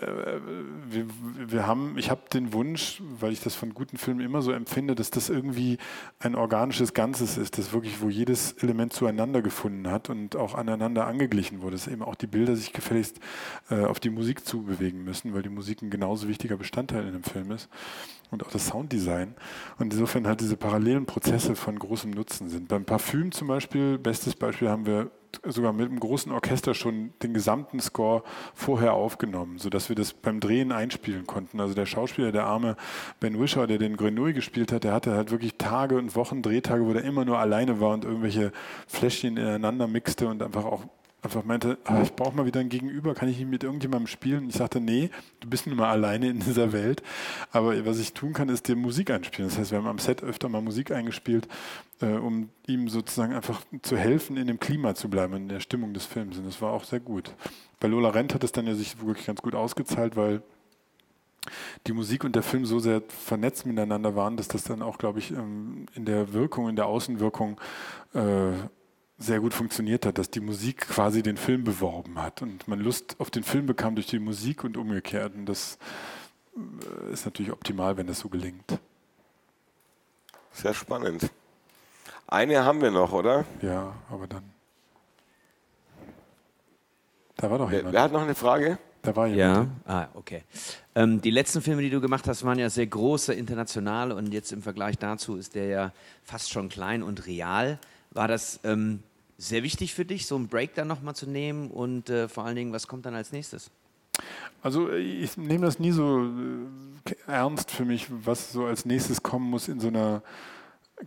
wir, 0.89 1.05
wir 1.47 1.67
haben, 1.67 1.97
ich 1.97 2.09
habe 2.09 2.21
den 2.33 2.53
Wunsch, 2.53 3.01
weil 3.19 3.31
ich 3.31 3.41
das 3.41 3.55
von 3.55 3.73
guten 3.73 3.97
Filmen 3.97 4.21
immer 4.21 4.41
so 4.41 4.51
empfinde, 4.51 4.95
dass 4.95 5.11
das 5.11 5.29
irgendwie 5.29 5.77
ein 6.19 6.35
organisches 6.35 6.93
Ganzes 6.93 7.37
ist, 7.37 7.57
das 7.57 7.73
wirklich, 7.73 8.01
wo 8.01 8.09
jedes 8.09 8.53
Element 8.53 8.93
zueinander 8.93 9.41
gefunden 9.41 9.89
hat 9.89 10.09
und 10.09 10.35
auch 10.35 10.55
aneinander 10.55 11.05
angeglichen 11.05 11.61
wurde, 11.61 11.75
dass 11.75 11.87
eben 11.87 12.01
auch 12.01 12.15
die 12.15 12.27
Bilder 12.27 12.55
sich 12.55 12.73
gefälligst 12.73 13.19
äh, 13.69 13.83
auf 13.83 13.99
die 13.99 14.09
Musik 14.09 14.45
zubewegen 14.45 15.03
müssen, 15.03 15.33
weil 15.33 15.43
die 15.43 15.49
Musik 15.49 15.81
ein 15.81 15.89
genauso 15.89 16.27
wichtiger 16.27 16.57
Bestandteil 16.57 17.03
in 17.03 17.09
einem 17.09 17.23
Film 17.23 17.51
ist 17.51 17.69
und 18.31 18.45
auch 18.45 18.51
das 18.51 18.67
Sounddesign. 18.67 19.35
Und 19.77 19.93
insofern 19.93 20.25
halt 20.25 20.41
diese 20.41 20.57
parallelen 20.57 21.05
Prozesse 21.05 21.55
von 21.55 21.77
großem 21.77 22.11
Nutzen 22.11 22.49
sind. 22.49 22.69
Beim 22.69 22.85
Parfüm 22.85 23.31
zum 23.31 23.47
Beispiel, 23.47 23.97
bestes 23.97 24.35
Beispiel, 24.35 24.69
haben 24.69 24.85
wir 24.85 25.11
sogar 25.45 25.73
mit 25.73 25.89
einem 25.89 25.99
großen 25.99 26.31
Orchester 26.31 26.73
schon 26.73 27.13
den 27.23 27.33
gesamten 27.33 27.79
Score 27.79 28.23
vorher 28.53 28.93
aufgenommen, 28.93 29.59
sodass 29.59 29.89
wir 29.89 29.95
das 29.95 30.13
beim 30.13 30.39
Drehen 30.39 30.71
einspielen 30.71 31.25
konnten. 31.25 31.59
Also 31.59 31.73
der 31.73 31.85
Schauspieler, 31.85 32.31
der 32.31 32.45
arme 32.45 32.75
Ben 33.19 33.39
Wisher, 33.39 33.67
der 33.67 33.77
den 33.77 33.97
Grenouille 33.97 34.33
gespielt 34.33 34.71
hat, 34.71 34.83
der 34.83 34.93
hatte 34.93 35.11
halt 35.11 35.31
wirklich 35.31 35.55
Tage 35.57 35.97
und 35.97 36.15
Wochen, 36.15 36.41
Drehtage, 36.41 36.85
wo 36.85 36.93
der 36.93 37.03
immer 37.03 37.25
nur 37.25 37.39
alleine 37.39 37.79
war 37.79 37.93
und 37.93 38.05
irgendwelche 38.05 38.51
Fläschchen 38.87 39.37
ineinander 39.37 39.87
mixte 39.87 40.27
und 40.27 40.43
einfach 40.43 40.65
auch 40.65 40.83
einfach 41.21 41.43
meinte, 41.43 41.77
ah, 41.85 42.01
ich 42.01 42.13
brauche 42.13 42.35
mal 42.35 42.45
wieder 42.45 42.59
ein 42.59 42.69
Gegenüber, 42.69 43.13
kann 43.13 43.29
ich 43.29 43.37
nicht 43.37 43.49
mit 43.49 43.63
irgendjemandem 43.63 44.07
spielen? 44.07 44.43
Und 44.43 44.49
ich 44.49 44.55
sagte, 44.55 44.79
nee, 44.79 45.11
du 45.39 45.49
bist 45.49 45.67
nun 45.67 45.77
mal 45.77 45.89
alleine 45.89 46.29
in 46.29 46.39
dieser 46.39 46.73
Welt. 46.73 47.03
Aber 47.51 47.85
was 47.85 47.99
ich 47.99 48.13
tun 48.13 48.33
kann, 48.33 48.49
ist 48.49 48.67
dir 48.67 48.75
Musik 48.75 49.11
einspielen. 49.11 49.49
Das 49.49 49.59
heißt, 49.59 49.71
wir 49.71 49.77
haben 49.77 49.87
am 49.87 49.99
Set 49.99 50.23
öfter 50.23 50.49
mal 50.49 50.61
Musik 50.61 50.91
eingespielt, 50.91 51.47
äh, 52.01 52.13
um 52.13 52.49
ihm 52.67 52.89
sozusagen 52.89 53.33
einfach 53.33 53.61
zu 53.83 53.97
helfen, 53.97 54.35
in 54.35 54.47
dem 54.47 54.59
Klima 54.59 54.95
zu 54.95 55.09
bleiben, 55.09 55.35
in 55.35 55.49
der 55.49 55.59
Stimmung 55.59 55.93
des 55.93 56.05
Films. 56.05 56.37
Und 56.37 56.45
das 56.45 56.61
war 56.61 56.71
auch 56.71 56.83
sehr 56.83 56.99
gut. 56.99 57.31
Bei 57.79 57.87
Lola 57.87 58.09
Rent 58.09 58.33
hat 58.33 58.43
es 58.43 58.51
dann 58.51 58.65
ja 58.65 58.73
sich 58.73 58.99
wirklich 59.05 59.27
ganz 59.27 59.41
gut 59.41 59.53
ausgezahlt, 59.53 60.15
weil 60.15 60.41
die 61.87 61.93
Musik 61.93 62.23
und 62.23 62.35
der 62.35 62.43
Film 62.43 62.65
so 62.65 62.79
sehr 62.79 63.01
vernetzt 63.07 63.65
miteinander 63.65 64.15
waren, 64.15 64.37
dass 64.37 64.47
das 64.47 64.63
dann 64.63 64.81
auch, 64.81 64.97
glaube 64.97 65.19
ich, 65.19 65.31
ähm, 65.31 65.87
in 65.95 66.05
der 66.05 66.33
Wirkung, 66.33 66.69
in 66.69 66.75
der 66.75 66.85
Außenwirkung 66.85 67.59
äh, 68.13 68.51
sehr 69.21 69.39
gut 69.39 69.53
funktioniert 69.53 70.05
hat, 70.05 70.17
dass 70.17 70.29
die 70.29 70.39
Musik 70.39 70.87
quasi 70.87 71.21
den 71.23 71.37
Film 71.37 71.63
beworben 71.63 72.21
hat 72.21 72.41
und 72.41 72.67
man 72.67 72.79
Lust 72.79 73.15
auf 73.19 73.29
den 73.31 73.43
Film 73.43 73.65
bekam 73.65 73.95
durch 73.95 74.07
die 74.07 74.19
Musik 74.19 74.63
und 74.63 74.77
umgekehrt. 74.77 75.33
Und 75.35 75.45
das 75.45 75.77
äh, 76.55 77.13
ist 77.13 77.25
natürlich 77.25 77.51
optimal, 77.51 77.97
wenn 77.97 78.07
das 78.07 78.19
so 78.19 78.29
gelingt. 78.29 78.79
Sehr 80.51 80.73
spannend. 80.73 81.29
Eine 82.27 82.63
haben 82.65 82.81
wir 82.81 82.91
noch, 82.91 83.11
oder? 83.13 83.45
Ja, 83.61 83.93
aber 84.09 84.27
dann. 84.27 84.43
Da 87.37 87.49
war 87.49 87.57
doch 87.57 87.71
jemand. 87.71 87.93
Wer 87.93 88.01
hat 88.03 88.11
noch 88.11 88.21
eine 88.21 88.35
Frage? 88.35 88.77
Da 89.01 89.15
war 89.15 89.27
Ja, 89.27 89.61
jemand. 89.61 89.71
ah, 89.87 90.07
okay. 90.13 90.43
Ähm, 90.93 91.21
die 91.21 91.31
letzten 91.31 91.61
Filme, 91.61 91.81
die 91.81 91.89
du 91.89 91.99
gemacht 92.01 92.27
hast, 92.27 92.43
waren 92.45 92.59
ja 92.59 92.69
sehr 92.69 92.85
große, 92.85 93.33
international 93.33 94.11
und 94.11 94.31
jetzt 94.31 94.51
im 94.51 94.61
Vergleich 94.61 94.97
dazu 94.97 95.35
ist 95.37 95.55
der 95.55 95.65
ja 95.65 95.91
fast 96.23 96.51
schon 96.51 96.69
klein 96.69 97.01
und 97.01 97.25
real. 97.25 97.79
War 98.11 98.27
das 98.27 98.59
ähm, 98.63 99.01
sehr 99.41 99.63
wichtig 99.63 99.93
für 99.93 100.05
dich, 100.05 100.27
so 100.27 100.35
einen 100.35 100.47
Break 100.47 100.75
dann 100.75 100.87
nochmal 100.87 101.15
zu 101.15 101.27
nehmen 101.27 101.71
und 101.71 102.09
äh, 102.09 102.27
vor 102.27 102.45
allen 102.45 102.55
Dingen, 102.55 102.73
was 102.73 102.87
kommt 102.87 103.05
dann 103.05 103.15
als 103.15 103.31
nächstes? 103.31 103.71
Also 104.61 104.91
ich 104.91 105.35
nehme 105.35 105.65
das 105.65 105.79
nie 105.79 105.91
so 105.91 106.25
äh, 106.25 107.15
ernst 107.25 107.71
für 107.71 107.83
mich, 107.83 108.07
was 108.09 108.51
so 108.51 108.65
als 108.65 108.85
nächstes 108.85 109.23
kommen 109.23 109.49
muss 109.49 109.67
in 109.67 109.79
so 109.79 109.87
einer 109.87 110.21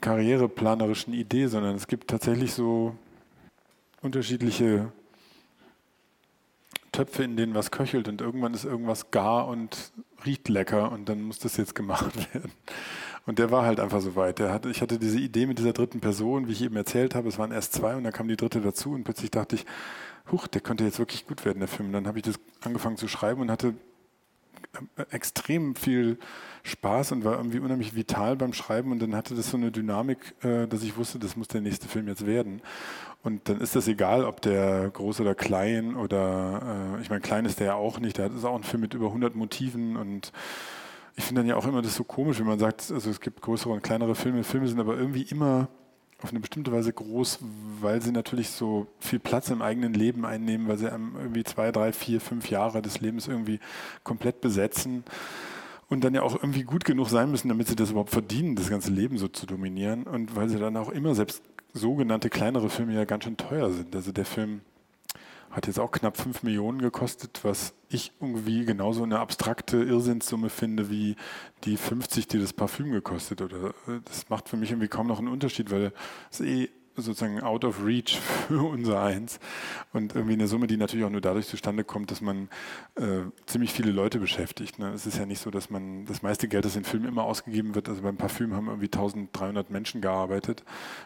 karriereplanerischen 0.00 1.14
Idee, 1.14 1.46
sondern 1.46 1.76
es 1.76 1.86
gibt 1.86 2.10
tatsächlich 2.10 2.52
so 2.54 2.96
unterschiedliche 4.02 4.90
Töpfe, 6.90 7.22
in 7.22 7.36
denen 7.36 7.54
was 7.54 7.70
köchelt 7.70 8.08
und 8.08 8.20
irgendwann 8.20 8.54
ist 8.54 8.64
irgendwas 8.64 9.12
gar 9.12 9.46
und 9.46 9.92
riecht 10.26 10.48
lecker 10.48 10.90
und 10.90 11.08
dann 11.08 11.22
muss 11.22 11.38
das 11.38 11.56
jetzt 11.56 11.76
gemacht 11.76 12.16
werden. 12.34 12.50
Und 13.26 13.38
der 13.38 13.50
war 13.50 13.64
halt 13.64 13.80
einfach 13.80 14.00
so 14.00 14.16
weit. 14.16 14.38
Der 14.38 14.52
hatte, 14.52 14.70
ich 14.70 14.82
hatte 14.82 14.98
diese 14.98 15.18
Idee 15.18 15.46
mit 15.46 15.58
dieser 15.58 15.72
dritten 15.72 16.00
Person, 16.00 16.46
wie 16.46 16.52
ich 16.52 16.62
eben 16.62 16.76
erzählt 16.76 17.14
habe, 17.14 17.28
es 17.28 17.38
waren 17.38 17.52
erst 17.52 17.72
zwei 17.72 17.96
und 17.96 18.04
dann 18.04 18.12
kam 18.12 18.28
die 18.28 18.36
dritte 18.36 18.60
dazu 18.60 18.92
und 18.92 19.04
plötzlich 19.04 19.30
dachte 19.30 19.56
ich, 19.56 19.64
huch, 20.30 20.46
der 20.46 20.60
könnte 20.60 20.84
jetzt 20.84 20.98
wirklich 20.98 21.26
gut 21.26 21.44
werden, 21.44 21.58
der 21.58 21.68
Film. 21.68 21.88
Und 21.88 21.92
dann 21.94 22.06
habe 22.06 22.18
ich 22.18 22.24
das 22.24 22.38
angefangen 22.62 22.96
zu 22.96 23.08
schreiben 23.08 23.40
und 23.40 23.50
hatte 23.50 23.74
extrem 25.10 25.74
viel 25.76 26.18
Spaß 26.62 27.12
und 27.12 27.24
war 27.24 27.36
irgendwie 27.36 27.58
unheimlich 27.58 27.94
vital 27.94 28.36
beim 28.36 28.52
Schreiben 28.52 28.92
und 28.92 29.00
dann 29.00 29.14
hatte 29.14 29.34
das 29.34 29.50
so 29.50 29.56
eine 29.56 29.70
Dynamik, 29.70 30.34
äh, 30.42 30.66
dass 30.66 30.82
ich 30.82 30.96
wusste, 30.96 31.18
das 31.18 31.36
muss 31.36 31.48
der 31.48 31.60
nächste 31.60 31.88
Film 31.88 32.08
jetzt 32.08 32.26
werden. 32.26 32.62
Und 33.22 33.48
dann 33.48 33.60
ist 33.60 33.76
das 33.76 33.88
egal, 33.88 34.24
ob 34.24 34.40
der 34.40 34.90
groß 34.90 35.20
oder 35.20 35.34
klein 35.34 35.96
oder, 35.96 36.96
äh, 36.98 37.02
ich 37.02 37.10
meine, 37.10 37.20
klein 37.20 37.44
ist 37.44 37.60
der 37.60 37.66
ja 37.68 37.74
auch 37.74 38.00
nicht, 38.00 38.18
der 38.18 38.26
ist 38.32 38.44
auch 38.44 38.56
ein 38.56 38.64
Film 38.64 38.80
mit 38.80 38.94
über 38.94 39.06
100 39.06 39.34
Motiven 39.34 39.96
und 39.96 40.32
ich 41.16 41.24
finde 41.24 41.40
dann 41.40 41.48
ja 41.48 41.56
auch 41.56 41.66
immer 41.66 41.82
das 41.82 41.94
so 41.94 42.04
komisch, 42.04 42.38
wenn 42.40 42.46
man 42.46 42.58
sagt, 42.58 42.90
also 42.90 43.10
es 43.10 43.20
gibt 43.20 43.40
größere 43.40 43.72
und 43.72 43.82
kleinere 43.82 44.14
Filme, 44.14 44.42
Filme 44.42 44.66
sind 44.66 44.80
aber 44.80 44.96
irgendwie 44.96 45.22
immer 45.22 45.68
auf 46.22 46.30
eine 46.30 46.40
bestimmte 46.40 46.72
Weise 46.72 46.92
groß, 46.92 47.38
weil 47.80 48.00
sie 48.00 48.10
natürlich 48.10 48.48
so 48.48 48.86
viel 48.98 49.18
Platz 49.18 49.50
im 49.50 49.62
eigenen 49.62 49.94
Leben 49.94 50.24
einnehmen, 50.24 50.68
weil 50.68 50.78
sie 50.78 50.90
einem 50.90 51.14
irgendwie 51.16 51.44
zwei, 51.44 51.70
drei, 51.70 51.92
vier, 51.92 52.20
fünf 52.20 52.50
Jahre 52.50 52.82
des 52.82 53.00
Lebens 53.00 53.28
irgendwie 53.28 53.60
komplett 54.04 54.40
besetzen 54.40 55.04
und 55.88 56.02
dann 56.02 56.14
ja 56.14 56.22
auch 56.22 56.34
irgendwie 56.34 56.62
gut 56.62 56.84
genug 56.84 57.10
sein 57.10 57.30
müssen, 57.30 57.48
damit 57.48 57.68
sie 57.68 57.76
das 57.76 57.90
überhaupt 57.90 58.10
verdienen, 58.10 58.56
das 58.56 58.70
ganze 58.70 58.90
Leben 58.90 59.18
so 59.18 59.28
zu 59.28 59.46
dominieren 59.46 60.04
und 60.04 60.34
weil 60.34 60.48
sie 60.48 60.58
dann 60.58 60.76
auch 60.76 60.88
immer 60.88 61.14
selbst 61.14 61.42
sogenannte 61.74 62.30
kleinere 62.30 62.70
Filme 62.70 62.94
ja 62.94 63.04
ganz 63.04 63.24
schön 63.24 63.36
teuer 63.36 63.70
sind. 63.70 63.94
Also 63.94 64.12
der 64.12 64.24
Film 64.24 64.62
hat 65.54 65.68
jetzt 65.68 65.78
auch 65.78 65.92
knapp 65.92 66.16
5 66.16 66.42
Millionen 66.42 66.82
gekostet, 66.82 67.40
was 67.44 67.74
ich 67.88 68.12
irgendwie 68.20 68.64
genauso 68.64 69.04
eine 69.04 69.20
abstrakte 69.20 69.76
Irrsinnssumme 69.76 70.50
finde 70.50 70.90
wie 70.90 71.14
die 71.62 71.76
50, 71.76 72.26
die 72.26 72.40
das 72.40 72.52
Parfüm 72.52 72.90
gekostet. 72.90 73.40
Oder 73.40 73.68
äh, 73.86 74.00
das 74.04 74.28
macht 74.28 74.48
für 74.48 74.56
mich 74.56 74.70
irgendwie 74.70 74.88
kaum 74.88 75.06
noch 75.06 75.20
einen 75.20 75.28
Unterschied, 75.28 75.70
weil 75.70 75.92
es 76.30 76.40
eh 76.40 76.70
sozusagen 76.96 77.40
out 77.42 77.64
of 77.64 77.84
reach 77.84 78.18
für 78.48 78.62
unser 78.68 79.02
Eins 79.02 79.40
und 79.92 80.14
irgendwie 80.14 80.34
eine 80.34 80.46
Summe, 80.46 80.66
die 80.66 80.76
natürlich 80.76 81.04
auch 81.04 81.10
nur 81.10 81.20
dadurch 81.20 81.46
zustande 81.46 81.84
kommt, 81.84 82.10
dass 82.10 82.20
man 82.20 82.48
äh, 82.96 83.20
ziemlich 83.46 83.72
viele 83.72 83.92
Leute 83.92 84.18
beschäftigt. 84.18 84.78
Ne? 84.78 84.90
Es 84.92 85.06
ist 85.06 85.18
ja 85.18 85.26
nicht 85.26 85.40
so, 85.40 85.50
dass 85.50 85.70
man 85.70 86.06
das 86.06 86.22
meiste 86.22 86.48
Geld, 86.48 86.64
das 86.64 86.76
in 86.76 86.84
Filmen 86.84 87.08
immer 87.08 87.24
ausgegeben 87.24 87.74
wird, 87.74 87.88
also 87.88 88.02
beim 88.02 88.16
Parfüm 88.16 88.54
haben 88.54 88.68
irgendwie 88.68 88.86
1300 88.86 89.70
Menschen 89.70 90.00
gearbeitet 90.00 90.64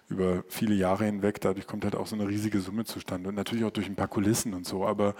über 0.08 0.44
viele 0.48 0.74
Jahre 0.74 1.04
hinweg. 1.04 1.40
Dadurch 1.40 1.66
kommt 1.66 1.84
halt 1.84 1.96
auch 1.96 2.06
so 2.06 2.16
eine 2.16 2.28
riesige 2.28 2.60
Summe 2.60 2.84
zustande 2.84 3.28
und 3.28 3.34
natürlich 3.34 3.64
auch 3.64 3.70
durch 3.70 3.86
ein 3.86 3.96
paar 3.96 4.08
Kulissen 4.08 4.54
und 4.54 4.66
so, 4.66 4.86
aber 4.86 5.14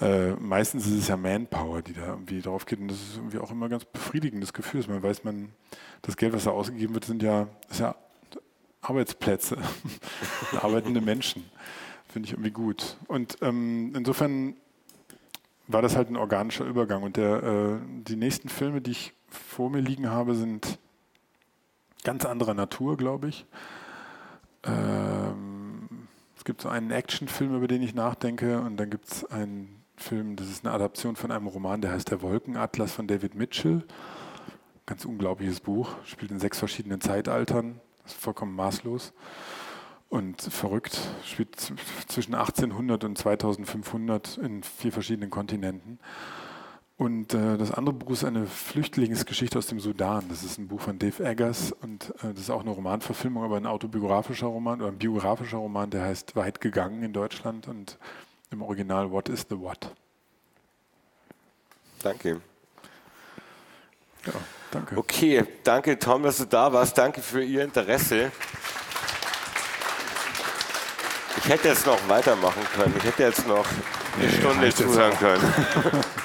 äh, 0.00 0.32
meistens 0.32 0.86
ist 0.86 0.94
es 0.94 1.08
ja 1.08 1.16
Manpower, 1.16 1.82
die 1.82 1.92
da 1.92 2.06
irgendwie 2.06 2.40
drauf 2.40 2.66
geht 2.66 2.80
und 2.80 2.88
das 2.88 2.96
ist 2.96 3.16
irgendwie 3.16 3.38
auch 3.38 3.50
immer 3.50 3.66
ein 3.66 3.70
ganz 3.70 3.84
befriedigendes 3.84 4.52
Gefühl. 4.52 4.82
Man 4.88 5.02
weiß, 5.02 5.24
man, 5.24 5.52
das 6.00 6.16
Geld, 6.16 6.32
was 6.32 6.44
da 6.44 6.50
ausgegeben 6.50 6.94
wird, 6.94 7.04
sind 7.04 7.22
ja, 7.22 7.48
ist 7.70 7.80
ja 7.80 7.94
Arbeitsplätze, 8.82 9.56
arbeitende 10.60 11.00
Menschen. 11.00 11.44
Finde 12.08 12.26
ich 12.26 12.32
irgendwie 12.32 12.50
gut. 12.50 12.98
Und 13.08 13.38
ähm, 13.40 13.94
insofern 13.96 14.56
war 15.68 15.80
das 15.80 15.96
halt 15.96 16.10
ein 16.10 16.16
organischer 16.16 16.66
Übergang. 16.66 17.02
Und 17.02 17.16
der, 17.16 17.42
äh, 17.42 17.78
die 18.02 18.16
nächsten 18.16 18.48
Filme, 18.48 18.80
die 18.80 18.90
ich 18.90 19.14
vor 19.28 19.70
mir 19.70 19.80
liegen 19.80 20.10
habe, 20.10 20.34
sind 20.34 20.78
ganz 22.04 22.24
anderer 22.24 22.54
Natur, 22.54 22.96
glaube 22.96 23.28
ich. 23.28 23.46
Ähm, 24.64 26.08
es 26.36 26.44
gibt 26.44 26.60
so 26.60 26.68
einen 26.68 26.90
Actionfilm, 26.90 27.54
über 27.54 27.68
den 27.68 27.82
ich 27.82 27.94
nachdenke, 27.94 28.60
und 28.60 28.76
dann 28.76 28.90
gibt 28.90 29.06
es 29.06 29.24
einen 29.24 29.82
Film, 29.96 30.36
das 30.36 30.48
ist 30.48 30.64
eine 30.64 30.74
Adaption 30.74 31.16
von 31.16 31.30
einem 31.30 31.46
Roman, 31.46 31.80
der 31.80 31.92
heißt 31.92 32.10
Der 32.10 32.20
Wolkenatlas 32.22 32.92
von 32.92 33.06
David 33.06 33.34
Mitchell. 33.34 33.84
Ganz 34.84 35.04
unglaubliches 35.04 35.60
Buch, 35.60 35.90
spielt 36.04 36.32
in 36.32 36.40
sechs 36.40 36.58
verschiedenen 36.58 37.00
Zeitaltern, 37.00 37.80
ist 38.06 38.16
vollkommen 38.16 38.54
maßlos 38.54 39.12
und 40.08 40.42
verrückt, 40.42 41.00
spielt 41.24 41.58
zwischen 42.08 42.34
1800 42.34 43.04
und 43.04 43.16
2500 43.16 44.38
in 44.38 44.62
vier 44.62 44.92
verschiedenen 44.92 45.30
Kontinenten. 45.30 45.98
Und 46.98 47.34
äh, 47.34 47.56
das 47.56 47.72
andere 47.72 47.94
Buch 47.94 48.10
ist 48.10 48.22
eine 48.22 48.46
Flüchtlingsgeschichte 48.46 49.58
aus 49.58 49.66
dem 49.66 49.80
Sudan. 49.80 50.26
Das 50.28 50.44
ist 50.44 50.58
ein 50.58 50.68
Buch 50.68 50.80
von 50.80 50.98
Dave 50.98 51.24
Eggers 51.24 51.72
und 51.72 52.10
äh, 52.22 52.32
das 52.32 52.40
ist 52.40 52.50
auch 52.50 52.60
eine 52.60 52.70
Romanverfilmung, 52.70 53.42
aber 53.42 53.56
ein 53.56 53.66
autobiografischer 53.66 54.46
Roman 54.46 54.80
oder 54.80 54.90
ein 54.90 54.98
biografischer 54.98 55.56
Roman, 55.56 55.90
der 55.90 56.02
heißt 56.02 56.36
Weit 56.36 56.60
gegangen 56.60 57.02
in 57.02 57.12
Deutschland 57.12 57.66
und 57.66 57.98
im 58.50 58.62
Original 58.62 59.10
What 59.10 59.28
is 59.30 59.46
the 59.48 59.58
What? 59.58 59.90
Danke. 62.02 62.40
Ja, 64.26 64.32
danke. 64.72 64.96
Okay, 64.96 65.44
danke 65.62 65.98
Tom, 65.98 66.22
dass 66.24 66.38
du 66.38 66.44
da 66.44 66.72
warst. 66.72 66.98
Danke 66.98 67.22
für 67.22 67.42
Ihr 67.42 67.62
Interesse. 67.62 68.32
Ich 71.38 71.48
hätte 71.48 71.68
jetzt 71.68 71.86
noch 71.86 71.98
weitermachen 72.08 72.62
können. 72.74 72.94
Ich 72.98 73.04
hätte 73.04 73.22
jetzt 73.24 73.46
noch 73.46 73.66
eine 74.16 74.26
Nee, 74.26 74.38
Stunde 74.38 74.74
zuhören 74.74 75.18
können. 75.18 75.54